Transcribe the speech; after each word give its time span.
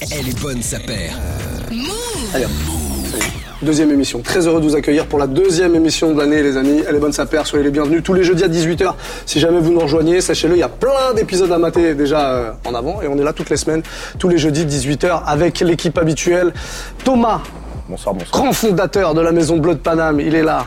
Elle 0.00 0.28
est 0.28 0.40
bonne, 0.40 0.62
sa 0.62 0.78
paire. 0.78 1.18
Allez. 2.34 2.46
Deuxième 3.62 3.90
émission. 3.90 4.20
Très 4.20 4.46
heureux 4.46 4.60
de 4.60 4.66
vous 4.66 4.76
accueillir 4.76 5.06
pour 5.06 5.18
la 5.18 5.26
deuxième 5.26 5.74
émission 5.74 6.12
de 6.12 6.18
l'année, 6.20 6.42
les 6.42 6.56
amis. 6.56 6.82
Elle 6.88 6.94
est 6.96 7.00
bonne, 7.00 7.12
sa 7.12 7.26
paire. 7.26 7.46
Soyez 7.46 7.64
les 7.64 7.70
bienvenus 7.70 8.02
tous 8.04 8.12
les 8.14 8.22
jeudis 8.22 8.44
à 8.44 8.48
18h. 8.48 8.94
Si 9.26 9.40
jamais 9.40 9.58
vous 9.58 9.72
nous 9.72 9.80
rejoignez, 9.80 10.20
sachez-le, 10.20 10.54
il 10.54 10.60
y 10.60 10.62
a 10.62 10.68
plein 10.68 11.14
d'épisodes 11.16 11.50
à 11.50 11.58
mater 11.58 11.94
déjà 11.94 12.30
euh, 12.30 12.52
en 12.64 12.74
avant. 12.74 13.02
Et 13.02 13.08
on 13.08 13.18
est 13.18 13.24
là 13.24 13.32
toutes 13.32 13.50
les 13.50 13.56
semaines, 13.56 13.82
tous 14.18 14.28
les 14.28 14.38
jeudis 14.38 14.64
18h 14.64 15.22
avec 15.26 15.58
l'équipe 15.60 15.98
habituelle. 15.98 16.52
Thomas, 17.04 17.40
Bonsoir, 17.88 18.14
bonsoir. 18.14 18.30
grand 18.42 18.52
fondateur 18.52 19.14
de 19.14 19.20
la 19.20 19.32
maison 19.32 19.56
Bleu 19.56 19.74
de 19.74 19.80
Paname, 19.80 20.20
il 20.20 20.34
est 20.36 20.42
là. 20.42 20.66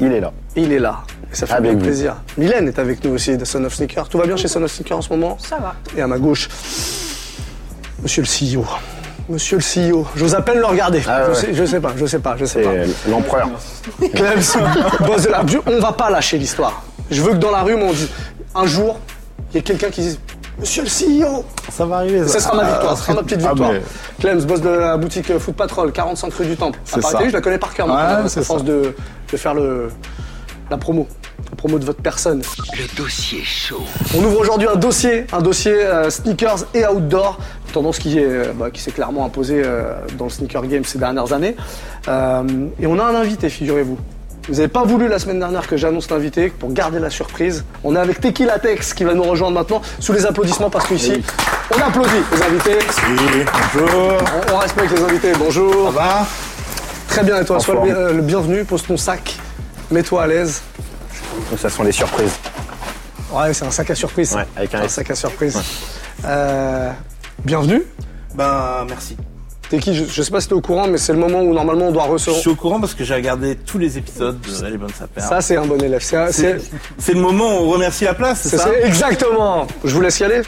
Il 0.00 0.12
est 0.12 0.20
là. 0.20 0.32
Il 0.56 0.72
est 0.72 0.78
là. 0.80 1.02
Et 1.32 1.36
ça 1.36 1.46
fait 1.46 1.52
Avec 1.54 1.70
bien 1.72 1.78
vous. 1.78 1.84
plaisir. 1.84 2.16
Mylène 2.36 2.66
est 2.66 2.78
avec 2.80 3.04
nous 3.04 3.12
aussi 3.12 3.36
de 3.36 3.44
Son 3.44 3.62
of 3.64 3.74
Sneaker. 3.74 4.08
Tout 4.08 4.18
va 4.18 4.26
bien 4.26 4.36
chez 4.36 4.48
Son 4.48 4.62
of 4.62 4.72
Sneaker 4.72 4.98
en 4.98 5.02
ce 5.02 5.10
moment 5.10 5.38
Ça 5.40 5.58
va. 5.58 5.74
Et 5.96 6.00
à 6.02 6.06
ma 6.08 6.18
gauche, 6.18 6.48
Monsieur 8.02 8.22
le 8.22 8.28
CEO. 8.58 8.64
Monsieur 9.28 9.58
le 9.58 9.92
CEO. 9.92 10.06
J'ose 10.16 10.34
à 10.34 10.42
peine 10.42 10.58
le 10.58 10.66
regarder. 10.66 11.02
Ah 11.08 11.22
je, 11.26 11.28
ouais. 11.30 11.34
sais, 11.36 11.54
je 11.54 11.64
sais 11.64 11.80
pas, 11.80 11.92
je 11.96 12.06
sais 12.06 12.18
pas, 12.18 12.36
je 12.36 12.44
sais 12.44 12.62
pas. 12.62 12.70
C'est 13.04 13.10
l'empereur. 13.10 13.48
Clems, 14.14 14.40
boss 15.06 15.22
de 15.22 15.30
la... 15.30 15.42
On 15.66 15.78
va 15.80 15.92
pas 15.92 16.10
lâcher 16.10 16.38
l'histoire. 16.38 16.82
Je 17.10 17.22
veux 17.22 17.30
que 17.32 17.36
dans 17.36 17.50
la 17.50 17.62
rue, 17.62 17.74
on 17.74 17.92
dise 17.92 18.08
un 18.54 18.66
jour, 18.66 18.98
il 19.52 19.56
y 19.56 19.58
ait 19.58 19.62
quelqu'un 19.62 19.90
qui 19.90 20.00
dise 20.00 20.18
Monsieur 20.58 20.82
le 20.82 20.88
CEO 20.88 21.44
Ça 21.70 21.86
va 21.86 21.96
arriver. 21.98 22.26
Ça 22.28 22.40
sera 22.40 22.56
ma 22.56 22.64
victoire, 22.64 22.96
ça 22.96 23.04
sera 23.04 23.14
ma 23.14 23.22
petite 23.22 23.40
Ah, 23.44 23.48
victoire. 23.50 23.72
mais- 23.72 23.82
Clems, 24.20 24.42
boss 24.44 24.60
de 24.60 24.68
la 24.68 24.96
boutique 24.96 25.38
Foot 25.38 25.54
Patrol, 25.56 25.92
45 25.92 26.34
rue 26.34 26.46
du 26.46 26.56
Temple. 26.56 26.78
À 26.92 26.94
C'est 26.96 27.00
Paris 27.12 27.24
je 27.28 27.32
la 27.32 27.40
connais 27.40 27.58
par 27.58 27.72
cœur 27.72 27.86
Ouais, 27.86 27.94
maintenant, 27.94 28.24
à 28.26 28.28
c'est 28.28 28.64
de, 28.64 28.94
de 29.32 29.36
faire 29.36 29.54
le, 29.54 29.88
la 30.70 30.76
promo. 30.76 31.06
La 31.52 31.56
promo 31.56 31.78
de 31.78 31.84
votre 31.84 32.00
personne. 32.00 32.42
Le 32.78 32.96
dossier 32.96 33.42
chaud. 33.44 33.82
On 34.16 34.24
ouvre 34.24 34.40
aujourd'hui 34.40 34.68
un 34.68 34.76
dossier, 34.76 35.26
un 35.32 35.42
dossier 35.42 35.74
euh, 35.74 36.08
sneakers 36.08 36.64
et 36.72 36.86
outdoor, 36.86 37.38
tendance 37.74 37.98
qui 37.98 38.18
est, 38.18 38.24
euh, 38.24 38.52
bah, 38.54 38.70
qui 38.70 38.80
s'est 38.80 38.90
clairement 38.90 39.26
imposée 39.26 39.62
euh, 39.62 39.92
dans 40.16 40.24
le 40.24 40.30
sneaker 40.30 40.66
game 40.66 40.82
ces 40.84 40.98
dernières 40.98 41.34
années. 41.34 41.54
Euh, 42.08 42.42
et 42.80 42.86
on 42.86 42.98
a 42.98 43.04
un 43.04 43.14
invité, 43.14 43.50
figurez-vous. 43.50 43.98
Vous 44.48 44.54
n'avez 44.54 44.68
pas 44.68 44.82
voulu 44.84 45.08
la 45.08 45.18
semaine 45.18 45.38
dernière 45.40 45.66
que 45.68 45.76
j'annonce 45.76 46.10
l'invité 46.10 46.48
pour 46.48 46.72
garder 46.72 46.98
la 46.98 47.10
surprise. 47.10 47.64
On 47.84 47.94
est 47.96 48.00
avec 48.00 48.20
Tequila 48.20 48.58
Tex 48.58 48.94
qui 48.94 49.04
va 49.04 49.12
nous 49.12 49.22
rejoindre 49.22 49.54
maintenant 49.54 49.82
sous 50.00 50.14
les 50.14 50.24
applaudissements 50.24 50.70
parce 50.70 50.86
qu'ici, 50.86 51.22
on 51.70 51.78
applaudit 51.80 52.10
les 52.32 52.42
invités. 52.42 52.78
bonjour. 53.74 54.18
On, 54.48 54.54
on 54.54 54.56
respecte 54.56 54.90
les 54.90 55.02
invités. 55.04 55.32
Bonjour. 55.38 55.92
Ça 55.92 56.00
va? 56.00 56.26
Très 57.08 57.24
bien 57.24 57.40
et 57.42 57.44
toi, 57.44 57.60
sois 57.60 57.86
euh, 57.86 58.14
le 58.14 58.22
bienvenu. 58.22 58.64
Pose 58.64 58.84
ton 58.84 58.96
sac. 58.96 59.36
Mets-toi 59.90 60.22
à 60.22 60.26
l'aise. 60.26 60.62
Donc, 61.52 61.58
ça 61.58 61.68
sont 61.68 61.82
les 61.82 61.92
surprises. 61.92 62.32
Ouais, 63.30 63.52
c'est 63.52 63.66
un 63.66 63.70
sac 63.70 63.90
à 63.90 63.94
surprise. 63.94 64.34
Ouais, 64.34 64.46
avec 64.56 64.74
un 64.74 64.88
sac 64.88 65.10
à 65.10 65.14
surprise. 65.14 65.58
Euh, 66.24 66.90
bienvenue. 67.44 67.82
Ben 68.34 68.86
merci. 68.88 69.18
T'es 69.68 69.78
qui? 69.78 69.94
Je, 69.94 70.04
je 70.06 70.22
sais 70.22 70.30
pas 70.30 70.40
si 70.40 70.48
t'es 70.48 70.54
au 70.54 70.62
courant, 70.62 70.86
mais 70.88 70.96
c'est 70.96 71.12
le 71.12 71.18
moment 71.18 71.42
où 71.42 71.52
normalement 71.52 71.88
on 71.88 71.92
doit 71.92 72.06
Je 72.06 72.12
recevoir. 72.12 72.40
suis 72.40 72.48
au 72.48 72.54
courant 72.54 72.80
parce 72.80 72.94
que 72.94 73.04
j'ai 73.04 73.12
regardé 73.12 73.56
tous 73.56 73.76
les 73.76 73.98
épisodes 73.98 74.40
de 74.40 74.66
Elle 74.66 74.72
est 74.72 74.78
bonne 74.78 74.94
sa 74.98 75.06
paire. 75.06 75.28
Ça, 75.28 75.42
c'est 75.42 75.58
un 75.58 75.66
bon 75.66 75.76
élève. 75.82 76.00
C'est, 76.00 77.12
le 77.12 77.20
moment 77.20 77.58
où 77.60 77.64
on 77.64 77.70
remercie 77.72 78.04
la 78.04 78.14
place, 78.14 78.40
c'est 78.48 78.56
ça 78.56 78.72
exactement. 78.82 79.66
Je 79.84 79.94
vous 79.94 80.00
laisse 80.00 80.20
y 80.20 80.24
aller. 80.24 80.40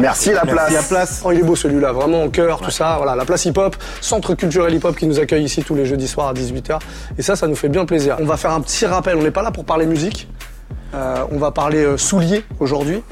Merci 0.00 0.32
la 0.32 0.42
place. 0.42 0.70
Merci 0.70 0.74
la 0.74 0.82
place. 0.82 1.22
Oh, 1.24 1.32
il 1.32 1.40
est 1.40 1.42
beau 1.42 1.56
celui-là, 1.56 1.92
vraiment 1.92 2.22
en 2.22 2.28
cœur, 2.28 2.60
tout 2.60 2.70
ça. 2.70 2.94
Voilà, 2.96 3.14
la 3.14 3.24
place 3.24 3.44
hip-hop, 3.44 3.76
centre 4.00 4.34
culturel 4.34 4.74
hip-hop 4.74 4.96
qui 4.96 5.06
nous 5.06 5.18
accueille 5.18 5.44
ici 5.44 5.62
tous 5.62 5.74
les 5.74 5.86
jeudis 5.86 6.08
soirs 6.08 6.28
à 6.28 6.34
18h. 6.34 6.78
Et 7.18 7.22
ça, 7.22 7.36
ça 7.36 7.46
nous 7.46 7.56
fait 7.56 7.68
bien 7.68 7.84
plaisir. 7.84 8.16
On 8.20 8.24
va 8.24 8.36
faire 8.36 8.52
un 8.52 8.60
petit 8.60 8.86
rappel. 8.86 9.16
On 9.16 9.22
n'est 9.22 9.30
pas 9.30 9.42
là 9.42 9.50
pour 9.50 9.64
parler 9.64 9.86
musique. 9.86 10.28
Euh, 10.94 11.24
on 11.32 11.38
va 11.38 11.50
parler 11.50 11.84
euh, 11.84 11.96
souliers 11.96 12.44
aujourd'hui. 12.60 13.02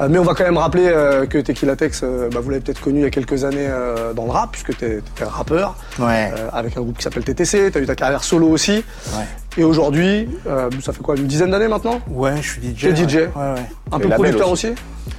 Euh, 0.00 0.08
mais 0.08 0.18
on 0.18 0.22
va 0.24 0.34
quand 0.34 0.44
même 0.44 0.56
rappeler 0.56 0.86
euh, 0.86 1.26
que 1.26 1.38
Tequila 1.38 1.76
Tex, 1.76 2.00
euh, 2.02 2.28
bah, 2.32 2.40
vous 2.40 2.50
l'avez 2.50 2.62
peut-être 2.62 2.80
connu 2.80 3.00
il 3.00 3.02
y 3.02 3.06
a 3.06 3.10
quelques 3.10 3.44
années 3.44 3.66
euh, 3.68 4.12
dans 4.14 4.24
le 4.24 4.30
rap, 4.30 4.50
puisque 4.52 4.76
t'es, 4.76 5.00
t'es 5.14 5.24
un 5.24 5.28
rappeur. 5.28 5.76
Ouais. 5.98 6.32
euh, 6.36 6.48
avec 6.52 6.76
un 6.76 6.80
groupe 6.80 6.96
qui 6.96 7.02
s'appelle 7.02 7.24
TTC, 7.24 7.70
t'as 7.70 7.80
eu 7.80 7.86
ta 7.86 7.94
carrière 7.94 8.24
solo 8.24 8.48
aussi. 8.48 8.72
Ouais. 9.14 9.24
Et 9.58 9.64
aujourd'hui, 9.64 10.28
euh, 10.46 10.70
ça 10.82 10.92
fait 10.92 11.02
quoi, 11.02 11.16
une 11.16 11.26
dizaine 11.26 11.50
d'années 11.50 11.68
maintenant? 11.68 12.00
Ouais, 12.08 12.36
je 12.40 12.48
suis 12.48 12.62
DJ. 12.74 12.80
T'es 12.94 12.96
DJ. 12.96 13.14
Ouais, 13.16 13.26
ouais. 13.36 13.54
Un 13.92 13.98
Et 13.98 14.02
peu 14.02 14.08
producteur 14.10 14.50
aussi, 14.50 14.68
aussi? 14.68 14.76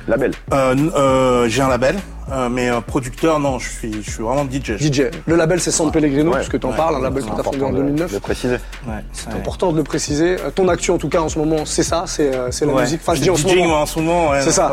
Label. 0.07 0.31
Euh, 0.53 0.75
euh, 0.95 1.47
j'ai 1.47 1.61
un 1.61 1.67
label, 1.69 1.97
euh, 2.31 2.49
mais 2.49 2.69
euh, 2.69 2.81
producteur, 2.81 3.39
non, 3.39 3.59
je 3.59 3.69
suis, 3.69 3.93
je 4.03 4.09
suis 4.11 4.23
vraiment 4.23 4.45
DJ. 4.45 4.77
DJ. 4.79 5.03
Le 5.25 5.35
label 5.35 5.59
c'est 5.59 5.71
San 5.71 5.91
Pellegrino, 5.91 6.31
Ouais. 6.31 6.37
puisque 6.37 6.59
t'en 6.59 6.69
Ouais. 6.71 6.77
parles, 6.77 6.95
un 6.95 7.01
label 7.01 7.23
que 7.23 7.29
t'as 7.29 7.43
fondé 7.43 7.57
important 7.57 7.67
en 7.67 7.71
de, 7.73 7.77
2009. 7.77 8.13
de 8.13 8.19
préciser. 8.19 8.53
Ouais. 8.87 8.93
C'est 9.13 9.27
ouais. 9.29 9.35
important 9.35 9.71
de 9.71 9.77
le 9.77 9.83
préciser. 9.83 10.37
Euh, 10.39 10.49
Ton 10.53 10.67
actu 10.69 10.91
en 10.91 10.97
tout 10.97 11.09
cas 11.09 11.19
en 11.21 11.29
ce 11.29 11.37
moment, 11.39 11.65
c'est 11.65 11.83
ça, 11.83 12.03
c'est 12.07 12.33
euh, 12.35 12.49
c'est 12.51 12.65
la 12.65 12.73
Ouais. 12.73 12.81
musique. 12.83 13.01
Enfin, 13.03 13.15
je 13.15 13.21
dis 13.21 13.29
en 13.29 13.35
ce 13.35 13.47
moment. 13.47 13.81
en 13.81 13.85
ce 13.85 13.99
moment, 13.99 14.29
ouais. 14.29 14.39
C'est 14.41 14.47
non, 14.47 14.51
ça. 14.53 14.71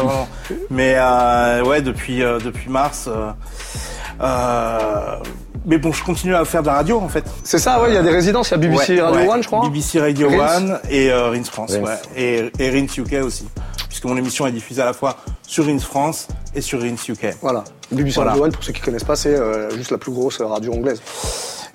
Mais 0.70 0.94
euh, 0.96 1.64
ouais, 1.64 1.82
depuis 1.82 2.22
euh, 2.22 2.38
depuis 2.38 2.68
mars. 2.70 3.08
euh, 3.08 3.30
euh, 4.20 5.16
mais 5.66 5.78
bon, 5.78 5.92
je 5.92 6.02
continue 6.02 6.34
à 6.34 6.44
faire 6.44 6.62
de 6.62 6.68
la 6.68 6.74
radio 6.74 6.98
en 6.98 7.08
fait. 7.08 7.24
C'est 7.44 7.58
ça, 7.58 7.80
ouais, 7.82 7.90
il 7.90 7.94
y 7.94 7.98
a 7.98 8.02
des 8.02 8.10
résidences, 8.10 8.48
il 8.48 8.52
y 8.52 8.54
a 8.54 8.58
BBC 8.58 8.94
Ouais, 8.94 9.00
Radio 9.02 9.20
ouais. 9.20 9.28
One, 9.28 9.42
je 9.42 9.46
crois. 9.48 9.62
BBC 9.68 10.00
Radio 10.00 10.28
Rince. 10.30 10.56
One 10.56 10.80
et 10.90 11.10
euh, 11.10 11.30
Rince 11.30 11.50
France, 11.50 11.72
Rince. 11.72 11.86
ouais. 12.16 12.22
Et, 12.22 12.50
et 12.58 12.70
Rince 12.70 12.96
UK 12.96 13.14
aussi. 13.24 13.46
Puisque 13.88 14.04
mon 14.04 14.16
émission 14.16 14.46
est 14.46 14.52
diffusée 14.52 14.82
à 14.82 14.84
la 14.86 14.92
fois 14.92 15.16
sur 15.46 15.64
Rince 15.66 15.84
France 15.84 16.28
et 16.54 16.60
sur 16.60 16.80
Rince 16.80 17.08
UK. 17.08 17.36
Voilà. 17.40 17.64
BBC 17.90 18.16
Voilà. 18.16 18.32
Radio 18.32 18.44
One, 18.44 18.52
pour 18.52 18.62
ceux 18.62 18.72
qui 18.72 18.80
connaissent 18.82 19.04
pas, 19.04 19.16
c'est 19.16 19.34
euh, 19.34 19.70
juste 19.76 19.90
la 19.90 19.98
plus 19.98 20.12
grosse 20.12 20.40
radio 20.40 20.72
anglaise. 20.74 21.00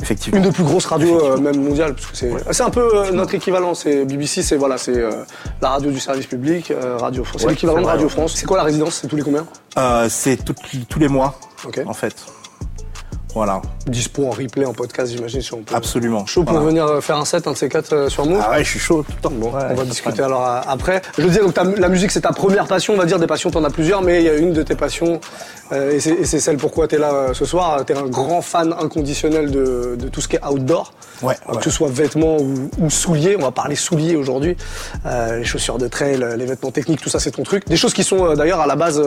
Effectivement. 0.02 0.38
Une 0.38 0.44
des 0.44 0.52
plus 0.52 0.64
grosses 0.64 0.86
radios 0.86 1.24
euh, 1.24 1.38
même 1.38 1.64
mondiales, 1.64 1.94
parce 1.94 2.08
que 2.08 2.18
c'est 2.18 2.32
c'est 2.52 2.64
un 2.64 2.70
peu 2.70 2.90
euh, 2.94 3.12
notre 3.12 3.34
équivalent. 3.36 3.74
C'est 3.74 4.04
BBC, 4.06 4.44
c'est 4.44 4.58
voilà, 4.58 4.78
c'est 4.78 4.98
euh, 4.98 5.24
la 5.62 5.70
radio 5.70 5.92
du 5.92 6.00
service 6.00 6.26
public, 6.26 6.72
euh, 6.72 6.98
Radio 6.98 7.24
France. 7.24 7.42
C'est 7.42 7.50
l'équivalent 7.50 7.82
de 7.82 7.86
Radio. 7.86 8.10
France. 8.10 8.34
C'est 8.36 8.46
quoi 8.46 8.58
la 8.58 8.64
résidence? 8.64 9.00
C'est 9.02 9.08
tous 9.08 9.16
les 9.16 9.22
combien? 9.22 9.46
Euh, 9.78 10.08
c'est 10.10 10.44
tout- 10.44 10.56
tous 10.90 11.00
les 11.00 11.08
mois, 11.08 11.40
Ok. 11.66 11.82
en 11.86 11.94
fait. 11.94 12.16
Voilà, 13.36 13.62
Dispo 13.88 14.28
en 14.28 14.30
replay, 14.30 14.64
en 14.66 14.74
podcast, 14.74 15.12
j'imagine, 15.12 15.42
si 15.42 15.54
on 15.56 15.64
peut. 15.64 15.74
absolument. 15.74 16.24
Chaud 16.28 16.44
pour 16.44 16.54
Voilà. 16.54 16.68
venir 16.68 16.86
euh, 16.86 17.02
faire 17.02 17.18
un 17.18 17.26
set, 17.26 17.48
un 17.48 17.54
de 17.54 17.58
ces 17.58 17.68
quatre 17.68 17.92
euh, 17.94 18.08
sur 18.10 18.28
Move 18.28 18.40
Ah 18.46 18.52
ouais, 18.52 18.64
je 18.64 18.70
suis 18.70 18.80
chaud 18.80 19.02
tout 19.02 19.12
le 19.16 19.22
temps. 19.22 19.32
Bon, 19.36 19.48
Ouais, 19.52 19.64
on 19.72 19.74
va 19.74 19.86
discuter 19.86 20.22
alors 20.22 20.48
euh, 20.48 20.60
après. 20.68 21.02
Je 21.18 21.26
dis 21.28 21.40
donc 21.40 21.56
ta- 21.56 21.64
la 21.64 21.90
musique 21.90 22.12
c'est 22.12 22.22
ta 22.22 22.32
première 22.32 22.68
passion, 22.68 22.94
on 22.94 22.98
va 22.98 23.06
dire 23.06 23.18
des 23.18 23.26
passions 23.26 23.50
t'en 23.50 23.64
as 23.64 23.72
plusieurs, 23.72 24.04
mais 24.04 24.22
il 24.22 24.26
y 24.26 24.30
a 24.30 24.36
une 24.36 24.54
de 24.54 24.62
tes 24.62 24.76
passions 24.76 25.20
euh, 25.72 25.92
et 25.94 26.00
c'est 26.00 26.40
celle 26.40 26.58
pourquoi 26.58 26.88
t'es 26.88 27.00
là 27.00 27.12
euh, 27.12 27.34
ce 27.34 27.46
soir. 27.46 27.84
T'es 27.86 27.98
un 27.98 28.06
grand 28.06 28.42
fan 28.44 28.72
inconditionnel 28.80 29.50
de, 29.50 29.96
de 30.00 30.08
tout 30.10 30.22
ce 30.22 30.28
qui 30.28 30.36
est 30.36 30.46
outdoor, 30.46 30.94
Ouais, 31.24 31.36
Euh, 31.50 31.54
ouais. 31.54 31.58
que 31.58 31.64
ce 31.64 31.70
soit 31.72 31.90
vêtements 31.90 32.38
ou, 32.38 32.70
ou 32.80 32.90
souliers. 32.92 33.36
On 33.40 33.42
va 33.42 33.52
parler 33.52 33.76
souliers 33.76 34.16
aujourd'hui. 34.16 34.56
Euh, 35.08 35.40
les 35.40 35.44
chaussures 35.46 35.80
de 35.80 35.88
trail, 35.88 36.24
les 36.38 36.46
vêtements 36.46 36.72
techniques, 36.72 37.02
tout 37.02 37.10
ça 37.10 37.20
c'est 37.20 37.32
ton 37.32 37.44
truc. 37.44 37.66
Des 37.68 37.78
choses 37.78 37.94
qui 37.94 38.04
sont 38.04 38.36
d'ailleurs 38.36 38.60
à 38.60 38.68
la 38.68 38.76
base 38.76 39.02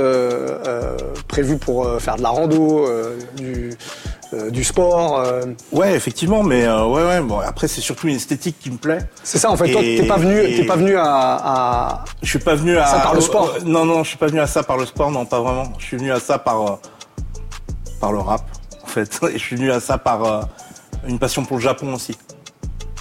prévues 1.28 1.58
pour 1.58 1.88
faire 2.00 2.16
de 2.16 2.22
la 2.22 2.30
rando, 2.30 2.86
euh, 2.86 3.16
du, 3.36 3.70
euh, 4.34 4.50
du 4.50 4.64
sport. 4.64 5.20
euh. 5.20 5.42
Ouais, 5.72 5.94
effectivement, 5.94 6.42
mais 6.42 6.64
euh, 6.64 6.84
ouais, 6.86 7.04
ouais. 7.04 7.20
Bon, 7.20 7.38
après, 7.40 7.68
c'est 7.68 7.80
surtout 7.80 8.08
une 8.08 8.16
esthétique 8.16 8.56
qui 8.58 8.70
me 8.70 8.76
plaît. 8.76 8.98
C'est 9.22 9.38
ça 9.38 9.50
en 9.50 9.56
fait. 9.56 9.70
Toi 9.72 9.80
t'es 9.80 10.06
pas 10.06 10.16
venu, 10.16 10.40
et- 10.40 10.56
t'es 10.56 10.64
pas 10.66 10.76
venu 10.76 10.96
à, 10.96 11.04
à 11.04 12.04
Je 12.22 12.28
suis 12.28 12.38
pas 12.38 12.54
venu 12.54 12.76
à 12.76 12.86
Ça 12.86 13.00
par 13.00 13.14
le 13.14 13.20
sport. 13.20 13.54
euh, 13.56 13.60
non, 13.64 13.84
non, 13.84 14.02
je 14.02 14.08
suis 14.08 14.18
pas 14.18 14.26
venu 14.26 14.40
à 14.40 14.46
ça 14.46 14.62
par 14.62 14.76
le 14.76 14.86
sport, 14.86 15.10
non, 15.10 15.24
pas 15.26 15.40
vraiment. 15.40 15.72
Je 15.78 15.84
suis 15.84 15.96
venu 15.96 16.10
à 16.12 16.20
ça 16.20 16.38
par 16.38 16.78
par 18.00 18.12
le 18.12 18.18
rap, 18.18 18.42
en 18.82 18.86
fait. 18.86 19.18
Et 19.30 19.38
je 19.38 19.42
suis 19.44 19.56
venu 19.56 19.70
à 19.70 19.80
ça 19.80 19.98
par 19.98 20.48
une 21.06 21.18
passion 21.18 21.44
pour 21.44 21.56
le 21.58 21.62
Japon 21.62 21.94
aussi, 21.94 22.16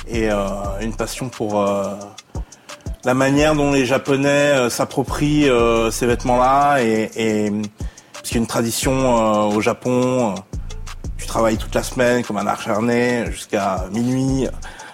et 0.08 0.30
euh, 0.32 0.38
une 0.82 0.96
passion 0.96 1.28
pour 1.30 1.60
euh, 1.62 1.86
la 3.04 3.14
manière 3.16 3.56
dont 3.56 3.72
les 3.72 3.86
Japonais 3.86 4.70
s'approprient 4.70 5.50
euh, 5.50 5.90
ces 5.90 6.06
vêtements-là, 6.06 6.84
et, 6.84 7.10
et 7.16 7.52
parce 8.14 8.24
qu'il 8.30 8.36
y 8.36 8.40
a 8.40 8.42
une 8.42 8.48
tradition 8.48 8.94
euh, 9.52 9.56
au 9.56 9.62
Japon. 9.62 10.36
Travailles 11.36 11.58
toute 11.58 11.76
la 11.76 11.84
semaine 11.84 12.24
comme 12.24 12.38
un 12.38 12.48
acharné 12.48 13.26
jusqu'à 13.30 13.88
minuit. 13.92 14.48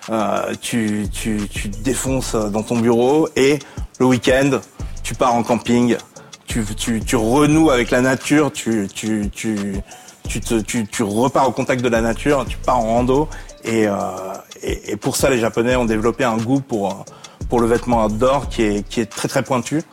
Euh, 0.09 0.56
tu, 0.59 1.07
tu, 1.13 1.47
tu 1.47 1.69
te 1.69 1.78
défonces 1.84 2.34
dans 2.34 2.63
ton 2.63 2.79
bureau 2.79 3.29
et 3.35 3.59
le 4.00 4.07
week-end, 4.07 4.59
tu 5.03 5.13
pars 5.13 5.35
en 5.35 5.44
camping. 5.44 5.97
Tu, 6.47 6.66
tu, 6.75 7.00
tu 7.01 7.16
renoues 7.16 7.69
avec 7.69 7.91
la 7.91 8.01
nature. 8.01 8.51
Tu, 8.51 8.88
tu, 8.91 9.30
tu, 9.31 9.75
tu, 10.28 10.41
tu, 10.41 10.88
tu 10.88 11.04
repars 11.04 11.48
au 11.48 11.51
contact 11.51 11.83
de 11.83 11.89
la 11.89 12.01
nature. 12.01 12.44
Tu 12.50 12.57
pars 12.57 12.80
en 12.80 12.95
rando. 12.95 13.30
Et, 13.63 13.88
euh, 13.88 13.94
et, 14.63 14.94
et 14.94 14.98
pour 14.98 15.18
ça, 15.18 15.30
les 15.30 15.38
Japonais 15.38 15.75
ont 15.75 15.86
développé 15.86 16.24
un 16.24 16.38
goût 16.38 16.60
pour, 16.60 17.06
pour 17.50 17.60
le 17.60 17.68
vêtement 17.68 18.04
outdoor 18.04 18.50
qui 18.50 18.63
est, 18.63 18.89
qui 18.89 19.00
est 19.00 19.06
très 19.06 19.27
très 19.27 19.44
pointu. 19.44 19.83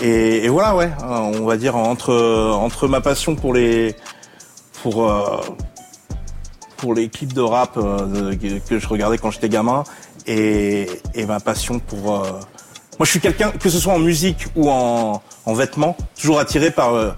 Et, 0.00 0.46
voilà, 0.46 0.76
ouais, 0.76 0.92
euh, 1.02 1.40
on 1.40 1.46
va 1.46 1.56
dire 1.56 1.74
entre, 1.74 2.14
entre 2.54 2.86
ma 2.86 3.00
passion 3.00 3.34
pour 3.34 3.52
les, 3.52 3.96
pour 4.84 5.10
pour 6.80 6.94
les 6.94 7.08
clips 7.10 7.32
de 7.34 7.42
rap 7.42 7.76
euh, 7.76 8.06
de- 8.32 8.58
que, 8.58 8.78
je 8.78 8.88
regardais 8.88 9.18
quand 9.18 9.30
j'étais 9.30 9.48
gamin 9.50 9.84
et, 10.26 10.88
et 11.14 11.26
ma 11.26 11.38
passion 11.40 11.78
pour 11.78 12.14
euh, 12.16 12.30
moi 12.98 13.04
je 13.04 13.10
suis 13.10 13.20
quelqu'un 13.20 13.50
que 13.50 13.68
ce 13.68 13.78
soit 13.78 13.92
en 13.92 13.98
musique 13.98 14.46
ou 14.56 14.70
en, 14.70 15.22
en 15.44 15.54
vêtements 15.54 15.96
toujours 16.18 16.40
attiré 16.40 16.70
par 16.70 16.94
euh, 16.94 17.10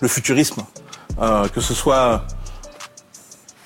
le 0.00 0.08
futurisme 0.08 0.62
que 1.52 1.60
ce 1.60 1.74
soit 1.74 2.22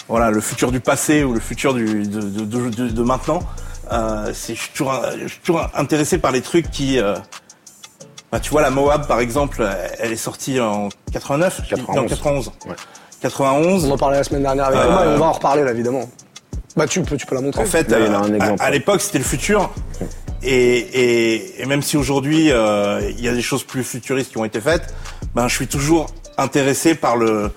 voilà 0.08 0.30
le 0.30 0.40
futur 0.40 0.72
du 0.72 0.80
passé 0.80 1.22
ou 1.22 1.34
le 1.34 1.40
futur 1.40 1.74
du, 1.74 2.06
de, 2.06 3.02
maintenant 3.02 3.40
c'est 4.32 4.54
je 4.54 4.60
suis 4.62 4.70
toujours 4.72 5.02
je 5.20 5.28
suis 5.28 5.40
toujours 5.40 5.68
intéressé 5.74 6.16
par 6.16 6.32
les 6.32 6.40
trucs 6.40 6.70
qui 6.70 6.98
bah, 8.30 8.40
tu 8.40 8.48
vois 8.50 8.62
la 8.62 8.70
Moab 8.70 9.06
par 9.06 9.20
exemple 9.20 9.68
elle 9.98 10.12
est 10.12 10.16
sortie 10.16 10.58
en 10.60 10.88
89 11.12 11.60
91. 11.68 11.96
non 11.96 12.08
91 12.08 12.52
Ouais. 12.66 12.74
91. 13.22 13.84
On 13.86 13.90
en 13.90 13.96
parlait 13.98 14.18
la 14.18 14.24
semaine 14.24 14.42
dernière 14.42 14.66
avec 14.66 14.78
Euh, 14.80 14.84
Thomas 14.84 15.04
et 15.04 15.08
on 15.08 15.18
va 15.18 15.26
en 15.26 15.32
reparler 15.32 15.64
là, 15.64 15.70
évidemment. 15.72 16.08
Bah, 16.76 16.86
tu 16.86 17.00
peux, 17.02 17.16
tu 17.16 17.26
peux 17.26 17.34
la 17.34 17.40
montrer. 17.40 17.62
En 17.62 17.66
fait, 17.66 17.88
Là, 17.90 17.98
il 18.00 18.06
y 18.06 18.08
en 18.08 18.14
a 18.14 18.24
euh, 18.24 18.28
un 18.30 18.34
exemple. 18.34 18.62
à, 18.62 18.66
à 18.66 18.70
l'époque, 18.70 19.00
c'était 19.00 19.18
le 19.18 19.24
futur. 19.24 19.70
Et, 20.42 20.52
et, 20.78 21.62
et 21.62 21.66
même 21.66 21.82
si 21.82 21.96
aujourd'hui, 21.96 22.50
euh, 22.50 23.00
il 23.16 23.24
y 23.24 23.28
a 23.28 23.32
des 23.32 23.42
choses 23.42 23.62
plus 23.64 23.84
futuristes 23.84 24.30
qui 24.32 24.38
ont 24.38 24.44
été 24.44 24.60
faites, 24.60 24.92
ben, 25.34 25.46
je 25.48 25.54
suis 25.54 25.68
toujours 25.68 26.06
intéressé 26.38 26.94
par 26.96 27.16
le, 27.16 27.50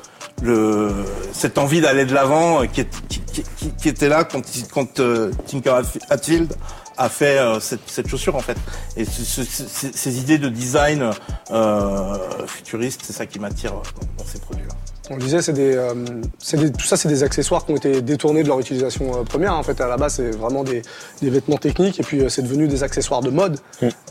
le, 0.44 0.92
cette 1.34 1.58
envie 1.58 1.82
d'aller 1.82 2.06
de 2.06 2.14
l'avant 2.14 2.62
euh, 2.62 2.66
qui, 2.68 2.82
est- 2.82 3.08
qui, 3.08 3.22
qui- 3.22 3.44
qui- 3.58 3.72
qui 3.72 3.90
était 3.90 4.10
là 4.10 4.24
quand, 4.24 4.42
quand 4.74 5.00
euh, 5.00 5.32
Tinker 5.48 5.78
Hatfield 6.10 6.54
a 6.98 7.10
fait 7.10 7.40
euh, 7.40 7.60
cette, 7.60 7.80
cette 7.90 8.08
chaussure 8.08 8.36
en 8.36 8.40
fait. 8.42 8.58
Et 8.98 9.06
ce- 9.06 9.24
ce- 9.24 9.44
ce- 9.44 9.88
ces 9.94 10.18
idées 10.20 10.38
de 10.38 10.50
design 10.50 11.10
euh, 11.52 12.18
futuriste, 12.46 13.02
c'est 13.04 13.14
ça 13.14 13.26
qui 13.26 13.40
m'attire 13.40 13.72
dans, 13.72 14.24
dans 14.24 14.30
ces 14.30 14.40
produits-là. 14.40 14.76
On 15.12 15.16
le 15.18 15.22
disait, 15.22 15.42
c'est 15.42 15.54
des, 15.54 15.76
euh, 15.76 15.94
c'est 16.40 16.58
des- 16.58 16.72
tout 16.72 16.86
ça, 16.86 16.98
c'est 16.98 17.08
des 17.08 17.22
accessoires 17.24 17.64
qui 17.66 17.72
ont 17.72 17.76
été 17.76 18.02
détournés 18.02 18.42
de 18.42 18.48
leur 18.48 18.60
utilisation 18.60 19.20
euh, 19.20 19.24
première. 19.24 19.54
En 19.54 19.62
fait, 19.62 19.80
à 19.80 19.88
la 19.88 19.98
base, 19.98 20.16
c'est 20.16 20.32
vraiment 20.32 20.64
des, 20.64 20.82
des 21.22 21.30
vêtements 21.30 21.58
techniques 21.58 22.00
et 22.00 22.04
puis 22.04 22.22
euh, 22.22 22.30
c'est 22.30 22.42
devenu 22.42 22.68
des 22.68 22.82
accessoires 22.82 23.22
de 23.22 23.30
mode. 23.30 23.60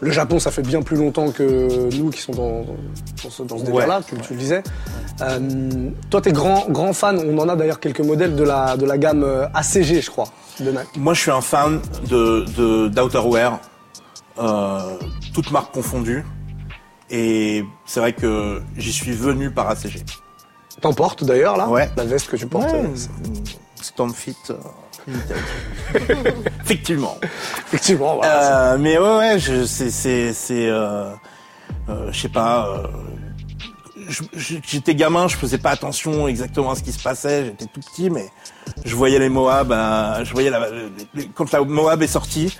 Le 0.00 0.10
Japon, 0.12 0.38
ça 0.38 0.50
fait 0.52 0.62
bien 0.62 0.82
plus 0.82 0.96
longtemps 0.96 1.30
que 1.32 1.88
nous 1.96 2.10
qui 2.10 2.20
sont 2.20 2.32
dans, 2.32 2.64
dans 3.24 3.30
ce, 3.30 3.42
dans 3.42 3.58
ce 3.58 3.64
délire-là, 3.64 4.02
tu, 4.06 4.16
tu 4.18 4.34
le 4.34 4.38
disais. 4.38 4.62
Toi, 6.10 6.20
t'es 6.20 6.32
grand, 6.32 6.66
grand 6.68 6.92
fan, 6.92 7.18
on 7.18 7.38
en 7.38 7.48
a 7.48 7.56
d'ailleurs 7.56 7.80
quelques 7.80 8.00
modèles 8.00 8.36
de 8.36 8.44
la, 8.44 8.76
de 8.76 8.86
la 8.86 8.98
gamme 8.98 9.24
ACG, 9.54 10.00
je 10.00 10.10
crois, 10.10 10.28
de 10.60 10.70
Nike. 10.70 10.96
Moi, 10.96 11.14
je 11.14 11.20
suis 11.22 11.30
un 11.30 11.40
fan 11.40 11.80
de 12.08 12.88
d'outerwear, 12.88 13.58
toutes 15.34 15.50
marques 15.50 15.72
confondues. 15.74 16.24
Et 17.10 17.64
c'est 17.84 18.00
vrai 18.00 18.12
que 18.12 18.60
j'y 18.76 18.92
suis 18.92 19.12
venu 19.12 19.50
par 19.50 19.68
ACG. 19.68 20.02
T'en 20.80 20.92
portes 20.92 21.24
d'ailleurs, 21.24 21.56
là 21.56 21.68
Ouais. 21.68 21.88
La 21.96 22.04
veste 22.04 22.28
que 22.30 22.36
tu 22.36 22.46
portes. 22.46 22.70
Ouais, 22.72 22.90
c'est- 22.94 23.10
Stormfit 23.82 24.36
euh. 24.50 24.54
Effectivement. 26.64 27.18
Effectivement, 27.68 28.16
voilà. 28.16 28.72
Euh, 28.72 28.78
mais 28.78 28.98
ouais, 28.98 29.16
ouais, 29.18 29.38
je- 29.38 29.64
c'est, 29.64 29.90
c'est, 29.90 30.32
c'est, 30.32 30.68
euh, 30.68 31.10
euh, 31.88 32.10
je 32.10 32.20
sais 32.20 32.28
pas. 32.28 32.68
euh, 32.68 32.86
j'étais 34.36 34.94
gamin, 34.94 35.28
je 35.28 35.36
faisais 35.36 35.58
pas 35.58 35.70
attention 35.70 36.28
exactement 36.28 36.70
à 36.70 36.74
ce 36.76 36.82
qui 36.82 36.92
se 36.92 37.02
passait. 37.02 37.46
J'étais 37.46 37.66
tout 37.66 37.80
petit, 37.80 38.10
mais 38.10 38.28
je 38.84 38.94
voyais 38.94 39.18
les 39.18 39.28
Moab. 39.28 39.72
euh, 39.72 40.24
je 40.24 40.32
voyais 40.32 40.50
la, 40.50 40.68
les- 41.14 41.28
quand 41.28 41.50
la 41.52 41.60
Moab 41.62 42.02
est 42.02 42.06
sortie 42.06 42.58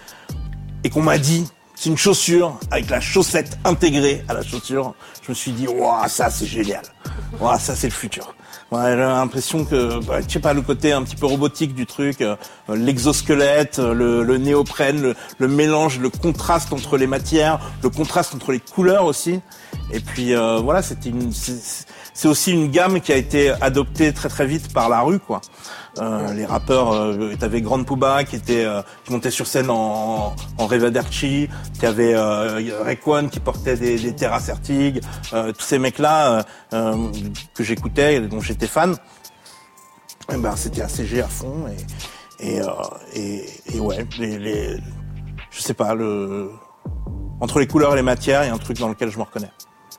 et 0.84 0.90
qu'on 0.90 1.02
m'a 1.02 1.19
dit 1.19 1.49
c'est 1.75 1.88
une 1.90 1.96
chaussure 1.99 2.58
avec 2.70 2.88
la 2.90 3.00
chaussette 3.00 3.58
intégrée 3.64 4.25
à 4.28 4.34
la 4.34 4.43
chaussure. 4.43 4.94
Je 5.22 5.31
me 5.31 5.34
suis 5.34 5.52
dit 5.52 5.67
waouh 5.67 6.06
ça 6.08 6.31
c'est 6.31 6.46
génial. 6.46 6.82
Waouh 7.40 7.58
ça 7.58 7.75
c'est 7.75 7.88
le 7.88 7.92
futur. 7.92 8.34
Ouais, 8.70 8.92
j'ai 8.92 8.96
l'impression 8.96 9.64
que, 9.64 10.02
bah, 10.04 10.20
je 10.26 10.32
sais 10.32 10.40
pas, 10.40 10.52
le 10.52 10.62
côté 10.62 10.92
un 10.92 11.02
petit 11.02 11.16
peu 11.16 11.26
robotique 11.26 11.75
du 11.75 11.86
truc, 11.86 12.22
euh, 12.22 12.34
l'exosquelette, 12.69 13.78
euh, 13.78 13.92
le, 13.92 14.22
le 14.25 14.38
néoprène, 14.38 15.14
le 15.38 15.48
mélange, 15.48 15.98
le 16.00 16.08
contraste 16.08 16.72
entre 16.72 16.96
les 16.96 17.06
matières, 17.06 17.60
le 17.82 17.90
contraste 17.90 18.34
entre 18.34 18.52
les 18.52 18.60
couleurs 18.60 19.04
aussi. 19.04 19.40
Et 19.93 20.00
puis 20.00 20.35
euh, 20.35 20.59
voilà, 20.59 20.82
une, 21.06 21.32
c'est 21.32 22.29
aussi 22.29 22.53
une 22.53 22.71
gamme 22.71 23.00
qui 23.00 23.12
a 23.12 23.17
été 23.17 23.50
adoptée 23.61 24.12
très 24.12 24.29
très 24.29 24.47
vite 24.47 24.73
par 24.73 24.88
la 24.88 25.00
rue, 25.00 25.19
quoi. 25.19 25.41
Euh, 25.99 26.32
les 26.35 26.44
rappeurs, 26.44 26.93
euh, 26.93 27.35
t'avais 27.38 27.61
Grande 27.61 27.87
Pouba 27.87 28.25
qui 28.25 28.35
était 28.35 28.65
euh, 28.65 28.82
qui 29.05 29.12
montait 29.12 29.31
sur 29.31 29.47
scène 29.47 29.71
en 29.71 30.35
en 30.59 30.67
Revaderchi, 30.67 31.49
t'avais 31.81 32.15
euh, 32.15 32.82
Rayquan 32.82 33.29
qui 33.29 33.38
portait 33.38 33.76
des, 33.76 33.97
des 33.99 34.12
Terra 34.15 34.41
euh, 34.41 35.53
tous 35.53 35.65
ces 35.65 35.79
mecs 35.79 35.99
là 36.00 36.44
que 36.70 37.62
j'écoutais 37.62 38.17
et 38.17 38.20
dont 38.20 38.41
j'étais 38.41 38.67
fan. 38.67 38.97
Eh 40.32 40.37
ben 40.37 40.56
c'était 40.56 40.82
ACG 40.82 41.20
à 41.20 41.29
fond 41.29 41.67
et 41.69 41.77
et 42.44 42.61
euh, 42.61 42.67
et, 43.15 43.44
et 43.73 43.79
ouais 43.81 44.06
les, 44.19 44.38
les 44.38 44.77
je 45.50 45.61
sais 45.61 45.75
pas 45.75 45.94
le 45.94 46.50
entre 47.40 47.58
les 47.60 47.66
couleurs 47.66 47.92
et 47.92 47.96
les 47.96 48.02
matières 48.02 48.42
il 48.44 48.48
y 48.48 48.50
a 48.50 48.54
un 48.54 48.58
truc 48.58 48.78
dans 48.78 48.88
lequel 48.88 49.10
je 49.10 49.19
me 49.19 49.22
reconnais. 49.22 49.50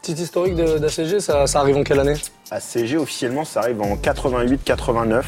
Petite 0.01 0.19
historique 0.19 0.55
de- 0.55 0.77
d'ACG, 0.77 1.19
ça, 1.19 1.47
ça 1.47 1.59
arrive 1.61 1.77
en 1.77 1.83
quelle 1.83 1.99
année? 1.99 2.13
ACG, 2.51 2.97
officiellement, 2.97 3.43
ça 3.43 3.61
arrive 3.61 3.81
en 3.81 3.95
88-89. 3.95 5.23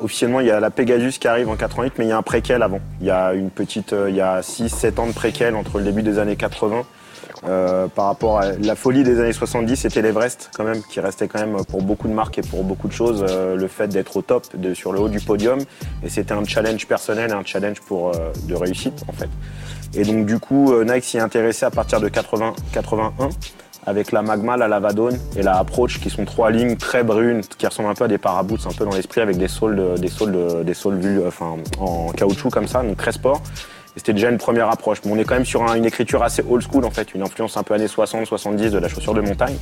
Officiellement, 0.00 0.40
il 0.40 0.46
y 0.46 0.50
a 0.50 0.60
la 0.60 0.70
Pegasus 0.70 1.18
qui 1.18 1.26
arrive 1.26 1.48
en 1.48 1.56
88, 1.56 1.94
mais 1.98 2.04
il 2.04 2.08
y 2.08 2.12
a 2.12 2.18
un 2.18 2.22
préquel 2.22 2.62
avant. 2.62 2.80
Il 3.00 3.06
y 3.06 3.10
a 3.10 3.32
une 3.32 3.50
petite, 3.50 3.92
euh, 3.94 4.10
il 4.10 4.16
y 4.16 4.20
a 4.20 4.42
6-7 4.42 4.98
ans 5.00 5.06
de 5.06 5.12
préquel 5.12 5.54
entre 5.56 5.78
le 5.78 5.84
début 5.84 6.02
des 6.02 6.18
années 6.18 6.36
80. 6.36 6.84
Euh, 7.46 7.86
par 7.88 8.06
rapport 8.06 8.38
à 8.40 8.52
la 8.52 8.74
folie 8.74 9.02
des 9.04 9.20
années 9.20 9.32
70, 9.32 9.76
c'était 9.76 10.02
l'Everest 10.02 10.50
quand 10.56 10.64
même, 10.64 10.82
qui 10.82 10.98
restait 11.00 11.28
quand 11.28 11.38
même 11.40 11.64
pour 11.66 11.82
beaucoup 11.82 12.08
de 12.08 12.12
marques 12.12 12.38
et 12.38 12.42
pour 12.42 12.64
beaucoup 12.64 12.88
de 12.88 12.92
choses 12.92 13.24
euh, 13.28 13.54
le 13.56 13.68
fait 13.68 13.86
d'être 13.88 14.16
au 14.16 14.22
top, 14.22 14.44
de, 14.56 14.74
sur 14.74 14.92
le 14.92 14.98
haut 15.00 15.08
du 15.08 15.20
podium. 15.20 15.58
Et 16.02 16.08
c'était 16.10 16.32
un 16.34 16.44
challenge 16.44 16.86
personnel, 16.86 17.30
et 17.30 17.34
un 17.34 17.44
challenge 17.44 17.80
pour 17.80 18.08
euh, 18.08 18.32
de 18.44 18.54
réussite 18.54 19.02
en 19.08 19.12
fait. 19.12 19.28
Et 19.94 20.02
donc 20.04 20.26
du 20.26 20.38
coup, 20.38 20.72
euh, 20.72 20.84
Nike 20.84 21.04
s'y 21.04 21.16
est 21.16 21.20
intéressé 21.20 21.64
à 21.66 21.70
partir 21.70 22.00
de 22.00 22.08
80, 22.08 22.54
81 22.72 23.28
avec 23.86 24.12
la 24.12 24.20
Magma, 24.22 24.56
la 24.58 24.68
Lavadone 24.68 25.18
et 25.36 25.42
la 25.42 25.56
Approach 25.56 25.98
qui 26.00 26.10
sont 26.10 26.24
trois 26.26 26.50
lignes 26.50 26.76
très 26.76 27.02
brunes 27.02 27.40
qui 27.56 27.66
ressemblent 27.66 27.88
un 27.88 27.94
peu 27.94 28.04
à 28.04 28.08
des 28.08 28.18
paraboots 28.18 28.66
un 28.66 28.72
peu 28.72 28.84
dans 28.84 28.90
l'esprit 28.94 29.22
avec 29.22 29.38
des 29.38 29.48
soles 29.48 29.76
de- 29.76 29.96
des 29.98 30.08
soles 30.08 30.32
de- 30.32 30.62
des 30.62 30.74
soles 30.74 30.98
vues, 30.98 31.20
enfin 31.26 31.56
en 31.80 32.08
caoutchouc 32.12 32.50
comme 32.50 32.66
ça 32.68 32.82
donc 32.82 32.96
très 32.98 33.12
sport 33.12 33.40
c'était 33.98 34.14
déjà 34.14 34.30
une 34.30 34.38
première 34.38 34.70
approche. 34.70 34.98
Mais 35.04 35.12
on 35.12 35.18
est 35.18 35.24
quand 35.24 35.34
même 35.34 35.44
sur 35.44 35.62
un- 35.62 35.74
une 35.74 35.84
écriture 35.84 36.22
assez 36.22 36.42
old 36.48 36.62
school 36.62 36.84
en 36.86 36.90
fait 36.90 37.14
une 37.14 37.22
influence 37.22 37.56
un 37.58 37.62
peu 37.62 37.74
années 37.74 37.88
60 37.88 38.24
70 38.26 38.70
de 38.70 38.78
la 38.78 38.88
chaussure 38.88 39.12
de 39.14 39.20
montagne. 39.20 39.56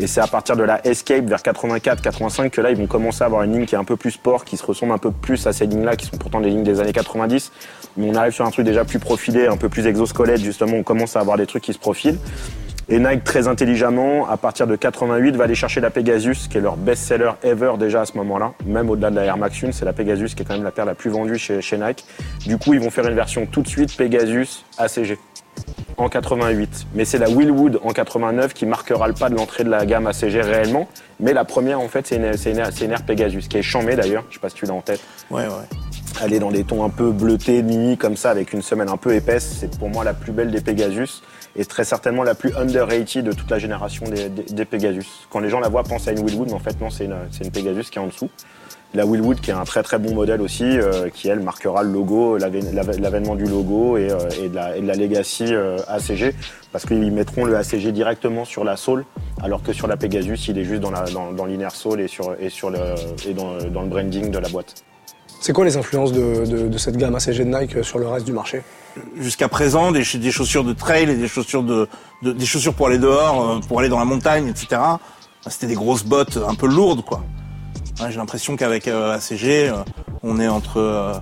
Et 0.00 0.06
c'est 0.06 0.20
à 0.20 0.28
partir 0.28 0.56
de 0.56 0.62
la 0.62 0.86
Escape 0.86 1.24
vers 1.24 1.42
84 1.42 2.00
85 2.00 2.52
que 2.52 2.60
là 2.60 2.70
ils 2.70 2.76
vont 2.76 2.86
commencer 2.86 3.24
à 3.24 3.26
avoir 3.26 3.42
une 3.42 3.52
ligne 3.54 3.66
qui 3.66 3.74
est 3.74 3.78
un 3.78 3.82
peu 3.84 3.96
plus 3.96 4.12
sport 4.12 4.44
qui 4.44 4.56
se 4.56 4.64
ressemble 4.64 4.92
un 4.92 4.98
peu 4.98 5.10
plus 5.10 5.44
à 5.48 5.52
ces 5.52 5.66
lignes 5.66 5.82
là 5.84 5.96
qui 5.96 6.06
sont 6.06 6.16
pourtant 6.18 6.40
des 6.40 6.50
lignes 6.50 6.62
des 6.62 6.78
années 6.78 6.92
90 6.92 7.50
mais 7.96 8.08
on 8.08 8.14
arrive 8.14 8.32
sur 8.32 8.46
un 8.46 8.50
truc 8.52 8.64
déjà 8.64 8.84
plus 8.84 9.00
profilé 9.00 9.48
un 9.48 9.56
peu 9.56 9.68
plus 9.68 9.88
exosquelette 9.88 10.40
justement 10.40 10.76
on 10.76 10.84
commence 10.84 11.16
à 11.16 11.20
avoir 11.20 11.36
des 11.36 11.46
trucs 11.46 11.64
qui 11.64 11.72
se 11.72 11.80
profilent 11.80 12.18
et 12.90 12.98
Nike, 12.98 13.22
très 13.22 13.48
intelligemment, 13.48 14.26
à 14.28 14.38
partir 14.38 14.66
de 14.66 14.74
88, 14.74 15.36
va 15.36 15.44
aller 15.44 15.54
chercher 15.54 15.80
la 15.80 15.90
Pegasus, 15.90 16.48
qui 16.48 16.56
est 16.56 16.60
leur 16.62 16.76
best-seller 16.76 17.32
ever 17.42 17.72
déjà 17.78 18.00
à 18.00 18.04
ce 18.06 18.16
moment-là. 18.16 18.52
Même 18.64 18.88
au-delà 18.88 19.10
de 19.10 19.16
la 19.16 19.24
Air 19.24 19.36
Max 19.36 19.62
1, 19.62 19.72
c'est 19.72 19.84
la 19.84 19.92
Pegasus 19.92 20.28
qui 20.28 20.42
est 20.42 20.46
quand 20.46 20.54
même 20.54 20.64
la 20.64 20.70
paire 20.70 20.86
la 20.86 20.94
plus 20.94 21.10
vendue 21.10 21.36
chez, 21.36 21.60
chez 21.60 21.76
Nike. 21.76 22.06
Du 22.46 22.56
coup, 22.56 22.72
ils 22.72 22.80
vont 22.80 22.90
faire 22.90 23.06
une 23.06 23.14
version 23.14 23.44
tout 23.44 23.60
de 23.60 23.68
suite 23.68 23.94
Pegasus 23.94 24.64
ACG 24.78 25.18
en 25.98 26.08
88. 26.08 26.86
Mais 26.94 27.04
c'est 27.04 27.18
la 27.18 27.28
Willwood 27.28 27.78
en 27.84 27.90
89 27.90 28.54
qui 28.54 28.64
marquera 28.64 29.06
le 29.06 29.12
pas 29.12 29.28
de 29.28 29.34
l'entrée 29.34 29.64
de 29.64 29.70
la 29.70 29.84
gamme 29.84 30.06
ACG 30.06 30.40
réellement. 30.40 30.88
Mais 31.20 31.34
la 31.34 31.44
première, 31.44 31.80
en 31.80 31.88
fait, 31.88 32.06
c'est 32.06 32.16
une, 32.16 32.24
une, 32.24 32.70
une 32.82 32.90
Air 32.90 33.02
Pegasus, 33.02 33.48
qui 33.48 33.58
est 33.58 33.62
chamée 33.62 33.96
d'ailleurs. 33.96 34.24
Je 34.30 34.36
sais 34.36 34.40
pas 34.40 34.48
si 34.48 34.54
tu 34.54 34.64
l'as 34.64 34.72
en 34.72 34.80
tête. 34.80 35.00
Ouais 35.30 35.42
ouais. 35.42 35.78
Elle 36.24 36.32
est 36.32 36.38
dans 36.38 36.50
des 36.50 36.64
tons 36.64 36.84
un 36.84 36.88
peu 36.88 37.10
bleutés 37.10 37.62
nuit 37.62 37.98
comme 37.98 38.16
ça 38.16 38.30
avec 38.30 38.54
une 38.54 38.62
semelle 38.62 38.88
un 38.88 38.96
peu 38.96 39.14
épaisse. 39.14 39.58
C'est 39.60 39.78
pour 39.78 39.90
moi 39.90 40.04
la 40.04 40.14
plus 40.14 40.32
belle 40.32 40.50
des 40.50 40.62
Pegasus 40.62 41.22
et 41.58 41.64
très 41.66 41.84
certainement 41.84 42.22
la 42.22 42.34
plus 42.34 42.56
underrated 42.56 43.24
de 43.24 43.32
toute 43.32 43.50
la 43.50 43.58
génération 43.58 44.06
des, 44.06 44.28
des- 44.30 44.44
des 44.44 44.64
Pegasus. 44.64 45.26
Quand 45.28 45.40
les 45.40 45.50
gens 45.50 45.60
la 45.60 45.68
voient, 45.68 45.82
pensent 45.82 46.08
à 46.08 46.12
une 46.12 46.24
Willwood, 46.24 46.48
mais 46.48 46.54
en 46.54 46.58
fait 46.60 46.80
non, 46.80 46.88
c'est 46.88 47.04
une, 47.04 47.16
une 47.44 47.50
Pegasus 47.50 47.90
qui 47.90 47.98
est 47.98 48.02
en 48.02 48.06
dessous. 48.06 48.30
La 48.94 49.04
Willwood 49.04 49.40
qui 49.40 49.50
est 49.50 49.54
un 49.54 49.64
très 49.64 49.82
très 49.82 49.98
bon 49.98 50.14
modèle 50.14 50.40
aussi, 50.40 50.64
euh, 50.64 51.10
qui 51.10 51.28
elle 51.28 51.40
marquera 51.40 51.82
le 51.82 51.90
logo, 51.90 52.38
l'avè- 52.38 52.62
l'avè- 52.72 52.98
l'avènement 52.98 53.34
du 53.34 53.44
logo 53.44 53.98
et, 53.98 54.10
euh, 54.10 54.16
et 54.42 54.48
de, 54.48 54.54
la, 54.54 54.76
et 54.78 54.80
de 54.80 54.86
la 54.86 54.94
legacy 54.94 55.52
euh, 55.52 55.76
ACG, 55.88 56.34
parce 56.72 56.86
qu'ils 56.86 57.12
mettront 57.12 57.44
le 57.44 57.54
ACG 57.56 57.92
directement 57.92 58.46
sur 58.46 58.64
la 58.64 58.76
sole, 58.78 59.04
alors 59.42 59.62
que 59.62 59.74
sur 59.74 59.88
la 59.88 59.98
Pegasus, 59.98 60.48
il 60.48 60.58
est 60.58 60.64
juste 60.64 60.80
dans 60.80 60.90
la- 60.90 61.04
dans, 61.04 61.44
l'inner 61.44 61.68
sole 61.70 62.00
et, 62.00 62.08
sur, 62.08 62.34
et, 62.40 62.48
sur 62.48 62.70
le, 62.70 62.78
et 63.28 63.34
dans 63.34 63.82
le 63.82 63.88
branding 63.88 64.30
de 64.30 64.38
la 64.38 64.48
boîte. 64.48 64.82
C'est 65.40 65.52
quoi 65.52 65.64
les 65.64 65.76
influences 65.76 66.12
de, 66.12 66.44
de- 66.46 66.68
de 66.68 66.78
cette 66.78 66.96
gamme 66.96 67.14
ACG 67.14 67.38
de 67.38 67.44
Nike 67.44 67.84
sur 67.84 67.98
le 67.98 68.08
reste 68.08 68.26
du 68.26 68.32
marché? 68.32 68.62
Jusqu'à 69.16 69.48
présent 69.48 69.92
des, 69.92 70.02
ch- 70.04 70.16
des 70.20 70.30
chaussures 70.32 70.64
de 70.64 70.72
trail 70.72 71.04
et 71.10 71.14
des 71.16 71.28
chaussures 71.28 71.62
de, 71.62 71.88
de- 72.22 72.32
des 72.32 72.46
chaussures 72.46 72.74
pour 72.74 72.88
aller 72.88 72.98
dehors, 72.98 73.50
euh, 73.50 73.58
pour 73.68 73.78
aller 73.80 73.88
dans 73.88 73.98
la 73.98 74.04
montagne, 74.04 74.48
etc. 74.48 74.80
C'était 75.46 75.68
des 75.68 75.74
grosses 75.76 76.04
bottes 76.04 76.36
un 76.46 76.54
peu 76.54 76.66
lourdes, 76.66 77.02
quoi. 77.04 77.22
Ouais, 78.00 78.10
J'ai 78.10 78.16
l'impression 78.18 78.56
qu'avec 78.56 78.88
euh, 78.88 79.14
ACG, 79.14 79.68
euh, 79.70 79.72
on 80.22 80.40
est 80.40 80.48
entre 80.48 80.78
euh, 80.78 81.12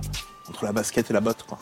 entre 0.49 0.65
la 0.65 0.71
basket 0.71 1.09
et 1.11 1.13
la 1.13 1.21
botte, 1.21 1.43
quoi. 1.47 1.57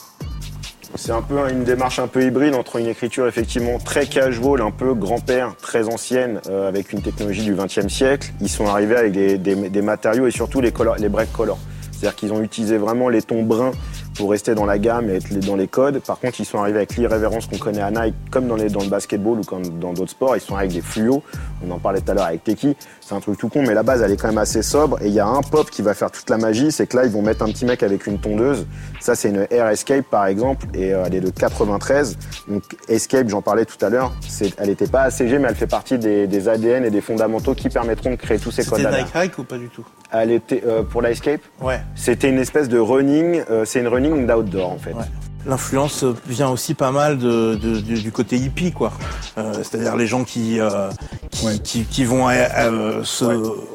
C'est 0.97 1.11
un 1.11 1.21
peu 1.21 1.37
une 1.51 1.65
démarche 1.65 1.99
un 1.99 2.07
peu 2.07 2.23
hybride 2.23 2.55
entre 2.55 2.77
une 2.77 2.85
écriture 2.87 3.27
effectivement 3.27 3.79
très 3.79 4.05
casual, 4.05 4.61
un 4.61 4.71
peu 4.71 4.93
grand-père, 4.93 5.53
très 5.61 5.89
ancienne, 5.89 6.39
euh, 6.47 6.69
avec 6.69 6.93
une 6.93 7.01
technologie 7.01 7.43
du 7.43 7.53
XXe 7.53 7.89
siècle. 7.89 8.31
Ils 8.39 8.47
sont 8.49 8.65
arrivés 8.67 8.95
avec 8.95 9.11
des, 9.11 9.37
des- 9.37 9.69
des 9.69 9.81
matériaux 9.81 10.25
et 10.27 10.31
surtout 10.31 10.61
les, 10.61 10.71
color, 10.71 10.95
les 10.95 11.09
break 11.09 11.33
colors. 11.33 11.59
C'est-à-dire 11.95 12.15
qu'ils 12.15 12.33
ont 12.33 12.41
utilisé 12.41 12.77
vraiment 12.77 13.09
les 13.09 13.21
tons 13.21 13.43
bruns 13.43 13.71
pour 14.15 14.31
rester 14.31 14.55
dans 14.55 14.65
la 14.65 14.77
gamme 14.77 15.09
et 15.09 15.15
être 15.15 15.33
dans 15.45 15.55
les 15.55 15.67
codes. 15.67 15.99
Par 15.99 16.19
contre, 16.19 16.39
ils 16.39 16.45
sont 16.45 16.59
arrivés 16.59 16.77
avec 16.77 16.95
l'irrévérence 16.95 17.47
qu'on 17.47 17.57
connaît 17.57 17.81
à 17.81 17.91
Nike, 17.91 18.15
comme 18.31 18.47
dans, 18.47 18.55
le 18.55 18.89
basketball 18.89 19.39
ou 19.39 19.43
comme 19.43 19.63
dans 19.79 19.93
d'autres 19.93 20.11
sports. 20.11 20.35
Ils 20.35 20.41
sont 20.41 20.55
avec 20.55 20.71
des 20.71 20.81
fluos. 20.81 21.23
On 21.65 21.71
en 21.71 21.79
parlait 21.79 22.01
tout 22.01 22.11
à 22.11 22.13
l'heure 22.13 22.25
avec 22.25 22.43
Teki. 22.43 22.75
C'est 23.07 23.13
un 23.13 23.19
truc 23.19 23.37
tout 23.37 23.49
con, 23.49 23.61
mais 23.61 23.75
la 23.75 23.83
base, 23.83 24.01
elle 24.01 24.11
est 24.11 24.17
quand 24.17 24.29
même 24.29 24.39
assez 24.39 24.63
sobre. 24.63 24.99
Et 25.03 25.09
il 25.09 25.13
y 25.13 25.19
a 25.19 25.27
un 25.27 25.41
pop 25.41 25.69
qui 25.69 25.83
va 25.83 25.93
faire 25.93 26.09
toute 26.09 26.27
la 26.27 26.37
magie. 26.37 26.71
C'est 26.71 26.87
que 26.87 26.97
là, 26.97 27.05
ils 27.05 27.11
vont 27.11 27.21
mettre 27.21 27.43
un 27.43 27.47
petit 27.51 27.63
mec 27.63 27.83
avec 27.83 28.07
une 28.07 28.17
tondeuse. 28.17 28.65
Ça, 28.99 29.13
c'est 29.13 29.29
une 29.29 29.45
Air 29.51 29.67
Escape, 29.69 30.05
par 30.09 30.25
exemple. 30.25 30.65
Et 30.73 30.91
euh, 30.91 31.03
elle 31.05 31.13
est 31.13 31.21
de 31.21 31.29
93. 31.29 32.17
Donc, 32.47 32.63
Escape, 32.89 33.29
j'en 33.29 33.43
parlais 33.43 33.65
tout 33.65 33.77
à 33.85 33.89
l'heure. 33.89 34.11
Elle 34.57 34.69
n'était 34.69 34.87
pas 34.87 35.01
ACG, 35.03 35.37
mais 35.37 35.49
elle 35.49 35.55
fait 35.55 35.67
partie 35.67 35.99
des, 35.99 36.25
des 36.25 36.49
ADN 36.49 36.83
et 36.83 36.89
des 36.89 37.01
fondamentaux 37.01 37.53
qui 37.53 37.69
permettront 37.69 38.09
de 38.09 38.15
créer 38.15 38.39
tous 38.39 38.49
ces 38.49 38.63
C'était 38.63 38.81
codes-là. 38.83 39.03
Nike 39.03 39.11
Hike 39.15 39.37
ou 39.37 39.43
pas 39.43 39.59
du 39.59 39.67
tout? 39.69 39.85
Elle 40.11 40.31
était, 40.31 40.63
euh, 40.65 40.81
pour 40.81 41.03
la 41.03 41.11
Escape, 41.11 41.41
Ouais. 41.61 41.81
c'était 41.93 42.29
une 42.29 42.39
espèce 42.39 42.69
de 42.69 42.79
running. 42.79 43.43
euh, 43.51 43.65
c'est 43.65 43.81
une 43.81 43.87
running 43.87 44.25
d'outdoor, 44.25 44.71
en 44.71 44.77
fait. 44.79 44.93
Ouais. 44.93 45.03
L'influence 45.45 46.03
vient 46.27 46.49
aussi 46.49 46.73
pas 46.73 46.91
mal 46.91 47.17
de, 47.17 47.55
de- 47.55 47.79
du, 47.79 48.01
du 48.01 48.11
côté 48.11 48.37
hippie, 48.37 48.71
quoi. 48.71 48.91
Euh, 49.37 49.53
C'est-à-dire 49.57 49.95
les 49.95 50.07
gens 50.07 50.23
qui 50.23 50.59
euh, 50.59 50.89
qui, 51.31 51.59
qui, 51.61 51.83
qui 51.83 52.03
vont 52.05 52.27
euh, 52.29 53.03
se 53.03 53.25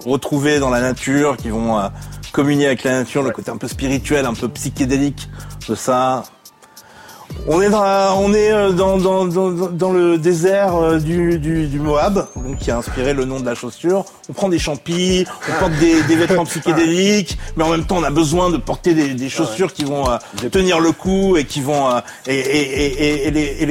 retrouver 0.09 0.59
dans 0.59 0.71
la 0.71 0.81
nature, 0.81 1.37
qui 1.37 1.49
vont 1.51 1.79
communier 2.33 2.67
avec 2.67 2.83
la 2.85 2.93
nature, 3.01 3.23
le 3.23 3.31
côté 3.31 3.51
un 3.51 3.57
peu 3.57 3.69
spirituel, 3.69 4.27
un 4.27 4.35
peu 4.35 4.49
psychédélique 4.49 5.29
de 5.69 5.75
ça. 5.75 6.25
On 7.47 7.61
est 7.63 7.71
dans, 7.71 7.83
on 8.21 8.33
est 8.35 8.53
euh, 8.53 8.71
dans, 8.73 8.99
dans, 8.99 9.25
dans, 9.25 9.51
dans 9.51 9.93
le 9.93 10.19
désert 10.19 10.77
euh, 10.77 10.99
du, 10.99 11.39
du, 11.39 11.67
du 11.69 11.79
Moab, 11.81 12.27
donc 12.37 12.59
qui 12.59 12.71
a 12.71 12.77
inspiré 12.77 13.15
le 13.15 13.25
nom 13.25 13.41
de 13.41 13.47
la 13.47 13.55
chaussure. 13.55 14.05
On 14.29 14.33
prend 14.35 14.49
des 14.49 14.59
champis, 14.59 15.27
on 15.49 15.59
porte 15.59 15.73
des, 15.81 16.03
des 16.03 16.17
vêtements 16.17 16.45
psychédéliques, 16.47 17.39
mais 17.57 17.65
en 17.65 17.71
même 17.71 17.85
temps 17.85 17.97
on 17.99 18.05
a 18.05 18.11
besoin 18.11 18.51
de 18.51 18.59
porter 18.59 18.95
des, 18.95 19.15
des 19.15 19.29
chaussures 19.31 19.73
qui 19.73 19.85
vont 19.85 20.09
euh, 20.11 20.17
tenir 20.51 20.81
le 20.81 20.93
coup 20.93 21.37
et 21.37 21.45
qui 21.45 21.61
vont 21.63 21.89
euh, 21.89 22.01
et, 22.27 22.35
et, 22.39 23.05
et, 23.05 23.27
et, 23.29 23.31
les, 23.31 23.57
et 23.63 23.67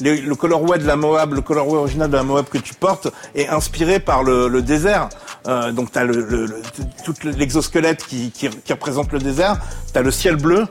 les, 0.00 0.20
le 0.20 0.34
colorway 0.34 0.78
de 0.78 0.86
la 0.86 0.96
Moab, 0.96 1.32
le 1.32 1.40
colorway 1.40 1.78
original 1.78 2.10
de 2.10 2.16
la 2.16 2.22
Moab 2.22 2.44
que 2.50 2.58
tu 2.58 2.74
portes 2.74 3.08
est 3.34 3.48
inspiré 3.48 3.98
par 4.00 4.22
le, 4.22 4.48
le 4.48 4.60
désert. 4.60 5.08
Euh, 5.48 5.72
donc 5.72 5.92
t'as 5.92 6.04
le, 6.04 6.20
le, 6.20 6.44
le- 6.46 6.62
tout 7.04 7.14
l'exosquelette 7.24 8.04
qui, 8.04 8.30
qui, 8.32 8.48
qui 8.50 8.72
représente 8.72 9.12
le 9.12 9.18
désert, 9.20 9.56
t'as 9.94 10.02
le 10.02 10.10
ciel 10.10 10.36
bleu 10.36 10.66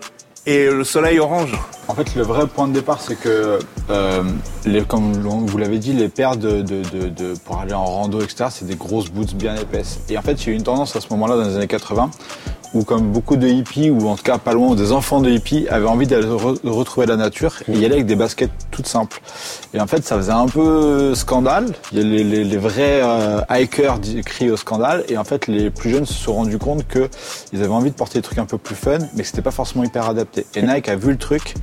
et 0.46 0.70
le 0.70 0.84
soleil 0.84 1.20
orange. 1.20 1.52
En 1.88 1.94
fait, 1.94 2.16
le 2.16 2.24
vrai 2.24 2.48
point 2.48 2.68
de 2.68 2.74
départ, 2.74 3.00
c'est 3.02 3.16
que, 3.16 3.60
euh, 3.90 4.24
comme 4.88 5.14
vous 5.46 5.58
l'avez 5.58 5.78
dit, 5.78 5.94
les 5.94 6.10
paires 6.10 6.36
de, 6.36 6.62
de, 6.62 6.82
de, 6.84 7.10
de- 7.10 7.34
pour 7.44 7.60
aller 7.60 7.74
en 7.74 7.86
rando, 7.86 8.22
etc., 8.22 8.46
c'est 8.50 8.66
des 8.68 8.76
grosses 8.76 9.10
boots 9.12 9.36
bien 9.36 9.56
épaisses. 9.56 10.00
Et 10.10 10.18
en 10.18 10.22
fait, 10.22 10.34
il 10.34 10.48
y 10.48 10.50
a 10.50 10.54
eu 10.54 10.56
une 10.56 10.64
tendance 10.64 10.96
à 10.96 11.02
ce 11.02 11.08
moment-là, 11.12 11.36
dans 11.38 11.44
les 11.48 11.56
années 11.56 11.68
80, 11.68 12.10
où 12.76 12.84
comme 12.84 13.12
beaucoup 13.12 13.38
de 13.38 13.48
hippies, 13.48 13.90
ou 13.90 14.08
en 14.08 14.16
tout 14.16 14.24
cas 14.24 14.38
pas 14.38 14.54
loin, 14.54 14.68
ou 14.68 14.76
des 14.76 14.92
enfants 14.92 15.22
de 15.22 15.30
hippies, 15.30 15.68
avaient 15.70 15.88
envie 15.88 16.06
d'aller 16.06 16.28
re- 16.28 16.60
retrouver 16.70 17.08
la 17.08 17.16
nature 17.16 17.54
et 17.68 17.78
y 17.78 17.86
aller 17.86 17.96
avec 17.96 18.06
des 18.06 18.16
baskets 18.16 18.52
toutes 18.70 18.88
simples. 18.88 19.22
Et 19.74 19.80
en 19.80 19.88
fait, 19.88 20.04
ça 20.06 20.18
faisait 20.18 20.32
un 20.32 20.48
peu 20.48 21.16
scandale. 21.16 21.74
Il 21.92 21.98
y 21.98 22.02
a 22.02 22.04
les, 22.04 22.24
les, 22.24 22.44
les 22.44 22.58
vrais 22.58 23.00
euh, 23.02 23.40
hikers 23.50 24.00
crient 24.26 24.52
au 24.52 24.58
scandale. 24.58 25.06
Et 25.08 25.18
en 25.18 25.24
fait, 25.24 25.48
les 25.48 25.70
plus 25.72 25.90
jeunes 25.90 26.06
se 26.06 26.14
sont 26.14 26.34
rendus 26.34 26.60
compte 26.60 26.86
que 26.88 27.10
ils 27.54 27.64
avaient 27.64 27.74
envie 27.74 27.92
de 27.92 27.96
porter 27.96 28.20
des 28.20 28.24
trucs 28.24 28.40
un 28.40 28.46
peu 28.46 28.58
plus 28.58 28.76
fun, 28.76 29.00
mais 29.16 29.24
que 29.24 29.28
c'était 29.28 29.42
pas 29.42 29.52
forcément 29.52 29.84
hyper 29.84 30.10
adapté. 30.10 30.46
Et 30.56 30.62
Nike 30.62 30.90
a 30.90 30.96
vu 30.98 31.12
le 31.12 31.18
truc 31.18 31.56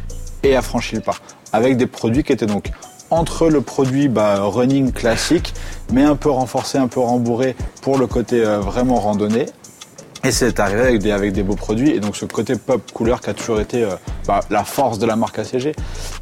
et 0.42 0.56
a 0.56 0.62
franchi 0.62 0.94
le 0.96 1.02
pas. 1.02 1.16
Avec 1.52 1.76
des 1.76 1.86
produits 1.86 2.24
qui 2.24 2.32
étaient 2.32 2.46
donc 2.46 2.70
entre 3.10 3.48
le 3.50 3.60
produit 3.60 4.08
bah, 4.08 4.40
running 4.40 4.90
classique, 4.90 5.52
mais 5.92 6.02
un 6.02 6.16
peu 6.16 6.30
renforcé, 6.30 6.78
un 6.78 6.88
peu 6.88 7.00
rembourré 7.00 7.54
pour 7.82 7.98
le 7.98 8.06
côté 8.06 8.42
euh, 8.42 8.60
vraiment 8.60 8.96
randonnée. 8.96 9.44
Et 10.24 10.30
c'est 10.30 10.60
arrivé 10.60 10.80
avec 10.80 11.02
des, 11.02 11.10
avec 11.10 11.32
des 11.32 11.42
beaux 11.42 11.56
produits. 11.56 11.90
Et 11.90 12.00
donc 12.00 12.16
ce 12.16 12.24
côté 12.26 12.54
pop 12.56 12.80
couleur 12.92 13.20
qui 13.20 13.30
a 13.30 13.34
toujours 13.34 13.60
été 13.60 13.82
euh, 13.82 13.90
bah, 14.26 14.40
la 14.50 14.62
force 14.62 14.98
de 14.98 15.06
la 15.06 15.16
marque 15.16 15.38
ACG. 15.38 15.74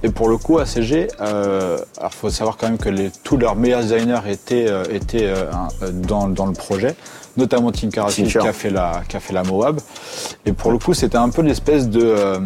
Et 0.02 0.08
pour 0.08 0.28
le 0.28 0.38
coup, 0.38 0.58
ACG, 0.58 1.08
euh, 1.20 1.78
alors 1.98 2.14
faut 2.14 2.30
savoir 2.30 2.56
quand 2.56 2.68
même 2.68 2.78
que 2.78 2.88
les, 2.88 3.10
tous 3.24 3.36
leurs 3.36 3.56
meilleurs 3.56 3.82
designers 3.82 4.20
étaient, 4.28 4.66
euh, 4.68 4.84
étaient 4.90 5.26
euh, 5.26 5.44
euh, 5.82 5.90
dans, 5.92 6.28
dans 6.28 6.46
le 6.46 6.54
projet, 6.54 6.96
notamment 7.36 7.68
Hatfield 7.68 7.92
Tinker. 7.92 8.40
qui 8.40 8.48
a 8.48 8.52
fait 8.54 8.70
la, 8.70 9.02
qui 9.06 9.16
a 9.16 9.20
fait 9.20 9.34
la 9.34 9.42
Moab. 9.42 9.80
Et 10.46 10.52
pour 10.54 10.72
le 10.72 10.78
coup, 10.78 10.94
c'était 10.94 11.18
un 11.18 11.28
peu 11.28 11.42
l'espèce 11.42 11.88
de 11.88 12.00
euh, 12.02 12.40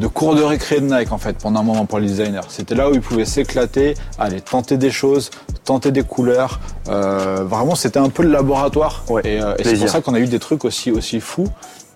de 0.00 0.06
cours 0.08 0.34
de 0.34 0.42
récré 0.42 0.80
de 0.80 0.86
Nike 0.92 1.12
en 1.12 1.18
fait 1.18 1.38
pendant 1.38 1.60
un 1.60 1.62
moment 1.62 1.86
pour 1.86 1.98
les 1.98 2.08
designers. 2.08 2.40
C'était 2.48 2.74
là 2.74 2.90
où 2.90 2.94
ils 2.94 3.00
pouvaient 3.00 3.24
s'éclater, 3.24 3.94
aller 4.18 4.40
tenter 4.40 4.76
des 4.76 4.90
choses, 4.90 5.30
tenter 5.64 5.90
des 5.90 6.02
couleurs. 6.02 6.60
Euh, 6.88 7.44
vraiment, 7.44 7.74
c'était 7.74 7.98
un 7.98 8.08
peu 8.08 8.22
le 8.22 8.30
laboratoire. 8.30 9.04
Ouais, 9.08 9.22
et 9.24 9.40
euh, 9.40 9.54
et 9.58 9.64
c'est 9.64 9.78
pour 9.78 9.88
ça 9.88 10.00
qu'on 10.00 10.14
a 10.14 10.20
eu 10.20 10.26
des 10.26 10.38
trucs 10.38 10.64
aussi 10.64 10.90
aussi 10.90 11.20
fous, 11.20 11.48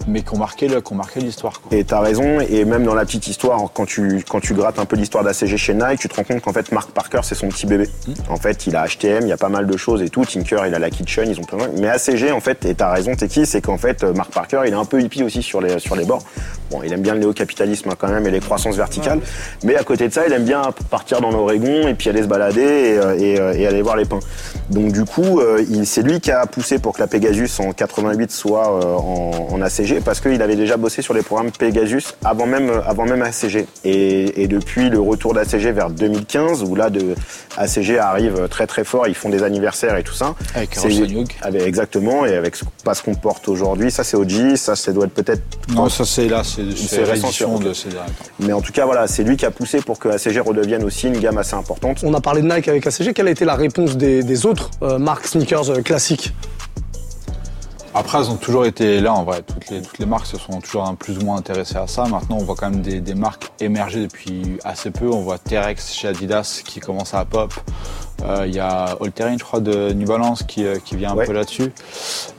mais 0.06 0.22
qui 0.22 0.34
ont 0.34 0.38
marqué 0.38 0.68
le- 0.68 0.80
qui 0.80 0.92
ont 0.92 0.96
marqué 0.96 1.20
l'histoire. 1.20 1.60
Et 1.70 1.84
t'as 1.84 2.00
raison, 2.00 2.40
et 2.40 2.64
même 2.64 2.84
dans 2.84 2.94
la 2.94 3.04
petite 3.04 3.26
histoire, 3.26 3.60
quand 3.74 3.86
tu, 3.86 4.24
quand 4.28 4.40
tu 4.40 4.54
grattes 4.54 4.78
un 4.78 4.84
peu 4.84 4.96
l'histoire 4.96 5.24
d'ACG 5.24 5.56
chez 5.56 5.74
Nike, 5.74 5.98
tu 6.00 6.08
te 6.08 6.14
rends 6.14 6.24
compte 6.24 6.40
qu'en 6.40 6.52
fait 6.52 6.70
Mark 6.72 6.90
Parker 6.90 7.20
c'est 7.22 7.34
son 7.34 7.48
petit 7.48 7.66
bébé. 7.66 7.88
En 8.28 8.36
fait, 8.36 8.66
il 8.66 8.76
a 8.76 8.86
HTM, 8.86 9.22
il 9.22 9.28
y 9.28 9.32
a 9.32 9.36
pas 9.36 9.48
mal 9.48 9.66
de 9.66 9.76
choses 9.76 10.02
et 10.02 10.08
tout. 10.08 10.24
Tinker, 10.24 10.62
il 10.66 10.74
a 10.74 10.78
la 10.78 10.90
Kitchen, 10.90 11.28
ils 11.28 11.38
ont 11.40 11.44
plein 11.44 11.58
de... 11.66 11.80
Mais 11.80 11.88
ACG, 11.88 12.30
en 12.32 12.40
fait, 12.40 12.64
et 12.64 12.74
t'as 12.74 12.92
raison, 12.92 13.14
t'es 13.16 13.28
qui 13.28 13.44
C'est 13.46 13.60
qu'en 13.60 13.78
fait, 13.78 14.04
euh, 14.04 14.12
Mark 14.12 14.32
Parker, 14.32 14.60
il 14.66 14.72
est 14.72 14.76
un 14.76 14.84
peu 14.84 15.00
hippie 15.00 15.22
aussi 15.22 15.42
sur 15.42 15.60
les, 15.60 15.78
sur 15.78 15.96
les 15.96 16.04
bords. 16.04 16.22
Bon, 16.70 16.82
il 16.84 16.92
aime 16.92 17.00
bien 17.00 17.14
le 17.14 17.20
néo-capitalisme 17.20 17.88
hein, 17.90 17.94
quand 17.98 18.08
même 18.08 18.26
et 18.26 18.30
les 18.30 18.40
croissances 18.40 18.76
verticales. 18.76 19.20
Mais 19.64 19.74
à 19.76 19.84
côté 19.84 20.08
de 20.08 20.12
ça, 20.12 20.26
il 20.26 20.32
aime 20.32 20.44
bien 20.44 20.62
partir 20.90 21.20
dans 21.20 21.30
l'Oregon 21.30 21.88
et 21.88 21.94
puis 21.94 22.10
aller 22.10 22.22
se 22.22 22.26
balader 22.28 22.60
et, 22.60 22.98
euh, 22.98 23.16
et, 23.18 23.40
euh, 23.40 23.54
et 23.54 23.66
aller 23.66 23.80
voir 23.80 23.96
les 23.96 24.04
pins. 24.04 24.20
Donc 24.68 24.92
du 24.92 25.04
coup, 25.04 25.40
c'est 25.84 26.02
lui 26.02 26.20
qui 26.20 26.30
a 26.30 26.44
poussé 26.46 26.78
pour 26.78 26.92
que 26.94 27.00
la 27.00 27.06
Pegasus 27.06 27.48
en 27.60 27.72
88 27.72 28.30
soit 28.30 28.68
en, 28.98 29.48
en 29.50 29.62
ACG 29.62 29.87
parce 30.04 30.20
qu'il 30.20 30.40
avait 30.42 30.56
déjà 30.56 30.76
bossé 30.76 31.02
sur 31.02 31.14
les 31.14 31.22
programmes 31.22 31.50
Pegasus 31.50 32.02
avant 32.24 32.46
même, 32.46 32.70
euh, 32.70 32.80
avant 32.86 33.04
même 33.04 33.22
ACG. 33.22 33.66
Et, 33.84 34.42
et 34.42 34.46
depuis 34.48 34.88
le 34.90 35.00
retour 35.00 35.34
d'ACG 35.34 35.72
vers 35.72 35.90
2015, 35.90 36.62
où 36.62 36.74
là 36.74 36.90
de 36.90 37.14
ACG 37.56 37.98
arrive 37.98 38.48
très 38.48 38.66
très 38.66 38.84
fort, 38.84 39.06
ils 39.08 39.14
font 39.14 39.28
des 39.28 39.42
anniversaires 39.42 39.96
et 39.96 40.02
tout 40.02 40.14
ça. 40.14 40.34
Avec 40.54 40.76
avec- 41.42 41.62
exactement, 41.62 42.24
et 42.26 42.34
avec 42.36 42.56
ce, 42.56 42.64
pas 42.84 42.94
ce 42.94 43.02
qu'on 43.02 43.14
porte 43.14 43.48
aujourd'hui, 43.48 43.90
ça 43.90 44.04
c'est 44.04 44.16
OG, 44.16 44.56
ça 44.56 44.76
ça 44.76 44.92
doit 44.92 45.06
être 45.06 45.14
peut-être 45.14 45.42
Non, 45.74 45.88
ça 45.88 46.04
c'est 46.04 46.28
là, 46.28 46.42
c'est 46.44 46.62
réédition 47.04 47.58
de 47.58 47.72
ces 47.72 47.88
derniers 47.88 48.08
temps. 48.10 48.24
mais 48.40 48.52
en 48.52 48.60
tout 48.60 48.72
cas, 48.72 48.84
voilà, 48.86 49.06
c'est 49.06 49.22
lui 49.24 49.36
qui 49.36 49.46
a 49.46 49.50
poussé 49.50 49.80
pour 49.80 49.98
que 49.98 50.08
ACG 50.08 50.40
redevienne 50.40 50.84
aussi 50.84 51.08
une 51.08 51.18
gamme 51.18 51.38
assez 51.38 51.54
importante. 51.54 52.00
On 52.04 52.14
a 52.14 52.20
parlé 52.20 52.42
de 52.42 52.46
Nike 52.52 52.68
avec 52.68 52.86
ACG. 52.86 53.12
Quelle 53.14 53.28
a 53.28 53.30
été 53.30 53.44
la 53.44 53.54
réponse 53.54 53.96
des, 53.96 54.22
des 54.22 54.46
autres 54.46 54.70
euh, 54.82 54.98
marques 54.98 55.26
sneakers 55.26 55.70
euh, 55.70 55.82
classiques? 55.82 56.32
Après, 57.94 58.18
elles 58.18 58.30
ont 58.30 58.36
toujours 58.36 58.66
été 58.66 59.00
là 59.00 59.14
en 59.14 59.24
vrai. 59.24 59.42
Toutes 59.42 59.68
les, 59.70 59.82
toutes 59.82 59.98
les 59.98 60.06
marques 60.06 60.26
se 60.26 60.38
sont 60.38 60.60
toujours 60.60 60.86
un 60.86 60.94
plus 60.94 61.18
ou 61.18 61.24
moins 61.24 61.36
intéressées 61.36 61.76
à 61.76 61.86
ça. 61.86 62.04
Maintenant, 62.04 62.36
on 62.36 62.44
voit 62.44 62.54
quand 62.54 62.70
même 62.70 62.82
des, 62.82 63.00
des 63.00 63.14
marques 63.14 63.50
émerger 63.60 64.02
depuis 64.02 64.58
assez 64.62 64.90
peu. 64.90 65.08
On 65.08 65.20
voit 65.20 65.38
T-Rex 65.38 65.92
chez 65.92 66.08
Adidas 66.08 66.62
qui 66.64 66.80
commence 66.80 67.14
à 67.14 67.24
pop. 67.24 67.52
Euh, 68.24 68.44
Il 68.46 68.54
y 68.54 68.58
a 68.60 68.96
All 69.00 69.12
Terrain, 69.12 69.36
je 69.38 69.44
crois, 69.44 69.60
de 69.60 69.92
New 69.92 70.06
Balance 70.06 70.42
qui, 70.42 70.64
euh, 70.64 70.76
qui 70.84 70.96
vient 70.96 71.12
un 71.12 71.16
Ouais. 71.16 71.26
peu 71.26 71.32
là-dessus. 71.32 71.72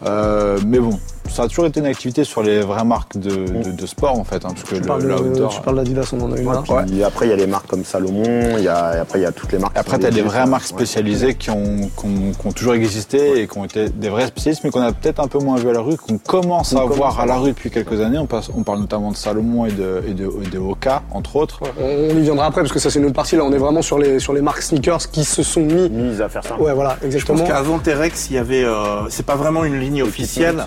Euh, 0.06 0.58
mais 0.66 0.80
bon, 0.80 1.00
ça 1.30 1.44
a 1.44 1.48
toujours 1.48 1.66
été 1.68 1.80
une 1.80 1.86
activité 1.86 2.24
sur 2.24 2.42
les 2.42 2.62
vraies 2.62 2.84
marques 2.84 3.18
de, 3.18 3.30
de, 3.64 3.72
de 3.72 3.86
sport 3.86 4.18
en 4.18 4.24
fait, 4.24 4.38
hein, 4.46 4.50
parce 4.50 4.64
que 4.64 4.76
Tu 4.76 4.82
le, 4.82 4.88
parles 4.88 5.04
de- 5.04 5.08
l'outdoor- 5.10 5.50
tu 5.56 5.62
parles 5.62 5.76
d'Adidas, 5.78 6.10
on 6.14 6.22
en 6.22 6.32
a 6.34 6.38
une. 6.38 6.86
Puis 6.88 7.04
après, 7.04 7.28
il 7.28 7.30
y 7.30 7.34
a 7.34 7.36
les 7.36 7.48
marques 7.48 7.68
comme 7.68 7.84
Salomon, 7.86 8.58
il 8.58 8.64
y 8.64 8.68
a, 8.68 8.96
et 8.98 9.00
après, 9.00 9.20
il 9.20 9.24
y 9.24 9.26
a 9.26 9.32
toutes 9.32 9.52
les 9.52 9.60
marques. 9.60 9.78
Après, 9.78 10.00
tu 10.00 10.06
as 10.06 10.12
des 10.12 10.22
vraies 10.22 10.40
ça. 10.40 10.46
marques 10.48 10.64
Ouais. 10.64 10.78
spécialisées 10.78 11.36
qui, 11.36 11.50
ont, 11.52 11.78
qui, 11.98 12.06
ont, 12.06 12.32
qui 12.40 12.48
ont 12.48 12.52
toujours 12.52 12.74
existé 12.74 13.42
et 13.42 13.48
qui 13.48 13.58
ont 13.58 13.66
été 13.66 13.90
des 13.90 14.10
vrais 14.10 14.28
spécialistes, 14.28 14.64
mais 14.64 14.72
qu'on 14.72 14.82
a 14.82 14.92
peut-être 14.92 15.20
un 15.20 15.28
peu 15.28 15.40
moins 15.40 15.58
vu 15.58 15.70
à 15.70 15.74
la 15.74 15.82
rue, 15.82 15.98
qu'on 15.98 16.18
commence 16.18 16.74
à 16.76 16.84
On 16.84 16.88
voir 16.90 17.20
à 17.20 17.26
la 17.26 17.38
rue 17.38 17.50
depuis 17.52 17.70
quelques 17.70 18.02
années. 18.02 18.18
On, 18.18 18.26
passe, 18.26 18.50
on 18.56 18.64
parle 18.64 18.80
notamment 18.80 19.12
de 19.12 19.18
Salomon 19.18 19.66
et 19.66 19.72
de, 19.72 20.04
et 20.08 20.14
de, 20.14 20.26
et 20.46 20.50
de 20.50 20.58
Oka, 20.60 21.04
entre 21.12 21.36
autres. 21.36 21.62
On, 21.80 21.86
on 21.86 22.18
y 22.18 22.22
viendra 22.22 22.46
après 22.48 22.62
parce 22.62 22.74
que 22.74 22.80
ça 22.80 22.90
c'est 22.90 23.00
une 23.00 23.06
autre 23.06 23.14
partie. 23.16 23.36
Là, 23.36 23.44
on 23.46 23.52
est 23.54 23.58
vraiment 23.58 23.82
sur 23.82 24.00
les, 24.00 24.20
sur 24.20 24.34
les 24.34 24.42
marques 24.42 24.62
sneakers 24.64 25.10
qui 25.12 25.24
se 25.24 25.44
sont 25.44 25.62
mis. 25.74 25.90
Mise 25.90 26.22
à 26.22 26.30
faire 26.30 26.44
ça. 26.44 26.60
Ouais, 26.60 26.74
voilà, 26.74 26.92
Je 27.02 27.06
pense 27.08 27.16
exactement. 27.16 27.46
qu'avant 27.48 27.80
T-Rex, 27.80 28.30
il 28.30 28.36
y 28.36 28.38
avait, 28.40 28.64
euh, 28.64 29.08
c'est 29.10 29.26
pas 29.26 29.36
vraiment 29.36 29.64
une 29.66 29.80
ligne 29.80 30.04
officielle, 30.04 30.66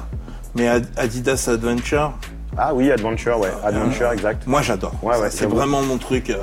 mais 0.55 0.69
Ad- 0.69 0.87
Adidas 0.97 1.49
Adventure, 1.53 2.13
Ah 2.57 2.73
oui, 2.75 2.91
Adventure, 2.91 3.39
ouais. 3.41 3.49
Adventure, 3.65 4.13
exact. 4.13 4.47
moi 4.47 4.63
j'adore. 4.63 4.93
Ouais, 5.03 5.17
ouais, 5.19 5.31
c'est 5.31 5.47
vraiment 5.47 5.83
mon 5.83 5.97
truc 5.99 6.31
euh, 6.31 6.37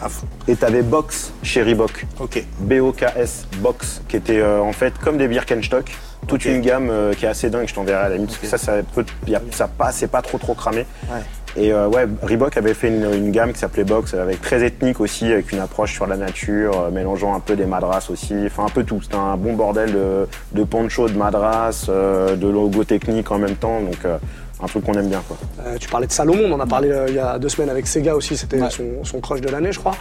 à 0.00 0.08
fond. 0.08 0.26
Et 0.48 0.54
t'avais 0.56 0.82
Box 0.82 1.32
chez 1.42 1.62
Reebok. 1.62 2.06
Ok. 2.20 2.44
B-O-K-S, 2.60 3.46
Box, 3.58 4.02
qui 4.08 4.16
était 4.16 4.40
euh, 4.40 4.60
en 4.60 4.72
fait 4.72 4.92
comme 4.98 5.18
des 5.18 5.28
Birkenstock. 5.28 5.90
Toute 6.28 6.44
une 6.44 6.60
gamme 6.60 6.88
euh, 6.88 7.14
qui 7.14 7.24
est 7.24 7.28
assez 7.28 7.50
dingue, 7.50 7.66
je 7.66 7.74
t'enverrai 7.74 8.04
à 8.04 8.08
la 8.08 8.14
limite, 8.14 8.30
parce 8.30 8.38
que 8.40 8.46
ça, 8.46 8.56
ça, 8.56 8.74
peut, 8.94 9.04
y 9.26 9.34
a- 9.34 9.42
ça 9.50 9.66
passe, 9.66 9.96
c'est 9.96 10.06
pas 10.06 10.22
trop 10.22 10.38
trop 10.38 10.54
cramé. 10.54 10.86
Ouais. 11.10 11.18
Et 11.56 11.72
euh, 11.72 11.86
ouais, 11.88 12.06
Reebok 12.22 12.56
avait 12.56 12.72
fait 12.74 12.88
une, 12.88 13.04
une 13.12 13.30
gamme 13.30 13.52
qui 13.52 13.58
s'appelait 13.58 13.84
Box, 13.84 14.14
avec 14.14 14.40
très 14.40 14.64
ethnique 14.64 15.00
aussi, 15.00 15.26
avec 15.30 15.52
une 15.52 15.58
approche 15.58 15.92
sur 15.92 16.06
la 16.06 16.16
nature, 16.16 16.80
euh, 16.80 16.90
mélangeant 16.90 17.34
un 17.34 17.40
peu 17.40 17.56
des 17.56 17.66
madras 17.66 18.06
aussi, 18.10 18.34
enfin 18.46 18.64
un 18.64 18.70
peu 18.70 18.84
tout. 18.84 19.02
C'était 19.02 19.16
un 19.16 19.36
bon 19.36 19.52
bordel 19.54 19.92
de, 19.92 20.26
de 20.52 20.64
poncho, 20.64 21.08
de 21.08 21.16
madras, 21.16 21.86
euh, 21.90 22.36
de 22.36 22.48
logo 22.48 22.84
technique 22.84 23.30
en 23.30 23.38
même 23.38 23.56
temps, 23.56 23.80
donc 23.82 23.98
euh, 24.06 24.16
un 24.62 24.66
truc 24.66 24.84
qu'on 24.84 24.94
aime 24.94 25.08
bien 25.08 25.22
quoi. 25.28 25.36
Euh, 25.66 25.76
tu 25.78 25.88
parlais 25.90 26.06
de 26.06 26.12
Salomon, 26.12 26.44
on 26.46 26.52
en 26.52 26.60
a 26.60 26.66
parlé 26.66 26.88
euh, 26.90 27.06
il 27.08 27.14
y 27.16 27.18
a 27.18 27.38
deux 27.38 27.48
semaines 27.50 27.68
avec 27.70 27.86
Sega 27.86 28.14
aussi, 28.16 28.36
c'était 28.36 28.60
Ouais. 28.62 28.70
son, 28.70 29.04
son 29.04 29.20
crush 29.20 29.40
de 29.42 29.48
l'année, 29.50 29.72
je 29.72 29.78
crois. 29.80 29.94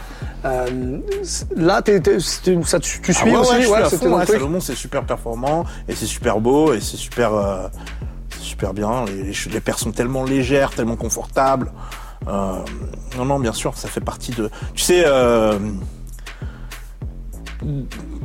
Euh, 0.45 0.99
là, 1.57 1.81
t'es- 1.81 1.99
t'es- 1.99 2.19
c'était- 2.19 2.57
ça, 2.63 2.79
tu, 2.79 3.01
tu 3.01 3.11
Ah 3.11 3.13
suis 3.13 3.29
ouais, 3.31 3.37
aussi? 3.37 3.55
ouais, 3.67 3.83
fond. 3.89 4.25
Salomon 4.25 4.59
c'est 4.61 4.75
super 4.75 5.03
performant 5.03 5.65
et 5.89 5.95
c'est 5.95 6.05
super 6.05 6.39
beau 6.39 6.73
et 6.73 6.79
c'est 6.79 6.97
super, 6.97 7.33
euh, 7.33 7.67
super 8.61 8.73
bien. 8.75 9.05
Les, 9.51 9.59
paires 9.59 9.79
sont 9.79 9.91
tellement 9.91 10.23
légères, 10.23 10.69
tellement 10.71 10.95
confortables. 10.95 11.71
Euh, 12.27 12.59
non, 13.17 13.25
non, 13.25 13.39
bien 13.39 13.53
sûr, 13.53 13.75
ça 13.75 13.87
fait 13.87 14.01
partie 14.01 14.31
de. 14.33 14.51
Tu 14.75 14.83
sais, 14.83 15.03
euh, 15.07 15.57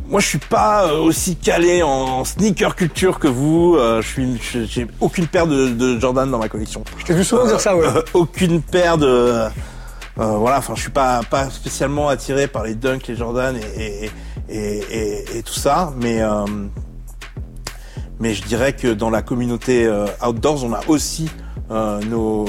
moi, 0.09 0.21
je 0.21 0.27
suis 0.27 0.39
pas 0.39 0.93
aussi 0.93 1.37
calé 1.37 1.83
en 1.83 2.23
sneaker 2.27 2.77
culture 2.77 3.19
que 3.19 3.29
vous. 3.29 3.77
Euh, 3.79 4.03
je 4.03 4.09
suis, 4.09 4.67
j'ai 4.67 4.87
aucune 5.01 5.27
paire 5.27 5.47
de, 5.47 5.69
de 5.71 5.99
Jordan 5.99 6.31
dans 6.31 6.39
ma 6.39 6.51
collection. 6.51 6.85
Je 6.99 7.07
t'ai 7.07 7.15
vu 7.15 7.25
souvent 7.25 7.47
dire 7.47 7.61
ça, 7.61 7.75
ouais. 7.75 7.87
Euh, 7.87 8.03
aucune 8.13 8.61
paire 8.61 8.99
de. 8.99 9.07
euh, 9.07 9.49
voilà, 10.17 10.59
enfin, 10.59 10.75
je 10.77 10.83
suis 10.83 10.91
pas 10.91 11.23
pas 11.31 11.49
spécialement 11.49 12.09
attiré 12.11 12.47
par 12.47 12.65
les 12.65 12.75
Dunk, 12.75 13.07
les 13.09 13.17
Jordan 13.17 13.57
et 13.79 14.05
et 14.05 14.11
et, 14.51 14.79
et- 14.91 15.39
et 15.39 15.43
tout 15.43 15.55
ça, 15.55 15.95
mais 15.99 16.21
euh, 16.21 16.45
mais 18.21 18.35
je 18.35 18.43
dirais 18.45 18.73
que 18.75 18.89
dans 18.95 19.11
la 19.11 19.23
communauté 19.23 19.87
euh, 19.87 20.07
outdoors, 20.27 20.65
on 20.65 20.73
a 20.73 20.81
aussi 20.89 21.31
euh, 21.71 22.01
nos 22.03 22.47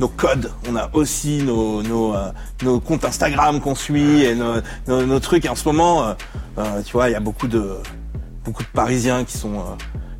nos 0.00 0.08
codes, 0.08 0.50
on 0.68 0.74
a 0.74 0.90
aussi 0.92 1.42
nos 1.44 1.82
nos, 1.82 2.14
euh, 2.14 2.32
nos 2.62 2.80
comptes 2.80 3.04
Instagram 3.04 3.60
qu'on 3.60 3.74
suit 3.76 4.24
et 4.24 4.34
nos, 4.34 4.54
nos, 4.88 5.06
nos 5.06 5.20
trucs. 5.20 5.44
Et 5.44 5.48
en 5.48 5.54
ce 5.54 5.64
moment, 5.68 6.02
euh, 6.04 6.14
euh, 6.58 6.82
tu 6.84 6.92
vois, 6.92 7.08
il 7.08 7.12
y 7.12 7.16
a 7.16 7.20
beaucoup 7.20 7.46
de 7.46 7.76
beaucoup 8.44 8.62
de 8.64 8.68
Parisiens 8.74 9.24
qui 9.24 9.38
sont 9.38 9.62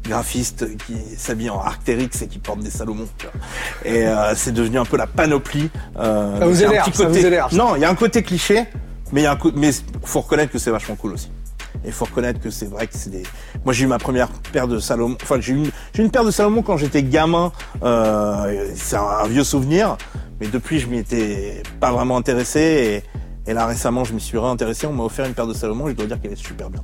graphistes, 0.05 0.67
qui 0.87 0.95
s'habillent 1.17 1.51
en 1.51 1.61
Arcteryx 1.61 2.23
et 2.23 2.29
qui 2.29 2.39
portent 2.39 2.61
des 2.61 2.71
Salomon. 2.71 3.07
tu 3.19 3.27
vois. 3.27 3.91
Et 3.91 4.07
euh, 4.07 4.35
c'est 4.37 4.53
devenu 4.53 4.79
un 4.79 4.85
peu 4.85 4.97
la 4.97 5.07
panoplie. 5.07 5.71
Euh, 5.99 6.39
Ça 6.39 6.47
vous 6.47 6.63
énerve, 6.63 6.89
petit 6.91 6.97
ça 6.99 7.05
vous 7.09 7.15
côté- 7.15 7.27
énerve. 7.27 7.55
Non, 7.55 7.75
il 7.77 7.83
y 7.83 7.85
a 7.85 7.91
un 7.91 7.95
côté 7.95 8.23
cliché, 8.23 8.65
mais 9.13 9.23
il 9.23 9.25
y 9.25 9.27
a 9.27 9.33
un 9.33 9.37
co- 9.37 9.53
mais 9.55 9.71
faut 10.05 10.21
reconnaître 10.21 10.53
que 10.53 10.59
c'est 10.59 10.71
vachement 10.71 10.95
cool 10.97 11.15
aussi. 11.15 11.31
Et 11.85 11.91
faut 11.91 12.05
reconnaître 12.05 12.41
que 12.41 12.51
c'est 12.51 12.67
vrai 12.67 12.87
que 12.87 12.95
c'est 12.95 13.11
des. 13.11 13.23
Moi, 13.65 13.73
j'ai 13.73 13.85
eu 13.85 13.87
ma 13.87 13.99
première 13.99 14.29
paire 14.53 14.69
de 14.69 14.79
Salomon. 14.79 15.17
Enfin, 15.23 15.41
j'ai 15.41 15.53
eu 15.53 15.57
une, 15.57 15.71
j'ai 15.93 16.03
une 16.03 16.11
paire 16.11 16.25
de 16.25 16.31
Salomon 16.31 16.63
quand 16.63 16.77
j'étais 16.77 17.03
gamin. 17.03 17.53
Euh, 17.83 18.71
c'est 18.75 18.97
un, 18.97 19.27
vieux 19.27 19.45
souvenir. 19.45 19.97
Mais 20.41 20.47
depuis, 20.49 20.79
je 20.79 20.87
m'y 20.87 20.99
étais 20.99 21.63
pas 21.81 21.93
vraiment 21.93 22.17
intéressé. 22.17 23.03
Et, 23.47 23.51
et 23.51 23.55
là, 23.55 23.67
récemment, 23.67 24.05
je 24.05 24.15
m'y 24.15 24.21
suis 24.21 24.39
réintéressé. 24.39 24.87
On 24.87 24.93
m'a 24.93 25.05
offert 25.05 25.27
une 25.27 25.35
paire 25.35 25.47
de 25.47 25.55
Salomon. 25.55 25.89
Je 25.89 25.93
dois 25.93 26.07
dire 26.07 26.21
qu'elle 26.21 26.33
est 26.33 26.37
super 26.37 26.71
bien. 26.71 26.83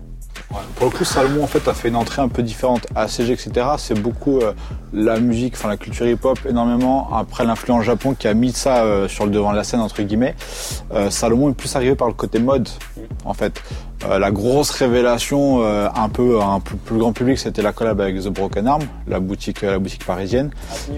Pour 0.75 0.87
le 0.87 0.97
coup, 0.97 1.05
Salomon 1.05 1.45
en 1.45 1.47
fait 1.47 1.69
a 1.69 1.75
fait 1.75 1.89
une 1.89 1.97
entrée 1.97 2.23
un 2.23 2.29
peu 2.29 2.43
différente. 2.43 2.87
ACG, 2.97 3.31
etc. 3.31 3.67
C'est 3.79 4.01
beaucoup 4.01 4.39
euh, 4.39 4.53
la 4.93 5.21
musique, 5.21 5.55
enfin 5.55 5.69
la 5.69 5.77
culture 5.77 6.07
hip-hop 6.07 6.39
énormément. 6.49 7.09
Après 7.15 7.45
l'influence 7.45 7.85
Japon 7.85 8.15
qui 8.19 8.27
a 8.27 8.35
mis 8.35 8.53
ça 8.53 8.83
euh, 8.83 9.07
sur 9.07 9.27
le 9.27 9.31
devant 9.31 9.53
de 9.53 9.57
la 9.57 9.65
scène 9.65 9.81
entre 9.81 10.03
guillemets. 10.03 10.35
Euh, 10.93 11.09
Salomon 11.11 11.51
est 11.51 11.55
plus 11.55 11.75
arrivé 11.77 11.95
par 11.95 12.09
le 12.09 12.15
côté 12.15 12.41
mode 12.41 12.69
en 13.25 13.35
fait. 13.35 13.63
La 14.09 14.31
grosse 14.31 14.71
révélation 14.71 15.63
un 15.63 16.09
peu 16.09 16.41
un 16.41 16.59
peu 16.61 16.75
plus 16.77 16.97
grand 16.97 17.13
public, 17.13 17.39
c'était 17.39 17.61
la 17.61 17.75
collab 17.75 18.01
avec 18.01 18.19
The 18.19 18.29
Broken 18.29 18.67
Arm, 18.67 18.83
la 19.07 19.21
boutique 19.21 19.61
la 19.61 19.79
boutique 19.79 20.07
parisienne. 20.07 20.51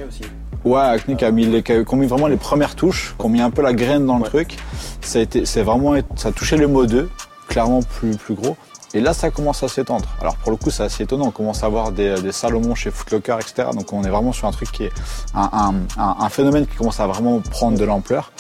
aussi. 0.09 0.23
Ouais, 0.65 0.79
Acne 0.79 1.17
qui 1.17 1.25
a 1.25 1.33
mis, 1.33 1.45
les, 1.45 1.65
qui 1.65 1.73
a 1.73 1.83
qui 1.83 1.95
ont 1.95 1.97
mis 1.97 2.07
vraiment 2.07 2.29
les 2.29 2.37
premières 2.37 2.77
touches, 2.77 3.17
qui 3.19 3.27
ont 3.27 3.29
mis 3.29 3.41
un 3.41 3.51
peu 3.51 3.61
la 3.61 3.73
graine 3.73 4.07
dans 4.07 4.19
le 4.19 4.23
truc. 4.23 4.57
Ça 5.01 5.19
a 5.19 5.23
été, 5.23 5.45
c'est 5.47 5.63
vraiment, 5.63 5.95
ça 6.15 6.29
a 6.29 6.33
touché 6.33 6.57
les 6.57 6.69
mots 6.69 6.87
2, 6.87 7.11
clairement 7.49 7.83
plus, 7.83 8.17
plus 8.17 8.35
gros. 8.35 8.57
Et 8.95 9.01
là, 9.01 9.15
ça 9.15 9.31
commence 9.31 9.63
à 9.63 9.69
s'étendre. 9.69 10.09
Alors 10.21 10.37
pour 10.37 10.51
le 10.51 10.57
coup, 10.57 10.71
c'est 10.71 10.83
assez 10.83 11.05
étonnant. 11.05 11.27
On 11.27 11.31
commence 11.31 11.63
à 11.63 11.67
avoir 11.67 11.93
des, 11.93 12.21
des 12.21 12.33
Salomon 12.33 12.75
chez 12.75 12.91
Footlocker, 12.91 13.37
etc. 13.41 13.69
Donc 13.75 13.93
on 13.93 14.05
est 14.05 14.11
vraiment 14.11 14.33
sur 14.33 14.47
un 14.47 14.53
truc 14.53 14.71
qui 14.71 14.85
est 14.85 14.93
un 15.35 16.29
phénomène 16.29 16.67
qui 16.67 16.77
commence 16.77 17.01
à 17.01 17.07
vraiment 17.07 17.41
prendre 17.41 17.79
de 17.79 17.85
l'ampleur. 17.85 18.33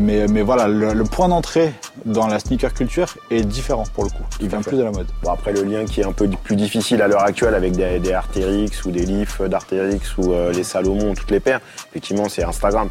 Mais, 0.00 0.26
mais 0.28 0.42
voilà, 0.42 0.68
le, 0.68 0.92
le 0.92 1.04
point 1.04 1.28
d'entrée 1.28 1.72
dans 2.04 2.26
la 2.26 2.38
sneaker 2.38 2.72
culture 2.72 3.16
est 3.30 3.42
différent 3.42 3.84
pour 3.94 4.04
le 4.04 4.10
coup. 4.10 4.22
Il 4.40 4.48
vient 4.48 4.62
plus 4.62 4.76
de 4.76 4.82
la 4.82 4.90
mode. 4.90 5.06
Bon, 5.22 5.32
après, 5.32 5.52
le 5.52 5.62
lien 5.62 5.84
qui 5.84 6.00
est 6.00 6.04
un 6.04 6.12
peu 6.12 6.28
plus 6.28 6.56
difficile 6.56 7.02
à 7.02 7.08
l'heure 7.08 7.22
actuelle 7.22 7.54
avec 7.54 7.72
des, 7.72 7.98
des 7.98 8.12
Artérix 8.12 8.84
ou 8.84 8.90
des 8.90 9.04
Leaf 9.04 9.40
d'Artérix 9.42 10.16
ou 10.18 10.32
euh, 10.32 10.52
les 10.52 10.64
Salomon, 10.64 11.14
toutes 11.14 11.30
les 11.30 11.40
paires, 11.40 11.60
effectivement, 11.90 12.28
c'est 12.28 12.44
Instagram. 12.44 12.88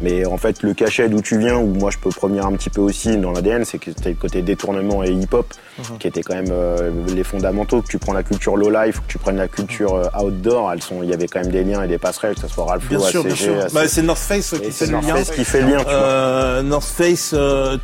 Mais 0.00 0.26
en 0.26 0.36
fait, 0.36 0.62
le 0.62 0.74
cachet 0.74 1.08
d'où 1.08 1.20
tu 1.20 1.38
viens, 1.38 1.56
où 1.56 1.66
moi 1.74 1.90
je 1.90 1.98
peux 1.98 2.10
revenir 2.20 2.46
un 2.46 2.52
petit 2.52 2.70
peu 2.70 2.80
aussi 2.80 3.16
dans 3.16 3.32
l'ADN, 3.32 3.64
c'est 3.64 3.78
que 3.78 3.90
c'était 3.96 4.10
le 4.10 4.16
côté 4.16 4.42
détournement 4.42 5.04
et 5.04 5.10
hip-hop, 5.10 5.46
qui 6.00 6.08
étaient 6.08 6.22
quand 6.22 6.34
même 6.34 6.50
euh, 6.50 6.90
les 7.14 7.24
fondamentaux. 7.24 7.82
Que 7.82 7.88
tu 7.88 7.98
prends 7.98 8.12
la 8.12 8.22
culture 8.22 8.56
low 8.56 8.70
life, 8.70 9.00
que 9.00 9.06
tu 9.12 9.18
prennes 9.18 9.36
la 9.36 9.48
culture 9.48 9.94
euh, 9.94 10.20
outdoor, 10.22 10.72
elles 10.72 10.82
sont, 10.82 11.02
il 11.02 11.08
y 11.08 11.14
avait 11.14 11.28
quand 11.28 11.40
même 11.40 11.52
des 11.52 11.62
liens 11.64 11.82
et 11.82 11.88
des 11.88 11.98
passerelles, 11.98 12.34
que 12.34 12.40
ce 12.40 12.48
soit 12.48 12.64
Ralph 12.64 12.88
Bien 12.88 12.98
Lauren, 12.98 13.10
sûr, 13.10 13.22
bien 13.22 13.32
ACG, 13.32 13.38
sûr. 13.38 13.60
ACG. 13.60 13.74
Bah, 13.74 13.88
c'est 13.88 14.02
North 14.02 14.18
Face 14.18 14.54
qui 14.60 14.70
fait 14.72 14.86
le 14.86 14.92
North 14.92 15.06
lien. 15.06 15.14
Face 15.16 15.30
qui 15.30 15.44
fait 15.44 15.60
le 15.60 15.68
lien, 15.68 15.78
tu 15.78 15.84
vois. 15.84 15.92
Euh, 16.48 16.62
North 16.62 16.84
Face. 16.88 17.32
euh, 17.34 17.76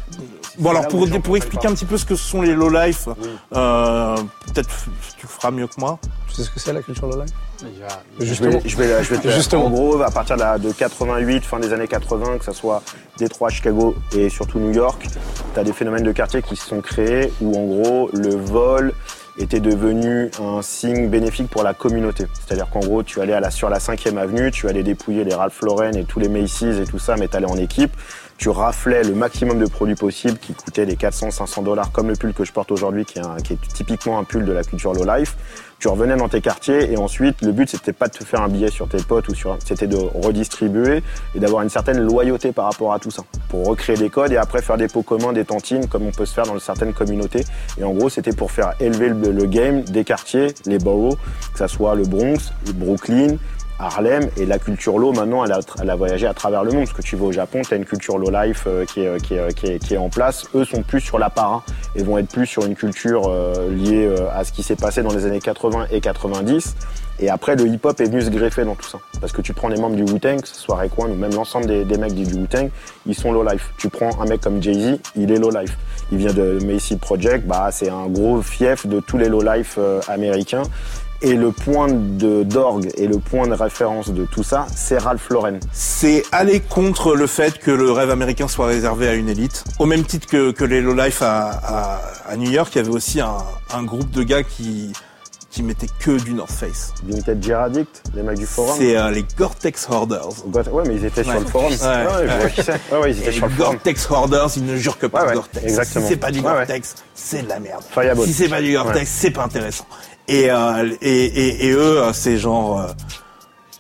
Bon 0.56 0.71
alors 0.71 0.87
pour, 0.87 1.09
pour 1.21 1.37
expliquer 1.37 1.66
un 1.66 1.73
petit 1.75 1.85
peu 1.85 1.99
ce 1.99 2.04
que 2.04 2.14
sont 2.14 2.40
les 2.40 2.54
low 2.54 2.68
life, 2.71 3.09
euh, 3.56 4.14
peut-être 4.47 4.68
tu 5.18 5.23
le 5.25 5.28
feras 5.28 5.50
mieux 5.50 5.66
que 5.66 5.73
moi. 5.78 5.99
Tu 6.28 6.35
sais 6.37 6.42
ce 6.44 6.50
que 6.50 6.61
c'est 6.61 6.73
la 6.73 6.80
culture 6.80 7.09
low 7.09 7.21
life 7.21 7.33
Je 8.21 8.25
Justement. 8.25 8.50
vais, 8.52 8.61
je 8.64 8.76
vais, 8.76 9.02
je 9.02 9.14
vais 9.14 9.18
te 9.21 9.28
Justement. 9.30 9.66
En 9.66 9.71
gros, 9.71 10.00
à 10.00 10.12
partir 10.12 10.37
de, 10.37 10.42
la- 10.42 10.59
de 10.59 10.71
88, 10.71 11.44
fin 11.44 11.59
des 11.59 11.73
années 11.73 11.88
80, 11.88 12.38
que 12.38 12.44
ce 12.44 12.53
soit 12.53 12.83
Détroit, 13.18 13.50
Chicago 13.50 13.96
et 14.16 14.29
surtout 14.29 14.61
New 14.61 14.70
York, 14.72 15.05
tu 15.55 15.59
as 15.61 15.64
des 15.64 15.72
phénomènes 15.72 16.05
de 16.05 16.12
quartier 16.12 16.40
qui 16.40 16.55
se 16.55 16.66
sont 16.68 16.81
créés 16.81 17.33
où 17.40 17.59
en 17.59 17.64
gros 17.83 18.11
le 18.12 18.37
vol 18.37 18.92
était 19.37 19.59
devenu 19.59 20.31
un 20.40 20.62
signe 20.62 21.09
bénéfique 21.09 21.50
pour 21.50 21.64
la 21.64 21.74
communauté. 21.74 22.27
C'est-à-dire 22.46 22.70
qu'en 22.70 22.79
gros, 22.79 23.03
tu 23.03 23.20
allais 23.20 23.33
à 23.33 23.40
la, 23.40 23.50
sur 23.50 23.68
la 23.68 23.79
5e 23.81 24.16
avenue, 24.18 24.53
tu 24.53 24.68
allais 24.68 24.85
dépouiller 24.85 25.24
les 25.24 25.35
Ralph 25.35 25.61
Lauren 25.62 25.90
et 25.96 26.05
tous 26.05 26.20
les 26.20 26.29
Macy's 26.29 26.79
et 26.79 26.85
tout 26.85 27.00
ça, 27.00 27.16
mais 27.18 27.27
tu 27.27 27.37
allais 27.37 27.50
en 27.50 27.57
équipe. 27.57 27.90
Tu 28.37 28.49
raflais 28.49 29.05
le 29.05 29.14
maximum 29.14 29.59
de 29.59 29.66
produits 29.66 29.94
possibles 29.94 30.37
qui 30.38 30.55
coûtaient 30.55 30.85
les 30.85 30.97
400, 30.97 31.31
500 31.31 31.62
dollars, 31.62 31.92
comme 31.92 32.09
le 32.09 32.14
pull 32.16 32.35
que 32.35 32.44
je 32.44 32.53
porte 32.53 32.73
aujourd'hui, 32.73 33.05
qui, 33.05 33.18
est 33.18 33.23
un- 33.23 33.37
qui 33.37 33.55
est 33.55 33.59
typiquement 33.73 34.18
un 34.18 34.25
pull 34.25 34.44
de 34.44 34.53
la 34.53 34.64
culture 34.64 34.92
low 34.92 35.05
life. 35.05 35.37
Tu 35.79 35.88
revenais 35.88 36.16
dans 36.16 36.29
tes 36.29 36.40
quartiers 36.40 36.90
et 36.92 36.97
ensuite, 36.97 37.42
le 37.42 37.53
but, 37.53 37.68
c'était 37.70 37.92
pas 37.92 38.09
de 38.09 38.12
te 38.12 38.25
faire 38.25 38.42
un 38.42 38.49
billet 38.49 38.70
sur 38.70 38.88
tes 38.88 38.99
potes 39.03 39.29
ou 39.29 39.35
sur, 39.35 39.57
c'était 39.64 39.87
de 39.87 39.97
redistribuer 39.97 41.03
et 41.35 41.38
d'avoir 41.40 41.62
une 41.62 41.68
certaine 41.70 42.01
loyauté 42.01 42.53
par 42.53 42.64
rapport 42.66 42.92
à 42.92 42.99
tout 42.99 43.11
ça. 43.11 43.23
Pour 43.49 43.66
recréer 43.66 43.97
des 43.97 44.11
codes 44.11 44.33
et 44.33 44.37
après 44.37 44.62
faire 44.62 44.77
des 44.79 44.88
pots 44.88 45.03
communs, 45.03 45.33
des 45.33 45.44
tantines, 45.44 45.87
comme 45.88 46.05
on 46.07 46.11
peut 46.12 46.27
se 46.27 46.35
faire 46.35 46.44
dans 46.47 46.59
certaines 46.59 46.92
communautés. 46.92 47.44
Et 47.79 47.85
en 47.85 47.92
gros, 47.92 48.09
c'était 48.09 48.33
pour 48.33 48.51
faire 48.51 48.73
élever 48.81 49.09
le, 49.11 49.31
le 49.31 49.44
game 49.47 49.83
des 49.83 50.05
quartiers, 50.05 50.49
les 50.66 50.79
boroughs, 50.79 51.16
que 51.53 51.59
ça 51.59 51.68
soit 51.68 51.94
le 51.94 52.05
Bronx, 52.05 52.53
le 52.66 52.73
Brooklyn, 52.73 53.37
Harlem 53.78 54.28
et 54.37 54.46
la 54.46 54.58
culture 54.58 54.98
low 54.98 55.12
maintenant 55.12 55.44
elle 55.44 55.90
a, 55.90 55.96
voyagé 55.96 56.26
à 56.26 56.34
travers 56.34 56.64
le 56.64 56.72
monde. 56.72 56.84
Parce 56.84 56.96
que 56.96 57.02
tu 57.02 57.16
vas 57.16 57.26
au 57.26 57.32
Japon 57.32 57.62
tu 57.62 57.74
as 57.74 57.76
une 57.76 57.84
culture 57.84 58.18
low 58.18 58.30
life 58.30 58.64
euh, 58.66 58.84
qui, 58.84 59.00
est, 59.02 59.06
euh, 59.06 59.18
euh, 59.32 59.50
qui, 59.50 59.94
est, 59.94 59.96
en 59.96 60.08
place. 60.08 60.44
Eux 60.54 60.64
sont 60.64 60.82
plus 60.82 61.00
sur 61.00 61.18
l'apparat 61.18 61.62
et 61.96 62.02
vont 62.02 62.18
être 62.18 62.30
plus 62.30 62.46
sur 62.46 62.64
une 62.64 62.74
culture 62.74 63.30
liée 63.70 64.12
à 64.32 64.44
ce 64.44 64.52
qui 64.52 64.62
s'est 64.62 64.76
passé 64.76 65.02
dans 65.02 65.12
les 65.12 65.26
années 65.26 65.40
80 65.40 65.87
et 65.90 66.00
90 66.00 66.76
et 67.20 67.30
après 67.30 67.54
le 67.54 67.68
hip 67.68 67.80
hop 67.84 68.00
est 68.00 68.06
venu 68.06 68.22
se 68.22 68.30
greffer 68.30 68.64
dans 68.64 68.74
tout 68.74 68.88
ça. 68.88 68.98
Parce 69.20 69.32
que 69.32 69.40
tu 69.40 69.52
prends 69.52 69.68
les 69.68 69.80
membres 69.80 69.96
du 69.96 70.02
Wu-Tang 70.02 70.40
que 70.40 70.48
ce 70.48 70.56
soit 70.56 70.76
Raekwon 70.76 71.10
ou 71.10 71.14
même 71.14 71.32
l'ensemble 71.32 71.66
des, 71.66 71.84
des 71.84 71.96
mecs 71.96 72.14
du 72.14 72.24
Wu-Tang 72.24 72.70
ils 73.06 73.14
sont 73.14 73.32
low 73.32 73.44
life. 73.44 73.70
Tu 73.78 73.88
prends 73.88 74.20
un 74.20 74.26
mec 74.26 74.40
comme 74.40 74.62
Jay-Z 74.62 74.98
il 75.16 75.30
est 75.30 75.38
low 75.38 75.50
life. 75.50 75.76
Il 76.12 76.18
vient 76.18 76.32
de 76.32 76.58
Macy 76.64 76.96
Project. 76.96 77.46
Bah 77.46 77.68
c'est 77.70 77.90
un 77.90 78.06
gros 78.06 78.42
fief 78.42 78.87
de 78.87 79.00
tous 79.00 79.18
les 79.18 79.28
low 79.28 79.42
life 79.42 79.78
américains 80.08 80.62
et 81.24 81.34
le 81.34 81.50
point 81.50 81.88
de 81.88 82.42
d'orgue 82.44 82.90
et 82.96 83.06
le 83.06 83.18
point 83.18 83.48
de 83.48 83.54
référence 83.54 84.10
de 84.10 84.24
tout 84.26 84.42
ça, 84.42 84.66
c'est 84.76 84.98
Ralph 84.98 85.28
Lauren. 85.30 85.58
C'est 85.72 86.22
aller 86.32 86.60
contre 86.60 87.14
le 87.16 87.26
fait 87.26 87.58
que 87.58 87.70
le 87.70 87.90
rêve 87.90 88.10
américain 88.10 88.46
soit 88.46 88.66
réservé 88.66 89.08
à 89.08 89.14
une 89.14 89.28
élite. 89.28 89.64
Au 89.78 89.87
même 89.87 90.04
titre 90.04 90.28
que, 90.28 90.50
que 90.52 90.64
les 90.64 90.80
low 90.80 90.94
life 90.94 91.22
à, 91.22 91.48
à, 91.50 92.00
à 92.28 92.37
New 92.37 92.50
York, 92.50 92.70
il 92.74 92.78
y 92.78 92.80
avait 92.82 92.94
aussi 92.94 93.20
un, 93.20 93.38
un 93.72 93.82
groupe 93.82 94.10
de 94.10 94.22
gars 94.22 94.42
qui 94.42 94.92
qui 95.50 95.62
mettaient 95.62 95.87
que 96.00 96.20
du 96.20 96.34
North 96.34 96.50
Face. 96.50 96.92
Vintage 97.04 97.37
Gear 97.40 97.62
Addict, 97.62 98.02
les 98.16 98.24
mecs 98.24 98.38
du 98.38 98.44
forum. 98.44 98.74
C'est 98.76 98.96
euh, 98.96 99.12
les 99.12 99.24
Gore-Tex 99.38 99.87
Hoarders. 99.88 100.26
Ouais, 100.72 100.82
mais 100.84 100.96
ils 100.96 101.04
étaient 101.04 101.22
sur 101.22 101.32
le 101.38 101.46
forum. 101.46 101.70
Ouais. 101.72 101.78
Ouais, 101.78 102.52
je 102.56 102.62
vois. 102.62 102.74
Ouais, 102.98 103.04
ouais, 103.04 103.10
ils 103.12 103.18
étaient 103.20 103.30
les 103.30 103.37
sur 103.37 103.46
le 103.46 103.52
forum. 103.52 103.70
Gore-Tex 103.74 104.10
Hoarders, 104.10 104.48
ils 104.56 104.64
ne 104.66 104.76
jurent 104.76 104.98
que 104.98 105.06
Ouais, 105.06 105.20
ouais, 105.24 105.34
Gore-Tex. 105.34 105.64
exactement. 105.64 106.06
Si 106.06 106.10
c'est 106.12 106.16
pas 106.18 106.32
du 106.32 106.40
Ouais, 106.40 106.46
ouais. 106.46 106.52
Gore-Tex, 106.56 106.94
c'est 107.14 107.42
de 107.44 107.48
la 107.48 107.60
merde. 107.60 107.84
Fireball. 107.88 108.26
Si 108.26 108.32
c'est 108.32 108.48
pas 108.48 108.60
du 108.60 108.72
Gore-Tex, 108.72 108.98
Ouais. 108.98 109.06
c'est 109.06 109.30
pas 109.30 109.44
intéressant. 109.44 109.87
Et, 110.28 110.50
euh, 110.50 110.94
et, 111.02 111.24
et, 111.24 111.66
et 111.66 111.70
eux, 111.72 112.02
euh, 112.02 112.12
c'est 112.12 112.38
genre, 112.38 112.80
euh, 112.80 112.87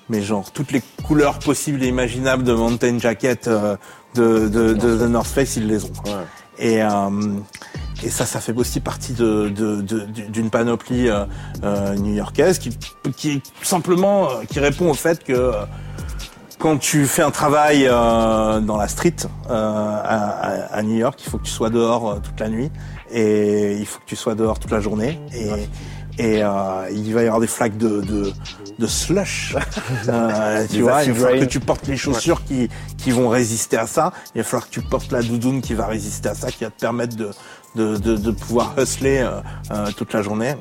mais 0.08 0.20
genre 0.22 0.50
toutes 0.52 0.72
les 0.72 0.82
couleurs 1.06 1.38
possibles 1.38 1.82
et 1.82 1.88
imaginables 1.88 2.44
de 2.44 2.52
mountain 2.52 2.98
jacket 2.98 3.48
euh, 3.48 3.76
de, 4.14 4.48
de, 4.48 4.74
de, 4.74 4.96
de 4.98 5.06
North 5.06 5.26
Face, 5.26 5.56
ils 5.56 5.66
les 5.66 5.84
ont. 5.84 5.92
Ouais. 6.04 6.12
Et, 6.58 6.82
euh, 6.82 6.88
et 8.02 8.10
ça, 8.10 8.26
ça 8.26 8.40
fait 8.40 8.52
aussi 8.52 8.80
partie 8.80 9.12
de, 9.14 9.48
de, 9.48 9.80
de- 9.80 10.06
d'une 10.28 10.50
panoplie 10.50 11.08
euh, 11.08 11.24
euh, 11.64 11.94
new-yorkaise 11.94 12.58
qui, 12.58 12.76
qui 13.16 13.42
simplement 13.62 14.28
euh, 14.30 14.44
qui 14.48 14.60
répond 14.60 14.90
au 14.90 14.94
fait 14.94 15.24
que 15.24 15.52
quand 16.58 16.76
tu 16.78 17.06
fais 17.06 17.22
un 17.22 17.30
travail 17.32 17.86
euh, 17.88 18.60
dans 18.60 18.76
la 18.76 18.86
street 18.88 19.16
euh, 19.50 20.00
à, 20.04 20.74
à- 20.76 20.82
New 20.82 20.96
York, 20.96 21.18
il 21.26 21.30
faut 21.30 21.38
que 21.38 21.44
tu 21.44 21.50
sois 21.50 21.70
dehors 21.70 22.20
toute 22.22 22.38
la 22.38 22.48
nuit 22.48 22.70
et 23.10 23.76
il 23.78 23.86
faut 23.86 23.98
que 23.98 24.06
tu 24.06 24.16
sois 24.16 24.34
dehors 24.34 24.58
toute 24.58 24.70
la 24.70 24.80
journée 24.80 25.18
et 25.34 25.48
et 26.18 26.42
euh, 26.42 26.88
il 26.92 27.12
va 27.12 27.22
y 27.22 27.26
avoir 27.26 27.40
des 27.40 27.46
flaques 27.46 27.76
de 27.76 28.00
de, 28.00 28.32
de 28.78 28.86
slush. 28.86 29.56
Euh, 30.08 30.66
tu 30.70 30.82
vois, 30.82 31.02
il 31.04 31.12
va 31.12 31.20
falloir 31.20 31.40
que 31.40 31.44
tu 31.46 31.60
portes 31.60 31.86
les 31.86 31.96
chaussures 31.96 32.44
qui 32.44 32.68
qui 32.98 33.10
vont 33.10 33.28
résister 33.28 33.76
à 33.76 33.86
ça. 33.86 34.12
Il 34.34 34.38
va 34.38 34.44
falloir 34.44 34.68
que 34.68 34.74
tu 34.74 34.82
portes 34.82 35.10
la 35.12 35.22
doudoune 35.22 35.62
qui 35.62 35.74
va 35.74 35.86
résister 35.86 36.28
à 36.28 36.34
ça, 36.34 36.50
qui 36.50 36.64
va 36.64 36.70
te 36.70 36.80
permettre 36.80 37.16
de 37.16 37.30
de 37.74 37.96
de, 37.96 38.16
de 38.16 38.30
pouvoir 38.30 38.74
hustler 38.78 39.18
euh, 39.18 39.40
euh, 39.70 39.90
toute 39.96 40.12
la 40.12 40.22
journée. 40.22 40.54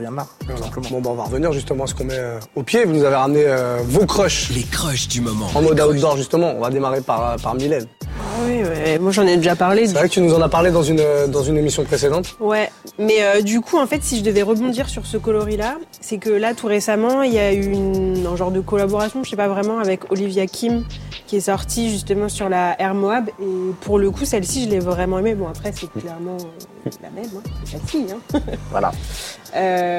Ça 0.00 0.06
très 0.06 0.08
bien 0.08 0.10
marre, 0.10 0.26
tout 0.40 0.46
Voilà. 0.48 0.62
simplement. 0.62 0.88
Bon, 0.90 1.00
bah, 1.00 1.10
on 1.12 1.14
va 1.16 1.24
revenir 1.24 1.52
justement 1.52 1.84
à 1.84 1.86
ce 1.86 1.94
qu'on 1.94 2.04
met 2.04 2.14
euh, 2.18 2.38
au 2.54 2.62
pied. 2.62 2.84
Vous 2.84 2.92
nous 2.92 3.04
avez 3.04 3.16
ramené 3.16 3.42
euh, 3.46 3.78
vos 3.84 4.06
crushs 4.06 4.50
Les 4.54 4.62
crushs 4.62 5.08
du 5.08 5.20
moment. 5.20 5.46
en 5.54 5.62
mode 5.62 5.78
outdoor 5.80 6.16
justement. 6.16 6.52
On 6.56 6.60
va 6.60 6.70
démarrer 6.70 7.00
par, 7.02 7.32
euh, 7.32 7.36
par 7.36 7.54
Mylène. 7.54 7.86
Ah 8.02 8.42
oui, 8.46 8.62
ouais. 8.62 8.98
moi 8.98 9.12
j'en 9.12 9.26
ai 9.26 9.36
déjà 9.36 9.54
parlé. 9.56 9.86
C'est 9.86 9.92
vrai 9.94 10.08
que 10.08 10.14
tu 10.14 10.20
nous 10.20 10.32
en 10.34 10.40
as 10.40 10.48
parlé 10.48 10.70
dans 10.70 10.82
une, 10.82 11.02
dans 11.28 11.42
une 11.42 11.56
émission 11.58 11.84
précédente. 11.84 12.36
Ouais, 12.40 12.70
mais 12.98 13.22
euh, 13.22 13.42
du 13.42 13.60
coup, 13.60 13.76
en 13.78 13.86
fait, 13.86 14.02
si 14.02 14.18
je 14.18 14.24
devais 14.24 14.42
rebondir 14.42 14.88
sur 14.88 15.04
ce 15.04 15.16
coloris-là, 15.18 15.76
c'est 16.00 16.16
que 16.18 16.30
là, 16.30 16.54
tout 16.54 16.66
récemment, 16.66 17.22
il 17.22 17.34
y 17.34 17.38
a 17.38 17.52
eu 17.52 17.66
une, 17.66 18.26
un 18.26 18.36
genre 18.36 18.50
de 18.50 18.60
collaboration, 18.60 19.22
je 19.24 19.30
sais 19.30 19.36
pas 19.36 19.48
vraiment, 19.48 19.78
avec 19.78 20.10
Olivia 20.10 20.46
Kim, 20.46 20.84
qui 21.26 21.36
est 21.36 21.40
sortie 21.40 21.90
justement 21.90 22.28
sur 22.28 22.48
la 22.48 22.80
Air 22.80 22.94
Moab. 22.94 23.28
Et 23.40 23.44
pour 23.82 23.98
le 23.98 24.10
coup, 24.10 24.24
celle-ci, 24.24 24.64
je 24.64 24.70
l'ai 24.70 24.78
vraiment 24.80 25.18
aimée. 25.18 25.34
Bon, 25.34 25.48
après, 25.48 25.72
c'est 25.78 25.90
clairement 25.92 26.36
euh, 26.86 26.90
la 27.02 27.10
même, 27.10 27.30
hein. 27.36 27.42
c'est 27.64 27.72
celle-ci. 27.72 28.06
Hein. 28.12 28.40
Voilà. 28.70 28.92
Euh, 29.56 29.89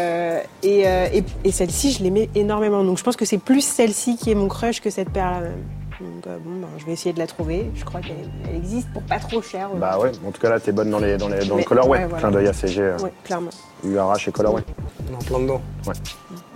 et 0.64 0.88
euh, 0.88 1.08
et, 1.14 1.24
et 1.44 1.52
celle-ci, 1.52 1.92
je 1.92 2.04
l'aimais 2.04 2.30
énormément. 2.36 2.84
Donc, 2.84 2.98
je 2.98 3.04
pense 3.04 3.16
que 3.16 3.26
c'est 3.26 3.38
plus 3.38 3.62
celle-ci 3.62 4.18
qui 4.18 4.32
est 4.32 4.36
mon 4.36 4.48
crush 4.48 4.82
que 4.82 4.90
cette 4.90 5.10
paire-là 5.10 5.42
même. 5.42 5.64
Donc, 6.00 6.26
euh, 6.26 6.38
bon, 6.44 6.60
ben, 6.62 6.68
je 6.80 6.86
vais 6.86 6.94
essayer 6.94 7.14
de 7.14 7.20
la 7.20 7.28
trouver. 7.28 7.70
Je 7.76 7.86
crois 7.86 8.02
qu'elle 8.02 8.16
elle 8.50 8.56
existe 8.56 8.88
pour 8.92 9.04
pas 9.04 9.20
trop 9.20 9.40
cher. 9.42 9.70
Bah 9.76 10.00
ouais, 10.00 10.12
en 10.28 10.32
tout 10.32 10.42
cas 10.42 10.50
là, 10.50 10.60
t'es 10.60 10.72
bonne 10.72 10.90
dans, 10.90 10.98
les, 11.00 11.16
dans, 11.18 11.28
les, 11.28 11.46
dans 11.46 11.58
le 11.58 11.64
colorway. 11.64 12.00
ouais, 12.00 12.06
voilà. 12.06 12.20
Clin 12.20 12.32
d'œil 12.32 12.48
ACG, 12.48 12.80
euh, 12.80 12.98
Ouais, 13.00 13.14
clairement. 13.24 13.52
URH 13.84 14.28
et 14.28 14.32
colorway. 14.32 14.64
On 15.10 15.14
est 15.14 15.16
en 15.16 15.20
plein 15.20 15.40
dedans. 15.40 15.62
Ouais. 15.86 15.94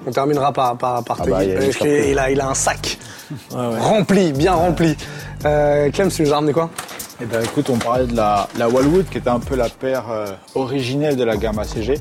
On 0.08 0.12
terminera 0.12 0.52
par, 0.52 0.76
par, 0.78 1.04
par 1.04 1.18
Ah 1.22 1.24
tes 1.26 1.30
bah, 1.30 1.44
il 1.44 1.52
a 1.52 2.08
il, 2.10 2.20
a, 2.20 2.32
il 2.32 2.42
a 2.42 2.50
un 2.50 2.54
sac 2.56 2.98
Ouais, 3.52 3.58
ouais. 3.58 3.80
rempli, 3.80 4.34
bien 4.34 4.54
rempli. 4.54 4.96
Euh, 5.46 5.92
Clem, 5.92 6.10
tu 6.10 6.24
nous 6.24 6.32
as 6.32 6.36
ramené 6.36 6.54
quoi? 6.54 6.70
Eh 7.22 7.26
ben 7.26 7.44
écoute, 7.44 7.70
on 7.70 7.78
parlait 7.78 8.08
de 8.08 8.16
la, 8.16 8.48
la 8.58 8.68
Wallwood 8.68 9.06
qui 9.10 9.20
était 9.20 9.30
un 9.30 9.40
peu 9.40 9.56
la 9.56 9.70
paire 9.70 10.06
euh, 10.10 10.26
originelle 10.56 11.16
de 11.16 11.24
la 11.24 11.38
gamme 11.38 11.60
ACG. 11.60 12.00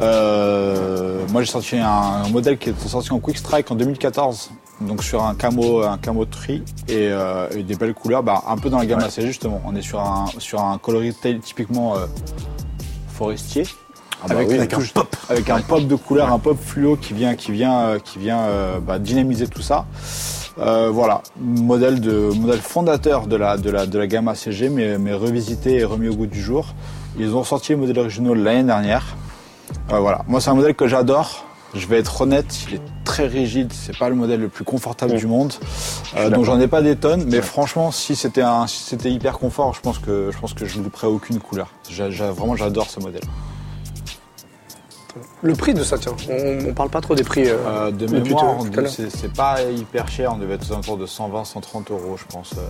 Euh, 0.00 1.20
moi 1.32 1.42
j'ai 1.42 1.50
sorti 1.50 1.76
un, 1.78 1.86
un 1.88 2.28
modèle 2.28 2.58
qui 2.58 2.70
était 2.70 2.88
sorti 2.88 3.12
en 3.12 3.18
Quick 3.18 3.38
Strike 3.38 3.70
en 3.70 3.74
2014, 3.76 4.50
donc 4.82 5.02
sur 5.02 5.24
un 5.24 5.34
camo, 5.34 5.82
un 5.82 5.98
camo 5.98 6.24
tri 6.26 6.62
et, 6.88 7.08
euh, 7.10 7.48
et 7.56 7.62
des 7.62 7.76
belles 7.76 7.94
couleurs, 7.94 8.22
bah, 8.22 8.42
un 8.48 8.56
peu 8.58 8.68
dans 8.70 8.78
la 8.78 8.86
gamme 8.86 9.00
ACG 9.00 9.26
justement. 9.26 9.60
On 9.64 9.74
est 9.74 9.82
sur 9.82 10.00
un 10.00 10.26
sur 10.38 10.60
un 10.62 10.78
coloris 10.78 11.14
typiquement 11.42 11.96
euh, 11.96 12.06
forestier. 13.08 13.64
Ah 14.22 14.28
bah 14.28 14.36
avec, 14.36 14.48
oui, 14.48 14.54
une 14.54 14.60
avec 14.60 14.72
un 14.72 14.78
touche- 14.78 14.94
avec 15.28 15.50
un 15.50 15.60
pop 15.60 15.86
de 15.86 15.94
couleur, 15.94 16.32
un 16.32 16.38
pop 16.38 16.56
fluo 16.58 16.96
qui 16.96 17.12
vient, 17.12 17.34
qui 17.34 17.52
vient, 17.52 17.98
qui 18.02 18.18
vient 18.18 18.40
euh, 18.40 18.78
bah, 18.80 18.98
dynamiser 18.98 19.46
tout 19.46 19.60
ça. 19.62 19.84
Euh, 20.58 20.88
voilà, 20.90 21.22
modèle 21.38 22.00
de 22.00 22.30
modèle 22.34 22.60
fondateur 22.60 23.26
de 23.26 23.36
la 23.36 23.58
de 23.58 23.70
la 23.70 23.84
de 23.86 23.98
la 23.98 24.06
gamme 24.06 24.28
ACG, 24.28 24.70
mais, 24.70 24.96
mais 24.98 25.12
revisité 25.12 25.74
et 25.76 25.84
remis 25.84 26.08
au 26.08 26.14
goût 26.14 26.26
du 26.26 26.40
jour. 26.40 26.74
Ils 27.18 27.34
ont 27.34 27.44
sorti 27.44 27.72
les 27.72 27.76
modèles 27.76 27.98
originaux 27.98 28.34
l'année 28.34 28.64
dernière. 28.64 29.04
Euh, 29.92 29.98
voilà, 30.00 30.22
moi 30.26 30.40
c'est 30.40 30.50
un 30.50 30.54
modèle 30.54 30.74
que 30.74 30.88
j'adore. 30.88 31.44
Je 31.74 31.86
vais 31.86 31.98
être 31.98 32.22
honnête, 32.22 32.46
il 32.68 32.76
est 32.76 32.80
très 33.04 33.26
rigide, 33.26 33.70
c'est 33.72 33.96
pas 33.98 34.08
le 34.08 34.14
modèle 34.14 34.40
le 34.40 34.48
plus 34.48 34.64
confortable 34.64 35.16
du 35.16 35.26
monde. 35.26 35.52
Euh, 36.16 36.30
donc 36.30 36.44
j'en 36.44 36.58
ai 36.58 36.68
pas 36.68 36.80
des 36.80 36.96
tonnes, 36.96 37.24
mais 37.26 37.42
franchement, 37.42 37.90
si 37.90 38.16
c'était 38.16 38.42
un, 38.42 38.66
si 38.66 38.82
c'était 38.82 39.10
hyper 39.10 39.38
confort, 39.38 39.74
je 39.74 39.80
pense 39.80 39.98
que 39.98 40.30
je 40.32 40.38
pense 40.38 40.54
que 40.54 40.64
je 40.64 40.78
ne 40.78 40.84
louperais 40.84 41.06
aucune 41.06 41.38
couleur. 41.38 41.68
Vraiment, 41.90 42.56
j'adore 42.56 42.88
ce 42.88 43.00
modèle. 43.00 43.22
Le 45.42 45.52
prix 45.54 45.74
de 45.74 45.82
ça, 45.82 45.96
tiens. 45.98 46.12
On, 46.30 46.68
on 46.70 46.72
parle 46.74 46.90
pas 46.90 47.00
trop 47.00 47.14
des 47.14 47.24
prix. 47.24 47.48
euh, 47.48 47.56
Euh, 47.66 47.90
de 47.90 48.06
mémoire, 48.06 48.56
c'est 49.08 49.32
pas 49.32 49.62
hyper 49.62 50.08
cher, 50.08 50.32
on 50.34 50.38
devait 50.38 50.54
être 50.54 50.68
aux 50.70 50.72
alentours 50.72 50.96
de 50.98 51.06
120, 51.06 51.44
130 51.44 51.90
euros, 51.90 52.16
je 52.16 52.24
pense, 52.32 52.52
euh, 52.52 52.60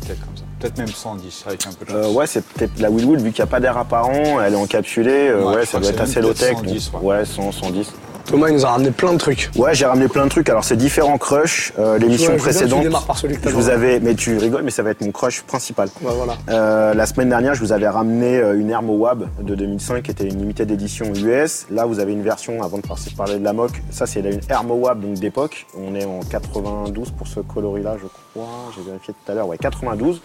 peut-être 0.00 0.20
comme 0.24 0.36
ça. 0.36 0.42
Peut-être 0.60 0.78
même 0.78 0.88
110 0.88 1.44
avec 1.46 1.66
un 1.66 1.72
peu 1.72 1.84
de 1.84 1.90
chance. 1.90 2.06
Euh, 2.06 2.12
ouais, 2.12 2.26
c'est 2.26 2.44
peut-être 2.44 2.78
la 2.80 2.88
Willwood, 2.90 3.20
vu 3.20 3.32
qu'il 3.32 3.42
n'y 3.42 3.48
a 3.48 3.50
pas 3.50 3.60
d'air 3.60 3.76
apparent, 3.76 4.40
elle 4.40 4.52
est 4.52 4.56
encapsulée, 4.56 5.28
euh, 5.28 5.44
Ouais, 5.54 5.66
ça 5.66 5.80
doit 5.80 5.90
être 5.90 6.00
assez 6.02 6.20
low-tech. 6.20 6.50
peut-être 6.56 6.58
110, 6.68 6.90
donc- 6.92 7.02
ouais. 7.02 7.08
ouais, 7.18 7.24
100, 7.24 7.52
110. 7.52 7.92
Thomas, 8.26 8.48
il 8.48 8.54
nous 8.54 8.64
a 8.64 8.70
ramené 8.70 8.90
plein 8.90 9.12
de 9.12 9.18
trucs. 9.18 9.50
Ouais, 9.56 9.74
j'ai 9.74 9.84
ramené 9.84 10.08
plein 10.08 10.24
de 10.24 10.30
trucs. 10.30 10.48
Alors, 10.48 10.64
c'est 10.64 10.76
différents 10.76 11.18
crushs. 11.18 11.72
Euh, 11.78 11.98
L'émission 11.98 12.30
Ouais, 12.30 12.36
bien 12.36 12.42
précédente, 12.44 12.82
démarres 12.82 13.04
par 13.04 13.18
celui 13.18 13.36
que 13.36 13.48
je 13.50 13.54
vous 13.54 13.68
avais, 13.68 14.00
mais 14.00 14.14
tu 14.14 14.36
rigoles, 14.38 14.62
mais 14.62 14.70
ça 14.70 14.82
va 14.82 14.90
être 14.90 15.02
mon 15.02 15.10
crush 15.10 15.42
principal. 15.42 15.88
Ouais, 16.00 16.12
voilà. 16.16 16.34
Euh, 16.48 16.94
la 16.94 17.04
semaine 17.06 17.28
dernière, 17.28 17.54
je 17.54 17.60
vous 17.60 17.72
avais 17.72 17.88
ramené 17.88 18.38
euh, 18.38 18.58
une 18.58 18.70
Air 18.70 18.82
Moab 18.82 19.28
de 19.42 19.54
2005 19.54 20.02
qui 20.04 20.10
était 20.12 20.24
une 20.28 20.38
limited 20.38 20.70
édition 20.70 21.12
US. 21.14 21.66
Là, 21.70 21.84
vous 21.84 21.98
avez 22.00 22.12
une 22.12 22.22
version, 22.22 22.62
avant 22.62 22.78
de 22.78 22.82
par- 22.86 22.96
parler 23.16 23.38
de 23.38 23.44
la 23.44 23.52
moque, 23.52 23.82
ça 23.90 24.06
c'est 24.06 24.20
une 24.20 24.40
Air 24.48 24.64
Moab 24.64 25.00
donc 25.00 25.14
d'époque. 25.14 25.66
On 25.78 25.94
est 25.94 26.04
en 26.04 26.20
92 26.30 27.10
pour 27.10 27.26
ce 27.26 27.40
coloris-là, 27.40 27.96
je 28.00 28.06
crois. 28.32 28.48
J'ai 28.74 28.82
vérifié 28.82 29.14
tout 29.14 29.32
à 29.32 29.34
l'heure. 29.34 29.48
Ouais, 29.48 29.58
92. 29.58 30.22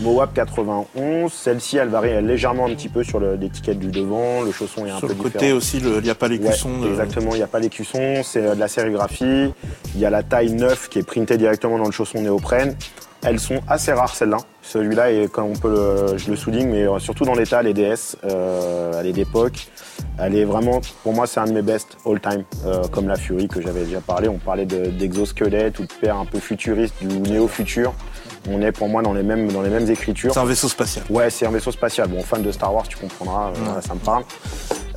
Moab 0.00 0.30
91. 0.32 1.32
Celle-ci, 1.32 1.76
elle 1.78 1.88
varie 1.88 2.22
légèrement 2.22 2.66
un 2.66 2.70
petit 2.74 2.88
peu 2.88 3.02
sur 3.02 3.18
le- 3.18 3.34
l'étiquette 3.34 3.78
du 3.80 3.88
devant. 3.88 4.42
Le 4.42 4.52
chausson 4.52 4.86
est 4.86 4.90
un 4.90 4.98
Sur 4.98 5.08
peu 5.08 5.14
le 5.14 5.18
différent. 5.18 5.32
côté 5.32 5.52
aussi, 5.52 5.80
le- 5.80 5.96
il 5.96 6.02
n'y 6.04 6.10
a 6.10 6.14
pas 6.14 6.28
les 6.28 6.38
Ouais, 6.38 6.50
cuissons. 6.50 6.78
de- 6.78 6.88
Exactement, 6.88 7.34
n'y 7.38 7.44
a 7.44 7.48
pas 7.48 7.58
les 7.60 7.68
cuissons, 7.68 8.22
c'est 8.22 8.44
euh, 8.46 8.54
de 8.54 8.60
la 8.60 8.68
sérigraphie. 8.68 9.52
Il 9.94 10.00
y 10.00 10.04
a 10.06 10.10
la 10.10 10.22
taille 10.22 10.52
9 10.52 10.88
qui 10.88 10.98
est 10.98 11.02
printée 11.02 11.36
directement 11.36 11.78
dans 11.78 11.84
le 11.86 11.90
chausson 11.92 12.20
néoprène. 12.20 12.74
Elles 13.24 13.40
sont 13.40 13.60
assez 13.68 13.92
rares 13.92 14.14
celles-là. 14.14 14.36
Celui-là, 14.62 15.06
on 15.38 15.52
peut 15.54 15.70
le, 15.70 16.18
je 16.18 16.30
le 16.30 16.36
souligne, 16.36 16.68
mais 16.68 16.86
euh, 16.86 16.98
surtout 17.00 17.24
dans 17.24 17.34
l'état, 17.34 17.62
est 17.62 17.72
DS, 17.72 18.16
euh, 18.24 18.92
elle 19.00 19.06
est 19.06 19.12
d'époque. 19.12 19.66
Elle 20.20 20.36
est 20.36 20.44
vraiment, 20.44 20.80
pour 21.02 21.12
moi, 21.14 21.26
c'est 21.26 21.40
un 21.40 21.46
de 21.46 21.52
mes 21.52 21.62
best 21.62 21.96
all 22.06 22.20
time, 22.20 22.44
comme 22.92 23.08
la 23.08 23.16
Fury 23.16 23.48
que 23.48 23.60
j'avais 23.60 23.84
déjà 23.84 24.00
parlé. 24.00 24.28
On 24.28 24.38
parlait 24.38 24.66
de- 24.66 24.86
d'exosquelette 24.90 25.78
ou 25.78 25.82
de 25.82 25.92
paire 26.00 26.16
un 26.16 26.24
peu 26.26 26.38
futuriste, 26.38 26.94
du 27.00 27.18
néo-futur. 27.30 27.92
On 28.50 28.60
est 28.62 28.72
pour 28.72 28.88
moi 28.88 29.02
dans 29.02 29.12
les 29.12 29.22
mêmes, 29.22 29.50
dans 29.52 29.62
les 29.62 29.70
mêmes 29.70 29.90
écritures. 29.90 30.32
C'est 30.34 30.40
un 30.40 30.44
vaisseau 30.44 30.68
spatial. 30.68 31.04
Ouais, 31.10 31.30
c'est 31.30 31.46
un 31.46 31.50
vaisseau 31.50 31.72
spatial. 31.72 32.08
Bon, 32.08 32.22
fan 32.22 32.42
de 32.42 32.52
Star 32.52 32.74
Wars, 32.74 32.86
tu 32.88 32.96
comprendras, 32.96 33.48
euh, 33.50 33.80
ça 33.86 33.94
me 33.94 33.98
parle. 34.00 34.24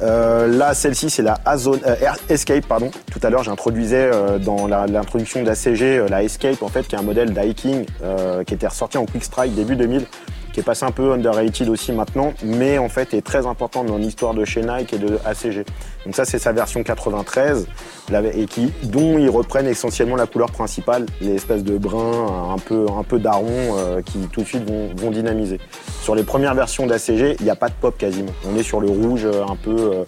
Euh, 0.01 0.47
là, 0.47 0.73
celle-ci, 0.73 1.09
c'est 1.09 1.21
la 1.21 1.37
Azone, 1.45 1.79
euh, 1.85 1.95
Escape, 2.29 2.65
pardon. 2.65 2.89
Tout 3.11 3.19
à 3.23 3.29
l'heure, 3.29 3.43
j'introduisais 3.43 4.09
euh, 4.11 4.39
dans 4.39 4.67
la- 4.67 4.87
l'introduction 4.87 5.43
d'ACG 5.43 5.83
euh, 5.99 6.07
la 6.09 6.23
Escape, 6.23 6.63
en 6.63 6.69
fait, 6.69 6.87
qui 6.87 6.95
est 6.95 6.97
un 6.97 7.03
modèle 7.03 7.33
d'hiking 7.33 7.85
euh, 8.03 8.43
qui 8.43 8.53
était 8.55 8.67
ressorti 8.67 8.97
en 8.97 9.05
Quick 9.05 9.23
Strike 9.23 9.53
début 9.53 9.75
2000, 9.75 10.05
qui 10.53 10.59
est 10.59 10.63
passé 10.63 10.85
un 10.85 10.91
peu 10.91 11.11
underrated 11.13 11.69
aussi 11.69 11.91
maintenant, 11.91 12.33
mais 12.43 12.77
en 12.77 12.89
fait 12.89 13.13
est 13.13 13.21
très 13.25 13.45
important 13.45 13.83
dans 13.83 13.97
l'histoire 13.97 14.33
de 14.33 14.43
chez 14.45 14.61
Nike 14.61 14.93
et 14.93 14.97
de 14.97 15.17
ACG. 15.25 15.65
Donc 16.05 16.15
ça, 16.15 16.25
c'est 16.25 16.39
sa 16.39 16.51
version 16.51 16.83
93, 16.83 17.67
la- 18.09 18.21
et 18.23 18.45
qui, 18.45 18.71
dont 18.83 19.17
ils 19.17 19.29
reprennent 19.29 19.67
essentiellement 19.67 20.15
la 20.15 20.25
couleur 20.27 20.51
principale, 20.51 21.05
les 21.21 21.35
espèces 21.35 21.63
de 21.63 21.77
brun 21.77 22.51
un 22.53 22.57
peu, 22.57 22.85
un 22.97 23.03
peu 23.03 23.19
daron 23.19 23.47
euh, 23.77 24.01
qui 24.01 24.17
tout 24.31 24.41
de 24.41 24.45
suite 24.47 24.69
vont, 24.69 25.11
dynamiser. 25.11 25.59
Sur 26.01 26.15
les 26.15 26.23
premières 26.23 26.55
versions 26.55 26.87
d'ACG, 26.87 27.35
il 27.39 27.43
n'y 27.43 27.49
a 27.49 27.55
pas 27.55 27.69
de 27.69 27.73
pop 27.79 27.97
quasiment. 27.97 28.31
On 28.51 28.57
est 28.57 28.63
sur 28.63 28.79
le 28.81 28.89
rouge 28.89 29.25
euh, 29.25 29.43
un 29.47 29.55
peu 29.55 30.03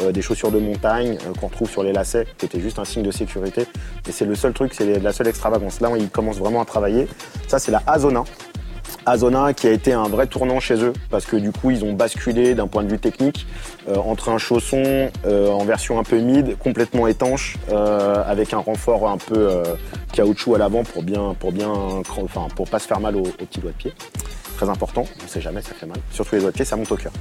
euh, 0.00 0.12
des 0.12 0.22
chaussures 0.22 0.50
de 0.52 0.58
montagne 0.60 1.18
qu'on 1.40 1.48
retrouve 1.48 1.68
sur 1.70 1.82
les 1.82 1.92
lacets, 1.92 2.26
qui 2.38 2.46
était 2.46 2.60
juste 2.60 2.78
un 2.78 2.84
signe 2.84 3.02
de 3.02 3.10
sécurité. 3.10 3.62
Et 4.08 4.12
c'est 4.12 4.24
le 4.26 4.34
seul 4.36 4.52
truc, 4.52 4.72
c'est 4.74 5.00
la 5.00 5.12
seule 5.12 5.26
extravagance. 5.28 5.80
Là, 5.80 5.90
ils 5.98 6.08
commencent 6.08 6.38
vraiment 6.38 6.60
à 6.60 6.64
travailler. 6.64 7.08
Ça, 7.48 7.58
c'est 7.58 7.72
la 7.72 7.82
Azona. 7.86 8.22
Azona 9.06 9.52
qui 9.52 9.66
a 9.66 9.70
été 9.70 9.92
un 9.92 10.08
vrai 10.08 10.26
tournant 10.26 10.60
chez 10.60 10.82
eux 10.82 10.92
parce 11.10 11.24
que 11.24 11.36
du 11.36 11.52
coup 11.52 11.70
ils 11.70 11.84
ont 11.84 11.92
basculé 11.92 12.54
d'un 12.54 12.66
point 12.66 12.82
de 12.82 12.90
vue 12.90 12.98
technique 12.98 13.46
euh, 13.88 13.96
entre 13.96 14.28
un 14.28 14.38
chausson 14.38 15.10
euh, 15.26 15.50
en 15.50 15.64
version 15.64 15.98
un 15.98 16.04
peu 16.04 16.18
mid, 16.18 16.56
complètement 16.58 17.06
étanche, 17.06 17.56
euh, 17.70 18.22
avec 18.26 18.52
un 18.52 18.58
renfort 18.58 19.08
un 19.08 19.18
peu 19.18 19.36
euh, 19.36 19.62
caoutchouc 20.12 20.54
à 20.54 20.58
l'avant 20.58 20.84
pour 20.84 21.02
bien 21.02 21.34
pour 21.38 21.52
bien 21.52 21.70
enfin 21.70 22.48
pour 22.54 22.68
pas 22.68 22.78
se 22.78 22.86
faire 22.86 23.00
mal 23.00 23.16
aux, 23.16 23.20
aux 23.20 23.46
petits 23.46 23.60
doigts 23.60 23.72
de 23.72 23.76
pied. 23.76 23.92
Très 24.58 24.68
important, 24.68 25.04
on 25.24 25.28
sait 25.28 25.40
jamais, 25.40 25.62
ça 25.62 25.72
fait 25.72 25.86
mal. 25.86 25.98
Surtout 26.10 26.34
les 26.34 26.40
doigts 26.40 26.50
de 26.50 26.56
pied, 26.56 26.64
ça 26.64 26.74
monte 26.74 26.90
au 26.90 26.96
cœur. 26.96 27.12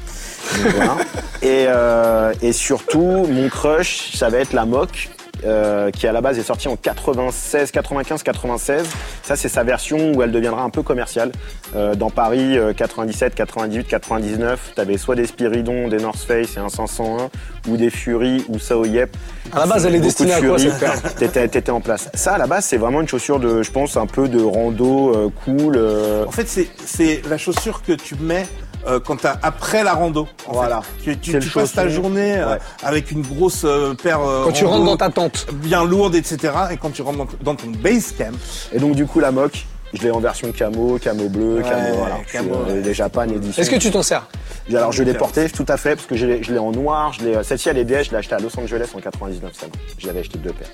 Voilà. 0.72 0.98
et, 1.44 1.66
euh, 1.68 2.34
et 2.42 2.52
surtout, 2.52 3.28
mon 3.30 3.48
crush, 3.48 4.16
ça 4.16 4.30
va 4.30 4.40
être 4.40 4.54
la 4.54 4.66
moque 4.66 5.10
euh, 5.46 5.92
qui 5.92 6.08
à 6.08 6.12
la 6.12 6.22
base 6.22 6.38
est 6.40 6.44
sortie 6.44 6.68
en 6.68 6.76
96, 6.76 7.72
95, 7.72 8.24
96. 8.24 8.86
Ça, 9.24 9.36
c'est 9.36 9.50
sa 9.50 9.64
version 9.64 10.12
où 10.14 10.22
elle 10.24 10.32
deviendra 10.32 10.62
un 10.64 10.70
peu 10.70 10.84
commerciale. 10.84 11.32
Euh, 11.76 11.96
dans 11.96 12.10
Paris, 12.10 12.58
euh, 12.58 12.74
97, 12.74 13.36
98, 13.36 13.88
99, 13.88 14.72
t'avais 14.76 14.98
soit 14.98 15.16
des 15.16 15.28
Spiridon, 15.28 15.88
des 15.88 15.98
North 15.98 16.20
Face 16.20 16.56
et 16.56 16.60
un 16.60 16.70
501, 16.70 17.30
ou 17.70 17.78
des 17.78 17.90
Fury 17.90 18.46
ou 18.50 18.60
Sao 18.60 18.86
Yep. 18.86 19.16
À 19.52 19.60
la 19.60 19.66
base, 19.66 19.86
elle 19.86 19.96
est 19.96 20.00
destinée 20.00 20.30
de 20.30 20.36
à 20.36 20.40
quoi 20.42 21.12
T'étais, 21.18 21.48
t'étais 21.48 21.72
en 21.72 21.82
place. 21.82 22.10
Ça, 22.14 22.34
à 22.34 22.38
la 22.38 22.48
base, 22.48 22.66
c'est 22.66 22.78
vraiment 22.78 23.02
une 23.02 23.08
chaussure 23.08 23.40
de, 23.40 23.62
je 23.64 23.72
pense, 23.72 23.98
un 23.98 24.06
peu 24.06 24.28
de 24.28 24.42
rando 24.42 25.16
euh, 25.16 25.30
cool. 25.46 25.76
euh, 25.78 26.26
En 26.26 26.32
fait, 26.32 26.48
c'est 26.48 26.68
c'est 26.86 27.22
la 27.30 27.38
chaussure 27.38 27.82
que 27.82 27.94
tu 27.94 28.16
mets 28.16 28.46
euh, 28.88 29.00
quand 29.00 29.18
t'as 29.22 29.36
après 29.44 29.84
la 29.84 29.94
rando. 29.94 30.28
en 30.48 30.54
Voilà. 30.54 30.82
fait. 31.04 31.16
Tu, 31.18 31.40
tu, 31.40 31.50
passes 31.50 31.74
ta 31.74 31.88
journée 31.90 32.38
euh, 32.38 32.54
Ouais. 32.54 32.60
avec 32.84 33.12
une 33.12 33.22
grosse 33.22 33.64
euh, 33.66 33.94
paire. 33.94 34.20
euh, 34.22 34.44
Quand 34.46 34.52
tu 34.52 34.66
rando 34.66 34.78
rentres 34.80 34.92
dans 34.92 34.98
ta 34.98 35.10
tente. 35.10 35.48
bien 35.54 35.84
lourde, 35.84 36.16
etc. 36.16 36.54
Et 36.72 36.78
quand 36.78 36.92
tu 36.92 37.02
rentres 37.02 37.18
dans, 37.18 37.28
dans 37.42 37.56
ton 37.56 37.68
base 37.70 38.14
camp, 38.18 38.34
Et 38.74 38.80
donc, 38.80 38.96
du 38.96 39.06
coup, 39.06 39.20
la 39.20 39.32
moque, 39.32 39.66
je 39.94 40.02
l'ai 40.02 40.12
en 40.12 40.20
version 40.20 40.52
camo, 40.52 40.98
camo 41.00 41.30
bleu, 41.30 41.56
Ouais, 41.58 41.64
camo, 41.64 41.98
voilà. 41.98 42.18
camo, 42.32 42.54
euh, 42.56 42.74
ouais. 42.76 42.82
les 42.82 42.94
Japan 42.94 43.24
édition. 43.24 43.62
Est-ce 43.62 43.70
que 43.72 43.76
tu 43.78 43.92
t'en 43.92 44.04
sers? 44.04 44.28
Alors 44.70 44.92
je 44.92 45.02
l'ai 45.04 45.14
porté 45.14 45.50
tout 45.50 45.66
à 45.70 45.78
fait 45.78 45.96
parce 45.96 46.08
que 46.08 46.18
je 46.18 46.26
l'ai 46.26 46.44
je 46.44 46.52
l'ai 46.52 46.60
en 46.60 46.72
noir. 46.72 47.14
Je 47.14 47.24
l'ai 47.24 47.42
celle-ci 47.44 47.70
elle 47.70 47.78
est 47.78 47.86
DS, 47.86 48.04
je 48.04 48.12
l'ai 48.12 48.18
achetée 48.18 48.36
à 48.36 48.40
Los 48.40 48.60
Angeles 48.60 48.90
en 48.94 49.00
99 49.00 49.52
celle. 49.58 49.70
Je 49.98 50.08
l'avais 50.08 50.20
acheté 50.20 50.38
deux 50.40 50.52
paires. 50.52 50.68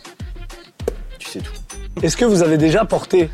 Tu 1.20 1.30
sais 1.30 1.40
tout. 1.40 1.52
Est-ce 2.02 2.18
que 2.18 2.26
vous 2.26 2.42
avez 2.42 2.58
déjà 2.58 2.86
porté 2.86 3.30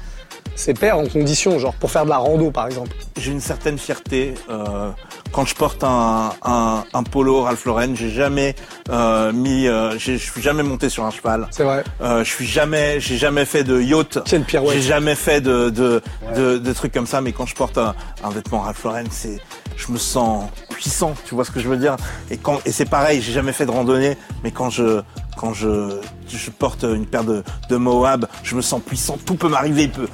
ces 0.59 0.73
paires 0.73 0.97
en 0.97 1.07
condition, 1.07 1.57
genre 1.57 1.73
pour 1.73 1.89
faire 1.89 2.03
de 2.03 2.09
la 2.09 2.17
rando 2.17 2.51
par 2.51 2.67
exemple 2.67 2.91
j'ai 3.17 3.31
une 3.31 3.41
certaine 3.41 3.77
fierté 3.77 4.35
euh, 4.49 4.89
quand 5.31 5.45
je 5.45 5.55
porte 5.55 5.83
un, 5.83 6.31
un, 6.43 6.83
un 6.93 7.03
polo 7.03 7.43
Ralph 7.43 7.65
Lauren, 7.65 7.95
j'ai 7.95 8.09
jamais 8.09 8.55
euh, 8.89 9.31
mis, 9.31 9.67
euh, 9.67 9.97
je 9.99 10.13
suis 10.13 10.41
jamais 10.41 10.63
monté 10.63 10.89
sur 10.89 11.03
un 11.05 11.11
cheval. 11.11 11.47
C'est 11.51 11.63
vrai. 11.63 11.83
Euh, 12.01 12.23
je 12.23 12.29
suis 12.29 12.47
jamais, 12.47 12.99
j'ai 12.99 13.17
jamais 13.17 13.45
fait 13.45 13.63
de 13.63 13.79
yacht. 13.79 14.19
Quelle 14.25 14.43
pirouette. 14.43 14.75
J'ai 14.75 14.81
jamais 14.81 15.15
fait 15.15 15.39
de 15.41 15.69
de, 15.69 16.01
de 16.35 16.57
de 16.57 16.73
trucs 16.73 16.93
comme 16.93 17.05
ça. 17.05 17.21
Mais 17.21 17.31
quand 17.31 17.45
je 17.45 17.55
porte 17.55 17.77
un, 17.77 17.93
un 18.23 18.29
vêtement 18.31 18.61
Ralph 18.61 18.83
Lauren, 18.83 19.03
c'est, 19.11 19.39
je 19.77 19.91
me 19.91 19.97
sens 19.97 20.45
puissant. 20.69 21.13
Tu 21.25 21.35
vois 21.35 21.45
ce 21.45 21.51
que 21.51 21.59
je 21.59 21.69
veux 21.69 21.77
dire? 21.77 21.95
Et 22.31 22.37
quand 22.37 22.59
et 22.65 22.71
c'est 22.71 22.89
pareil, 22.89 23.21
j'ai 23.21 23.31
jamais 23.33 23.53
fait 23.53 23.67
de 23.67 23.71
randonnée, 23.71 24.17
mais 24.43 24.51
quand 24.51 24.71
je 24.71 25.01
quand 25.37 25.53
je 25.53 25.99
je 26.27 26.49
porte 26.49 26.83
une 26.83 27.05
paire 27.05 27.23
de 27.23 27.43
de 27.69 27.75
Moab, 27.77 28.25
je 28.43 28.55
me 28.55 28.61
sens 28.61 28.81
puissant. 28.81 29.17
Tout 29.25 29.35
peut 29.35 29.49
m'arriver. 29.49 29.83
Il 29.83 29.91
peut 29.91 30.07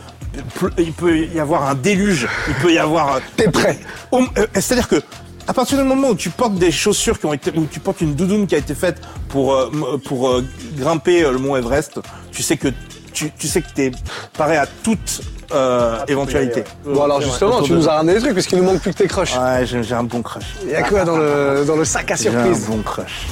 il 0.77 0.93
peut 0.93 1.17
y 1.17 1.39
avoir 1.39 1.67
un 1.69 1.75
déluge. 1.75 2.27
Il 2.47 2.53
peut 2.55 2.73
y 2.73 2.77
avoir. 2.77 3.19
T'es 3.37 3.49
prêt. 3.49 3.79
Euh, 4.13 4.19
C'est-à-dire 4.55 4.87
que 4.87 5.01
à 5.47 5.53
partir 5.53 5.77
du 5.77 5.83
moment 5.83 6.09
où 6.09 6.15
tu 6.15 6.29
portes 6.31 6.55
des 6.55 6.71
chaussures 6.71 7.19
qui 7.19 7.25
ont 7.27 7.33
été, 7.33 7.51
où 7.55 7.65
tu 7.65 7.79
portes 7.79 8.01
une 8.01 8.15
doudoune 8.15 8.47
qui 8.47 8.55
a 8.55 8.57
été 8.57 8.73
faite 8.73 8.99
pour 9.29 9.53
euh, 9.53 9.69
m- 9.71 9.99
pour 10.03 10.29
euh, 10.29 10.43
grimper 10.77 11.23
euh, 11.23 11.31
le 11.31 11.37
mont 11.37 11.55
Everest, 11.55 11.99
tu 12.31 12.41
sais 12.41 12.57
que 12.57 12.69
tu, 13.13 13.31
tu 13.37 13.47
sais 13.47 13.61
que 13.61 13.69
t'es 13.73 13.91
paré 14.37 14.57
à 14.57 14.65
toute 14.65 15.21
euh, 15.53 15.99
éventualité. 16.07 16.63
Bon, 16.83 17.03
alors 17.03 17.21
justement, 17.21 17.61
tu 17.61 17.73
nous 17.73 17.87
as 17.87 17.93
ramené 17.97 18.15
des 18.15 18.21
trucs, 18.21 18.33
parce 18.33 18.47
qu'il 18.47 18.57
nous 18.57 18.63
manque 18.65 18.81
plus 18.81 18.91
que 18.91 18.97
tes 18.97 19.07
crushs. 19.07 19.37
Ouais, 19.37 19.65
j'ai 19.65 19.83
j'ai 19.83 19.93
un 19.95 20.03
bon 20.03 20.21
crush. 20.23 20.45
Il 20.63 20.71
y 20.71 20.75
a 20.75 20.81
quoi 20.81 21.05
dans 21.05 21.15
le, 21.17 21.63
dans 21.67 21.75
le 21.75 21.85
sac 21.85 22.09
à 22.11 22.15
J'ai 22.15 22.29
un 22.29 22.31
surprise 22.31 22.65
bon 22.65 22.81
crush. 22.81 23.27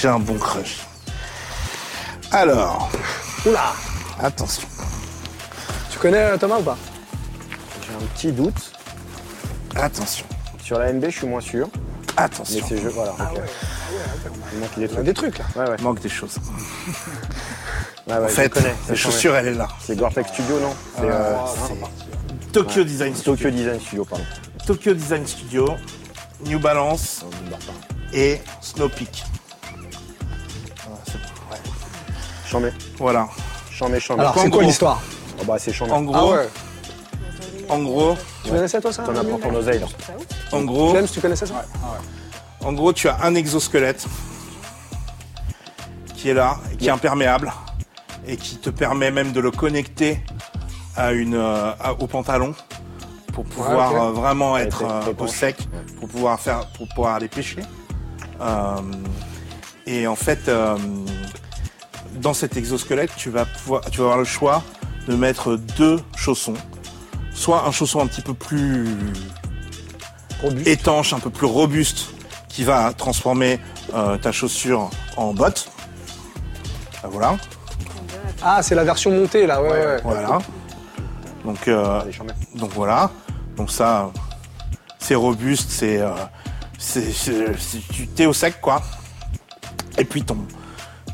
J'ai 0.00 0.08
un 0.08 0.20
bon 0.20 0.34
crush. 0.38 0.76
Alors, 2.30 2.88
Oula 3.44 3.72
attention. 4.22 4.68
Tu 6.00 6.06
connais 6.06 6.22
euh, 6.22 6.38
Thomas 6.38 6.58
ou 6.60 6.62
pas 6.62 6.78
J'ai 7.86 7.94
un 7.94 8.08
petit 8.14 8.32
doute. 8.32 8.72
Attention. 9.76 10.24
Sur 10.64 10.78
la 10.78 10.94
MB, 10.94 11.04
je 11.04 11.10
suis 11.10 11.26
moins 11.26 11.42
sûr. 11.42 11.68
Mais 12.16 12.22
Attention. 12.22 12.64
c'est 12.66 12.78
jeu, 12.80 12.88
voilà. 12.88 13.12
ok. 13.12 13.38
Il 14.54 14.60
manque 14.60 14.78
des 14.78 14.82
Il 14.84 14.88
trucs. 14.88 15.04
des 15.04 15.12
trucs 15.12 15.38
là. 15.38 15.44
Ouais, 15.56 15.68
ouais. 15.68 15.76
Il 15.78 15.84
manque 15.84 16.00
des 16.00 16.08
choses. 16.08 16.38
Ouais, 18.06 18.14
ouais, 18.16 18.24
En 18.24 18.28
fait, 18.28 18.48
connais. 18.48 18.68
la 18.68 18.74
c'est 18.86 18.96
chaussure, 18.96 19.36
elle 19.36 19.48
est 19.48 19.52
là. 19.54 19.68
C'est 19.78 19.94
Gore-Tex 19.94 20.32
Studio, 20.32 20.58
non 20.60 20.74
C'est 20.96 21.04
euh, 21.04 21.36
Tokyo 22.50 22.82
Design 22.82 23.14
Studio. 23.14 23.34
Tokyo 23.36 23.50
Design 23.50 23.80
Studio, 23.80 24.04
pardon. 24.06 24.24
Tokyo 24.66 24.94
Design 24.94 25.26
Studio, 25.26 25.68
New 26.46 26.58
Balance 26.60 27.26
et 28.14 28.40
Snow 28.62 28.88
Peak. 28.88 29.22
Voilà, 30.86 31.02
c'est 31.04 32.58
bon. 32.58 32.72
Voilà. 32.98 33.28
Chambé, 33.70 34.00
chambé. 34.00 34.22
Alors, 34.22 34.38
en 34.38 34.42
c'est 34.44 34.48
quoi 34.50 34.62
l'histoire 34.62 35.02
Oh, 35.40 35.44
bah, 35.46 35.56
c'est 35.58 35.72
chambé. 35.72 35.92
En 35.92 36.02
gros, 36.02 36.16
Ah 36.16 36.26
ouais 36.36 36.48
en 37.68 37.78
gros, 37.82 38.16
Tu 38.44 38.50
connaissais 38.50 38.80
toi 38.80 38.92
ça 38.92 39.04
T'en 39.04 39.14
as 39.14 39.22
pour 39.22 39.38
ton 39.40 39.54
oseille, 39.54 39.78
là. 39.78 39.86
en 40.50 40.62
gros, 40.62 40.92
James, 40.94 41.06
tu 41.12 41.20
connaissais 41.20 41.46
ça 41.46 41.64
en 42.62 42.72
gros, 42.74 42.92
tu 42.92 43.08
as 43.08 43.16
un 43.22 43.34
exosquelette 43.36 44.06
qui 46.16 46.28
est 46.30 46.34
là, 46.34 46.58
qui 46.78 46.88
est 46.88 46.90
imperméable 46.90 47.52
et 48.26 48.36
qui 48.36 48.56
te 48.58 48.68
permet 48.70 49.10
même 49.10 49.32
de 49.32 49.40
le 49.40 49.50
connecter 49.50 50.20
à 50.96 51.12
une 51.12 51.34
euh, 51.36 51.72
à- 51.80 51.92
au 51.94 52.06
pantalon 52.06 52.54
pour 53.32 53.44
pouvoir 53.44 53.94
Ouais, 53.94 54.00
euh, 54.00 54.10
vraiment 54.12 54.52
Ouais, 54.54 54.62
être 54.64 54.82
euh, 54.84 55.12
au 55.18 55.26
sec, 55.26 55.56
pour 55.98 56.08
pouvoir 56.08 56.38
faire, 56.40 56.66
pour 56.76 56.88
pouvoir 56.88 57.14
aller 57.14 57.28
pêcher. 57.28 57.62
Euh, 58.40 58.74
et 59.86 60.06
en 60.06 60.16
fait, 60.16 60.48
euh, 60.48 60.76
dans 62.16 62.34
cet 62.34 62.56
exosquelette, 62.56 63.12
tu 63.16 63.30
vas 63.30 63.44
pouvoir, 63.46 63.80
tu 63.90 63.98
vas 63.98 64.04
avoir 64.04 64.18
le 64.18 64.24
choix 64.24 64.62
de 65.08 65.14
mettre 65.16 65.56
deux 65.76 66.00
chaussons, 66.16 66.54
soit 67.34 67.66
un 67.66 67.72
chausson 67.72 68.00
un 68.00 68.06
petit 68.06 68.20
peu 68.22 68.34
plus 68.34 68.86
Robuste. 70.42 70.66
étanche, 70.68 71.12
un 71.12 71.18
peu 71.20 71.30
plus 71.30 71.46
robuste, 71.46 72.10
qui 72.48 72.64
va 72.64 72.92
transformer 72.92 73.58
euh, 73.94 74.16
ta 74.18 74.32
chaussure 74.32 74.90
en 75.16 75.32
botte. 75.32 75.70
Ah, 77.02 77.08
Voilà, 77.08 77.36
Ah, 78.42 78.62
c'est 78.62 78.74
la 78.74 78.84
version 78.84 79.10
montée 79.10 79.46
là, 79.46 79.62
ouais, 79.62 79.68
ouais. 79.70 80.00
voilà. 80.02 80.38
Donc, 81.44 81.68
euh, 81.68 82.00
Allez, 82.00 82.12
donc 82.54 82.70
voilà. 82.72 83.10
Donc 83.56 83.70
ça, 83.70 84.10
c'est 84.98 85.14
robuste, 85.14 85.70
c'est, 85.70 86.00
euh, 86.00 86.10
c'est, 86.78 87.12
c'est- 87.12 87.58
c'est- 87.58 87.88
tu 87.92 88.06
t'es 88.06 88.26
au 88.26 88.32
sec 88.32 88.60
quoi. 88.60 88.82
Et 89.98 90.04
puis 90.04 90.22
ton, 90.22 90.38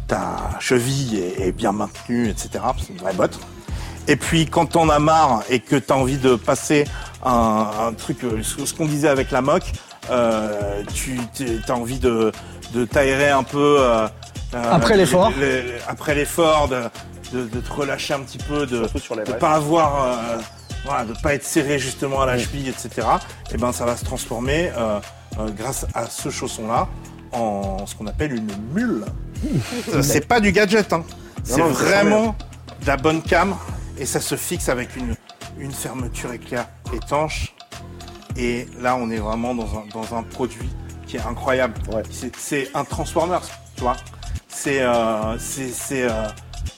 ta 0.07 0.37
cheville 0.61 1.18
est, 1.18 1.49
est 1.49 1.53
bien 1.53 1.72
maintenue, 1.72 2.29
etc. 2.29 2.51
C'est 2.79 2.92
une 2.92 2.99
vraie 2.99 3.14
botte. 3.14 3.38
Et 4.08 4.16
puis 4.16 4.46
quand 4.46 4.66
t'en 4.66 4.88
as 4.88 4.98
marre 4.98 5.42
et 5.50 5.60
que 5.60 5.76
t'as 5.76 5.94
envie 5.94 6.18
de 6.18 6.36
passer 6.36 6.84
un, 7.24 7.66
un 7.88 7.92
truc, 7.92 8.22
euh, 8.24 8.42
ce, 8.42 8.72
qu'on 8.74 8.86
disait 8.86 9.08
avec 9.08 9.30
la 9.30 9.40
moque, 9.42 9.72
euh, 10.10 10.82
tu 10.94 11.18
t'es- 11.34 11.58
t'as 11.66 11.74
envie 11.74 11.98
de, 11.98 12.30
de 12.74 12.84
t'aérer 12.84 13.30
un 13.30 13.42
peu. 13.42 13.76
euh, 13.80 14.06
euh, 14.54 14.62
Après 14.72 14.96
l'effort. 14.96 15.32
Après 15.88 16.14
l'effort, 16.14 16.68
de, 16.68 16.82
de, 17.32 17.44
de 17.46 17.60
te 17.60 17.72
relâcher 17.72 18.14
un 18.14 18.20
petit 18.20 18.38
peu, 18.38 18.66
de 18.66 18.86
vrais. 19.24 19.38
pas 19.38 19.52
avoir, 19.54 20.04
euh, 20.04 20.36
voilà, 20.84 21.04
de 21.04 21.12
pas 21.20 21.34
être 21.34 21.44
serré 21.44 21.78
justement 21.80 22.20
à 22.22 22.26
la 22.26 22.38
cheville, 22.38 22.68
etc. 22.68 23.06
Et 23.52 23.56
ben 23.58 23.72
ça 23.72 23.84
va 23.84 23.96
se 23.96 24.04
transformer 24.04 24.70
euh, 24.76 25.00
euh, 25.40 25.48
grâce 25.50 25.84
à 25.94 26.06
ce 26.08 26.30
chausson-là 26.30 26.86
en 27.32 27.84
ce 27.86 27.96
qu'on 27.96 28.06
appelle 28.06 28.32
une 28.34 28.48
mule. 28.72 29.04
Euh, 29.92 30.00
c'est 30.02 30.26
pas 30.26 30.38
du 30.38 30.52
gadget, 30.52 30.92
hein. 30.92 31.02
C'est 31.42 31.60
vraiment 31.74 32.36
de 32.82 32.86
la 32.86 32.96
bonne 32.96 33.20
cam 33.22 33.56
et 33.98 34.06
ça 34.06 34.20
se 34.20 34.35
fixe 34.37 34.68
avec 34.68 34.96
une, 34.96 35.14
une 35.59 35.72
fermeture 35.72 36.32
éclair 36.32 36.66
étanche. 36.92 37.54
Et 38.37 38.66
là, 38.80 38.96
on 38.96 39.11
est 39.11 39.16
vraiment 39.18 39.54
dans 39.54 39.64
un, 39.78 39.85
dans 39.92 40.14
un 40.16 40.22
produit 40.22 40.68
qui 41.06 41.16
est 41.16 41.20
incroyable. 41.20 41.74
Ouais. 41.92 42.02
C'est- 42.37 42.70
un 42.74 42.85
Transformers, 42.85 43.42
tu 43.76 43.82
vois. 43.82 43.96
C'est 44.48 44.80
euh, 44.82 45.38
c'est 45.38 46.02
euh, 46.02 46.26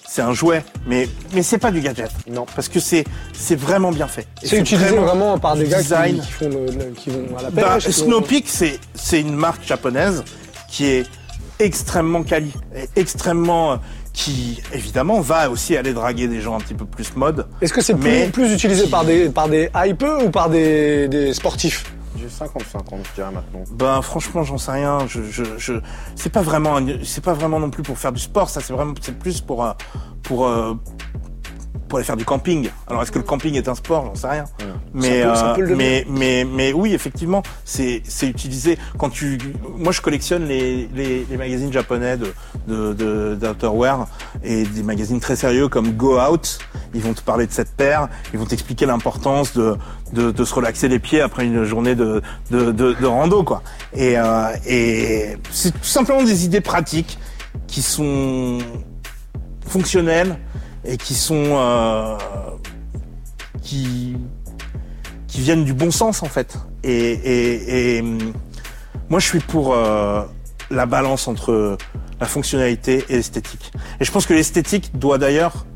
c'est 0.07 0.23
un 0.23 0.33
jouet, 0.33 0.65
mais 0.87 1.09
mais 1.33 1.43
c'est 1.43 1.59
pas 1.59 1.71
du 1.71 1.81
gadget. 1.81 2.11
Non. 2.29 2.45
parce 2.55 2.69
que 2.69 2.81
c'est 2.81 3.05
c'est 3.33 3.55
vraiment 3.57 3.93
bien 3.93 4.09
fait. 4.09 4.27
C'est 4.43 4.59
utilisé 4.59 4.97
vraiment, 4.97 5.39
par 5.39 5.57
des 5.57 5.65
gars 5.69 5.77
qui, 5.79 5.83
design. 5.85 6.21
qui 6.21 6.33
font 6.33 6.49
le, 6.49 6.67
le- 6.67 6.91
qui 6.93 7.11
vont 7.11 7.37
à 7.39 7.43
la 7.43 7.51
Bah, 7.51 7.75
pêche. 7.75 7.85
qui 7.87 8.01
vont- 8.01 8.07
Snow 8.07 8.21
Peak, 8.21 8.45
c'est 8.49 8.79
c'est 8.95 9.21
une 9.21 9.35
marque 9.35 9.65
japonaise 9.65 10.25
qui 10.69 10.87
est 10.87 11.07
extrêmement 11.61 12.23
quali, 12.25 12.53
extrêmement 12.97 13.79
qui 14.19 14.61
évidemment 14.73 15.21
va 15.21 15.49
aussi 15.49 15.77
aller 15.77 15.93
draguer 15.93 16.27
des 16.27 16.41
gens 16.41 16.57
un 16.57 16.61
petit 16.61 16.75
peu 16.75 16.85
plus 16.85 17.15
mode. 17.15 17.47
Est-ce 17.61 17.73
que 17.73 17.81
c'est 17.81 17.95
plus, 17.95 18.31
plus 18.33 18.53
utilisé 18.53 18.89
par 18.89 19.05
des, 19.05 19.29
par 19.29 19.49
des 19.49 19.71
hypeux 19.77 20.25
ou 20.25 20.31
par 20.31 20.51
des, 20.51 21.07
des 21.07 21.33
sportifs? 21.33 21.85
J'ai 22.17 22.27
50-50, 22.27 22.49
je 23.11 23.15
dirais 23.15 23.31
maintenant. 23.33 23.63
Ben 23.71 24.03
franchement, 24.03 24.43
j'en 24.43 24.59
sais 24.59 24.73
rien. 24.73 25.07
Je, 25.07 25.23
je, 25.23 25.45
je... 25.57 25.75
c'est 26.17 26.33
pas 26.33 26.43
vraiment, 26.43 26.81
c'est 27.05 27.23
pas 27.23 27.33
vraiment 27.33 27.61
non 27.61 27.71
plus 27.71 27.85
pour 27.85 27.97
faire 27.97 28.11
du 28.11 28.21
sport. 28.21 28.51
Ça, 28.51 28.61
c'est 28.61 28.73
vraiment, 28.73 28.95
c'est 29.01 29.17
plus 29.17 29.41
pour, 29.41 29.65
euh, 29.65 29.71
pour, 30.25 30.49
euh, 30.49 30.75
pour 31.89 31.99
aller 31.99 32.05
faire 32.07 32.17
du 32.17 32.25
camping. 32.25 32.69
Alors, 32.87 33.03
est-ce 33.03 33.11
que 33.11 33.19
le 33.19 33.25
camping 33.25 33.55
est 33.55 33.69
un 33.69 33.75
sport? 33.75 34.05
J'en 34.07 34.15
sais 34.15 34.29
rien. 34.29 34.45
Mais, 34.93 35.23
euh, 35.23 35.75
mais, 35.77 36.07
mais, 36.09 36.45
mais 36.45 36.73
oui, 36.73 36.95
effectivement, 36.95 37.43
c'est, 37.65 38.03
c'est 38.07 38.29
utilisé 38.29 38.79
quand 38.99 39.11
tu. 39.11 39.39
Moi, 39.77 39.93
je 39.93 40.01
collectionne 40.01 40.47
les, 40.47 40.89
les, 40.95 41.27
les 41.29 41.37
magazines 41.37 41.73
japonais 41.73 42.17
de, 42.17 42.33
de, 42.67 42.93
de, 42.93 43.35
d'outerwear 43.41 44.07
et 44.43 44.65
des 44.65 44.83
magazines 44.83 45.21
très 45.21 45.37
sérieux 45.37 45.69
comme 45.69 45.93
Go 45.93 46.21
Out. 46.21 46.59
Ils 46.95 47.03
vont 47.03 47.15
te 47.15 47.23
parler 47.23 47.47
de 47.47 47.53
cette 47.53 47.73
paire. 47.73 48.09
Ils 48.33 48.39
vont 48.39 48.47
t'expliquer 48.47 48.87
l'importance 48.87 49.55
de, 49.55 49.77
de, 50.13 50.31
de 50.31 50.45
se 50.45 50.55
relaxer 50.55 50.89
les 50.89 50.99
pieds 50.99 51.21
après 51.21 51.47
une 51.47 51.65
journée 51.65 51.95
de, 51.95 52.23
de, 52.51 52.73
de, 52.73 52.95
de 52.95 53.07
rando, 53.07 53.43
quoi. 53.45 53.63
Et, 53.95 54.19
euh, 54.19 54.49
et 54.67 55.37
c'est 55.51 55.73
tout 55.73 55.85
simplement 55.85 56.23
des 56.23 56.45
idées 56.45 56.61
pratiques 56.61 57.19
qui 57.67 57.83
sont 57.83 58.59
fonctionnelles 59.67 60.39
et 60.85 60.97
qui 60.97 61.15
sont 61.15 61.45
euh, 61.47 62.17
qui 63.63 64.17
qui 65.27 65.41
viennent 65.41 65.65
du 65.65 65.75
bon 65.75 65.91
sens 65.91 66.23
en 66.23 66.27
fait. 66.27 66.59
Et, 66.85 66.93
et, 66.93 67.97
et 67.97 68.01
hum, 68.01 68.33
moi 69.09 69.21
je 69.21 69.27
suis 69.27 69.41
pour 69.41 69.75
euh, 69.75 70.23
la 70.71 70.87
balance 70.87 71.29
entre 71.29 71.77
la 72.21 72.27
fonctionnalité 72.27 73.05
et 73.09 73.17
l'esthétique. 73.17 73.73
Et 74.01 74.05
je 74.05 74.11
pense 74.11 74.27
que 74.27 74.35
l'esthétique 74.35 74.99
doit 74.99 75.19
d'ailleurs 75.19 75.67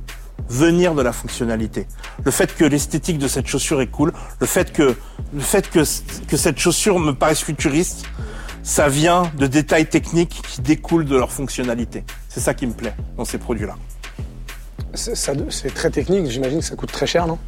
venir 0.48 0.94
de 0.94 1.02
la 1.02 1.12
fonctionnalité. 1.12 1.86
Le 2.24 2.30
fait 2.30 2.54
que 2.54 2.64
l'esthétique 2.64 3.18
de 3.18 3.28
cette 3.28 3.46
chaussure 3.46 3.80
est 3.80 3.86
cool, 3.86 4.12
le 4.40 4.46
fait 4.46 4.72
que 4.72 4.96
le 5.32 5.40
fait 5.40 5.70
que 5.70 5.80
que 6.26 6.36
cette 6.36 6.58
chaussure 6.58 6.98
me 6.98 7.12
paraisse 7.12 7.42
futuriste, 7.42 8.04
ça 8.62 8.88
vient 8.88 9.30
de 9.36 9.46
détails 9.46 9.86
techniques 9.86 10.42
qui 10.48 10.60
découlent 10.60 11.04
de 11.04 11.16
leur 11.16 11.32
fonctionnalité. 11.32 12.04
C'est 12.28 12.40
ça 12.40 12.54
qui 12.54 12.66
me 12.66 12.72
plaît 12.72 12.94
dans 13.16 13.24
ces 13.24 13.38
produits-là. 13.38 13.76
C'est 14.94 15.74
très 15.74 15.90
technique, 15.90 16.28
j'imagine 16.30 16.58
que 16.60 16.64
ça 16.64 16.76
coûte 16.76 16.92
très 16.92 17.06
cher, 17.06 17.26
non? 17.26 17.38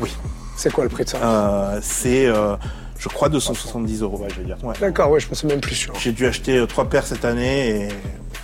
Oui. 0.00 0.10
C'est 0.56 0.72
quoi 0.72 0.84
le 0.84 0.90
prix 0.90 1.04
de 1.04 1.10
ça? 1.10 1.18
Euh, 1.22 1.78
c'est, 1.82 2.26
euh, 2.26 2.56
je 2.98 3.08
crois, 3.08 3.28
270 3.28 4.02
euros. 4.02 4.18
Ouais, 4.18 4.28
je 4.30 4.40
vais 4.40 4.46
dire. 4.46 4.56
Ouais. 4.62 4.74
D'accord, 4.80 5.10
ouais, 5.10 5.20
je 5.20 5.28
pensais 5.28 5.46
même 5.46 5.60
plus 5.60 5.74
sûr. 5.74 5.94
J'ai 5.98 6.12
dû 6.12 6.26
acheter 6.26 6.58
euh, 6.58 6.66
trois 6.66 6.88
paires 6.88 7.06
cette 7.06 7.24
année 7.24 7.68
et 7.68 7.88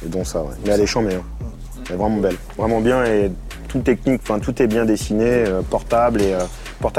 Et 0.04 0.08
donc 0.08 0.26
ça, 0.26 0.42
ouais. 0.42 0.54
Mais 0.64 0.72
elle 0.72 0.80
est 0.80 0.86
chambée. 0.86 1.14
Hein. 1.14 1.46
Elle 1.86 1.94
est 1.94 1.98
vraiment 1.98 2.18
belle. 2.18 2.36
Vraiment 2.56 2.80
bien 2.80 3.04
et 3.04 3.30
tout 3.68 3.80
technique, 3.80 4.20
enfin 4.22 4.38
tout 4.38 4.62
est 4.62 4.66
bien 4.66 4.84
dessiné, 4.84 5.24
euh, 5.26 5.62
portable 5.62 6.22
et 6.22 6.36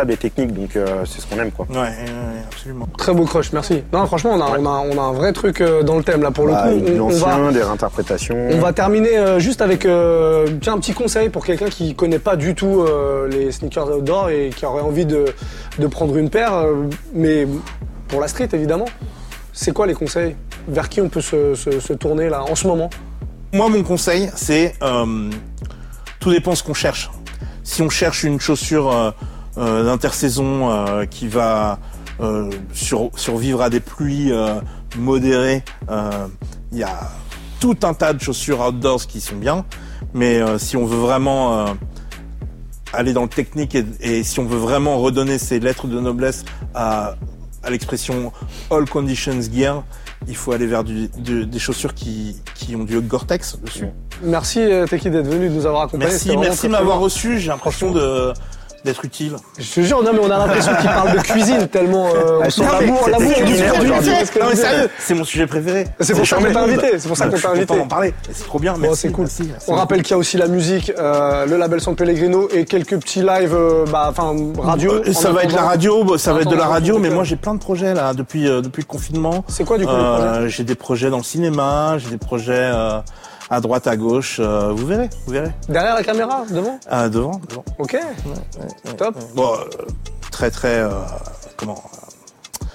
et 0.10 0.17
technique, 0.17 0.54
donc 0.54 0.76
euh, 0.76 1.04
c'est 1.06 1.21
ce 1.21 1.28
qu'on 1.28 1.39
aime 1.39 1.52
quoi. 1.52 1.65
Ouais, 1.69 1.78
ouais, 1.78 1.84
ouais, 1.84 2.41
absolument. 2.52 2.88
Très 2.98 3.13
beau 3.13 3.26
crush, 3.26 3.52
merci. 3.54 3.84
Non, 3.93 4.06
franchement, 4.08 4.32
on 4.34 4.41
a, 4.41 4.58
on 4.60 4.65
a, 4.65 4.69
on 4.69 4.98
a 4.98 5.02
un 5.02 5.12
vrai 5.13 5.32
truc 5.34 5.62
euh, 5.62 5.84
dans 5.84 5.95
le 5.98 6.04
thème 6.04 6.21
là 6.21 6.32
pour 6.32 6.45
Bah, 6.48 6.67
le 6.71 6.80
coup. 6.80 6.86
de 6.91 7.00
On, 7.00 7.06
on 7.08 7.10
va, 7.10 7.52
des 7.52 7.62
réinterprétations. 7.62 8.36
on 8.52 8.60
va 8.60 8.74
terminer 8.74 9.17
euh, 9.17 9.39
juste 9.39 9.62
avec 9.62 9.86
euh, 9.86 10.48
tiens, 10.62 10.74
un 10.74 10.80
petit 10.80 10.93
conseil 10.93 11.30
pour 11.30 11.45
quelqu'un 11.45 11.69
qui 11.69 11.93
connaît 11.95 12.19
pas 12.19 12.36
du 12.36 12.56
tout 12.56 12.82
euh, 12.82 13.28
les 13.30 13.52
sneakers 13.52 13.89
outdoor 13.98 14.30
et 14.30 14.50
qui 14.56 14.65
aurait 14.65 14.82
envie 14.82 15.06
de, 15.06 15.26
de 15.80 15.88
prendre 15.88 16.15
une 16.17 16.30
paire, 16.30 16.54
euh, 16.54 16.74
mais 17.13 17.48
pour 18.08 18.19
la 18.21 18.28
street 18.28 18.50
évidemment. 18.54 18.86
C'est 19.54 19.71
quoi 19.74 19.88
les 19.88 19.93
conseils? 19.93 20.36
Vers 20.67 20.89
qui 20.89 21.00
on 21.00 21.10
peut 21.10 21.21
se, 21.21 21.56
se- 21.56 21.80
se 21.80 21.93
tourner 21.93 22.28
là 22.30 22.43
en 22.43 22.56
ce 22.56 22.67
moment? 22.67 22.89
Moi, 23.54 23.69
mon 23.69 23.84
conseil, 23.84 24.30
c'est 24.36 24.74
euh, 24.82 25.30
tout 26.19 26.32
dépend 26.32 26.56
ce 26.56 26.63
qu'on 26.63 26.74
cherche. 26.74 27.10
Si 27.63 27.82
on 27.82 27.89
cherche 27.89 28.24
une 28.24 28.39
chaussure 28.39 28.91
d'intersaison 29.58 30.70
euh, 30.72 31.06
qui 31.06 31.28
va 31.28 31.80
euh, 32.20 32.50
sur- 32.74 33.12
survivre 33.15 33.62
à 33.62 33.70
des 33.70 33.80
pluies 33.80 34.32
euh, 34.32 34.56
modérées, 34.98 35.63
euh, 35.89 36.10
il 36.72 36.78
y 36.80 36.84
a 36.84 37.00
tout 37.60 37.78
un 37.84 37.94
tas 37.94 38.13
de 38.13 38.22
chaussures 38.22 38.60
outdoors 38.62 39.06
qui 39.08 39.22
sont 39.22 39.36
bien. 39.36 39.65
Mais 40.13 40.39
euh, 40.41 40.58
si 40.58 40.78
on 40.78 40.86
veut 40.86 40.98
vraiment 40.98 41.60
euh, 41.60 41.65
aller 42.94 43.13
dans 43.13 43.24
le 43.24 43.28
technique 43.30 43.76
et, 43.76 43.86
et 44.00 44.24
si 44.24 44.39
on 44.39 44.46
veut 44.46 44.58
vraiment 44.58 44.98
redonner 45.00 45.38
ces 45.38 45.60
lettres 45.60 45.88
de 45.88 46.00
noblesse 46.00 46.46
à, 46.74 47.15
à 47.63 47.70
l'expression 47.70 48.32
all 48.72 48.88
conditions 48.89 49.41
gear, 49.41 49.84
il 50.28 50.36
faut 50.36 50.54
aller 50.54 50.68
vers 50.68 50.84
du- 50.84 51.10
de- 51.18 51.44
des 51.44 51.60
chaussures 51.60 51.94
qui, 51.94 52.41
qui 52.56 52.76
ont 52.76 52.84
du 52.84 53.00
Gore-Tex 53.02 53.60
dessus. 53.63 53.88
Merci 54.24 54.60
euh, 54.62 54.86
Teki 54.88 55.10
d'être 55.10 55.28
venu 55.28 55.50
de 55.50 55.54
nous 55.56 55.65
avoir 55.65 55.84
accompagnés. 55.84 56.12
Merci, 56.12 56.38
merci 56.38 56.68
de 56.68 56.72
m'avoir 56.72 57.00
reçu. 57.00 57.39
J'ai 57.39 57.50
l'impression 57.50 57.91
de 57.91 58.32
d'être 58.86 59.04
utile. 59.04 59.36
Je 59.60 59.69
te 59.74 59.82
jure, 59.82 60.02
non 60.04 60.12
mais 60.13 60.19
on 60.19 60.32
a 60.32 60.38
l'impression 60.38 60.74
qu'il 60.76 60.89
parle 60.89 61.12
de 61.13 61.19
cuisine 61.21 61.67
tellement 61.67 62.08
euh, 62.08 62.39
on 62.39 62.43
Ah, 62.43 62.50
sent 62.50 62.62
non, 62.62 62.67
mais 62.80 62.86
l'amour, 62.86 63.10
l'amour 63.10 63.34
du 63.34 63.43
produit. 63.43 64.00
Non 64.39 64.45
mais 64.50 64.56
sérieux, 64.56 64.89
c'est 65.00 65.13
mon 65.13 65.24
sujet 65.26 65.48
préféré. 65.48 65.88
C'est 66.00 66.13
pour 66.13 66.26
ça 66.26 66.38
qu'on 66.38 66.54
t'a 66.54 66.62
invité, 66.62 66.88
c'est 67.00 67.08
pour 67.08 67.17
ça 67.17 67.28
qu'on 67.28 67.38
t'a 67.38 67.50
invité. 67.50 67.76
parler. 67.89 68.10
Et 68.10 68.34
C'est 68.34 68.45
trop 68.45 68.60
bien. 68.60 68.76
Merci, 68.80 69.02
c'est 69.02 69.12
cool. 69.12 69.26
merci, 69.26 69.43
merci 69.52 69.65
On 69.69 69.76
rappelle 69.76 70.02
qu'il 70.04 70.12
y 70.12 70.13
a 70.13 70.17
aussi 70.17 70.38
la 70.38 70.48
musique, 70.48 70.91
euh, 70.98 71.45
le 71.45 71.58
label 71.58 71.82
San 71.82 71.95
Pellegrino 71.95 72.48
et 72.54 72.65
quelques 72.65 72.98
petits 73.00 73.21
lives, 73.21 73.54
euh, 73.54 73.86
bah, 73.91 74.08
enfin 74.12 74.34
radio. 74.62 74.93
Euh, 74.93 75.13
Ça 75.13 75.32
va 75.32 75.43
être 75.43 75.54
la 75.56 75.63
radio, 75.63 76.04
bah, 76.04 76.17
ça 76.17 76.34
va 76.34 76.41
être 76.41 76.50
de 76.50 76.56
la 76.56 76.67
radio, 76.67 77.00
mais 77.00 77.10
moi 77.10 77.24
j'ai 77.24 77.36
plein 77.36 77.54
de 77.56 77.60
projets 77.60 77.93
là 77.93 78.13
depuis 78.13 78.48
euh, 78.48 78.62
depuis 78.62 78.82
le 78.82 78.88
confinement. 78.88 79.43
C'est 79.48 79.63
quoi 79.65 79.78
du 79.78 79.86
coup 79.86 79.91
les 79.91 79.98
Euh, 79.98 80.34
projets 80.36 80.50
J'ai 80.50 80.63
des 80.63 80.76
projets 80.76 81.10
dans 81.10 81.17
le 81.17 81.24
cinéma, 81.24 81.98
j'ai 81.98 82.10
des 82.10 82.17
projets 82.17 82.54
euh, 82.56 83.00
à 83.49 83.62
droite, 83.62 83.88
à 83.88 83.95
gauche. 83.97 84.38
euh, 84.39 84.71
vous 84.73 84.86
verrez, 84.86 85.10
vous 85.25 85.34
verrez. 85.34 85.51
Derrière 85.69 85.95
la 85.95 86.03
caméra, 86.03 86.43
devant? 86.49 86.79
Ah, 86.89 87.10
devant, 87.10 87.39
devant. 87.49 87.65
Ok, 87.79 87.97
top. 88.97 89.15
Bon, 89.36 89.53
euh, 89.53 89.65
très 90.31 90.51
très 90.51 90.79
euh, 90.79 90.89
comment 91.58 91.81
euh, 91.93 92.67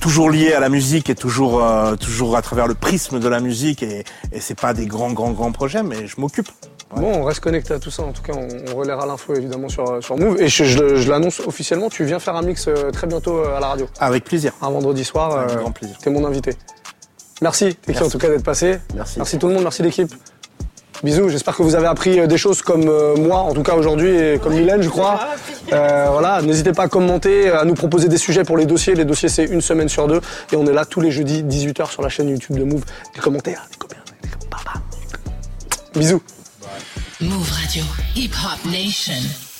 toujours 0.00 0.30
lié 0.30 0.52
à 0.52 0.60
la 0.60 0.68
musique 0.68 1.10
et 1.10 1.14
toujours 1.14 1.64
euh, 1.64 1.94
toujours 1.96 2.36
à 2.36 2.42
travers 2.42 2.66
le 2.66 2.74
prisme 2.74 3.20
de 3.20 3.28
la 3.28 3.40
musique 3.40 3.82
et, 3.82 4.04
et 4.32 4.40
c'est 4.40 4.58
pas 4.58 4.74
des 4.74 4.86
grands 4.86 5.12
grands 5.12 5.30
grands 5.32 5.52
projets 5.52 5.82
mais 5.82 6.06
je 6.06 6.20
m'occupe. 6.20 6.48
Bon, 6.94 7.20
on 7.20 7.24
reste 7.24 7.40
connecté 7.40 7.72
à 7.72 7.78
tout 7.78 7.90
ça. 7.90 8.02
En 8.02 8.12
tout 8.12 8.20
cas, 8.20 8.34
on, 8.36 8.76
relaiera 8.76 9.06
l'info 9.06 9.34
évidemment 9.34 9.70
sur, 9.70 10.04
sur 10.04 10.18
Move. 10.18 10.38
Et 10.42 10.48
je, 10.48 10.64
je 10.64 10.78
le- 10.78 10.96
je 10.96 11.10
l'annonce 11.10 11.40
officiellement, 11.40 11.88
tu 11.88 12.04
viens 12.04 12.18
faire 12.18 12.36
un 12.36 12.42
mix 12.42 12.68
euh, 12.68 12.90
très 12.90 13.06
bientôt 13.06 13.38
euh, 13.38 13.56
à 13.56 13.60
la 13.60 13.68
radio. 13.68 13.88
Avec 13.98 14.24
plaisir. 14.24 14.52
Un 14.60 14.68
vendredi 14.68 15.02
soir. 15.02 15.32
Avec 15.38 15.56
euh, 15.56 15.60
grand 15.60 15.72
plaisir. 15.72 15.96
T'es 16.02 16.10
mon 16.10 16.22
invité. 16.26 16.54
Merci, 17.42 17.74
Teki, 17.74 17.80
Merci. 17.88 18.02
en 18.04 18.08
tout 18.08 18.18
cas 18.18 18.28
d'être 18.28 18.44
passé. 18.44 18.78
Merci. 18.94 19.14
Merci 19.18 19.38
tout 19.38 19.48
le 19.48 19.54
monde, 19.54 19.64
merci 19.64 19.82
l'équipe. 19.82 20.14
Bisous, 21.02 21.28
j'espère 21.28 21.56
que 21.56 21.64
vous 21.64 21.74
avez 21.74 21.88
appris 21.88 22.20
euh, 22.20 22.28
des 22.28 22.38
choses 22.38 22.62
comme 22.62 22.88
euh, 22.88 23.16
moi, 23.16 23.38
en 23.38 23.52
tout 23.52 23.64
cas 23.64 23.74
aujourd'hui, 23.74 24.10
et 24.10 24.38
comme 24.38 24.54
Mylène, 24.54 24.82
je 24.82 24.88
crois. 24.88 25.20
Euh, 25.72 26.06
voilà, 26.12 26.40
n'hésitez 26.42 26.72
pas 26.72 26.84
à 26.84 26.88
commenter, 26.88 27.50
à 27.50 27.64
nous 27.64 27.74
proposer 27.74 28.06
des 28.06 28.18
sujets 28.18 28.44
pour 28.44 28.56
les 28.56 28.66
dossiers. 28.66 28.94
Les 28.94 29.04
dossiers, 29.04 29.28
c'est 29.28 29.44
une 29.44 29.60
semaine 29.60 29.88
sur 29.88 30.06
deux. 30.06 30.20
Et 30.52 30.56
on 30.56 30.64
est 30.66 30.72
là 30.72 30.84
tous 30.84 31.00
les 31.00 31.10
jeudis, 31.10 31.42
18h 31.42 31.90
sur 31.90 32.02
la 32.02 32.08
chaîne 32.08 32.28
YouTube 32.28 32.56
de 32.56 32.62
Move. 32.62 32.84
Des 33.14 33.20
commentaires, 33.20 33.66
des 33.72 33.76
copains, 33.76 33.96
des 34.22 34.28
copains. 34.28 34.80
Bisous. 35.96 36.22
Move 37.20 37.50
Radio, 37.50 37.82
Hip 38.14 38.30
Hop 38.44 38.70
Nation. 38.70 39.51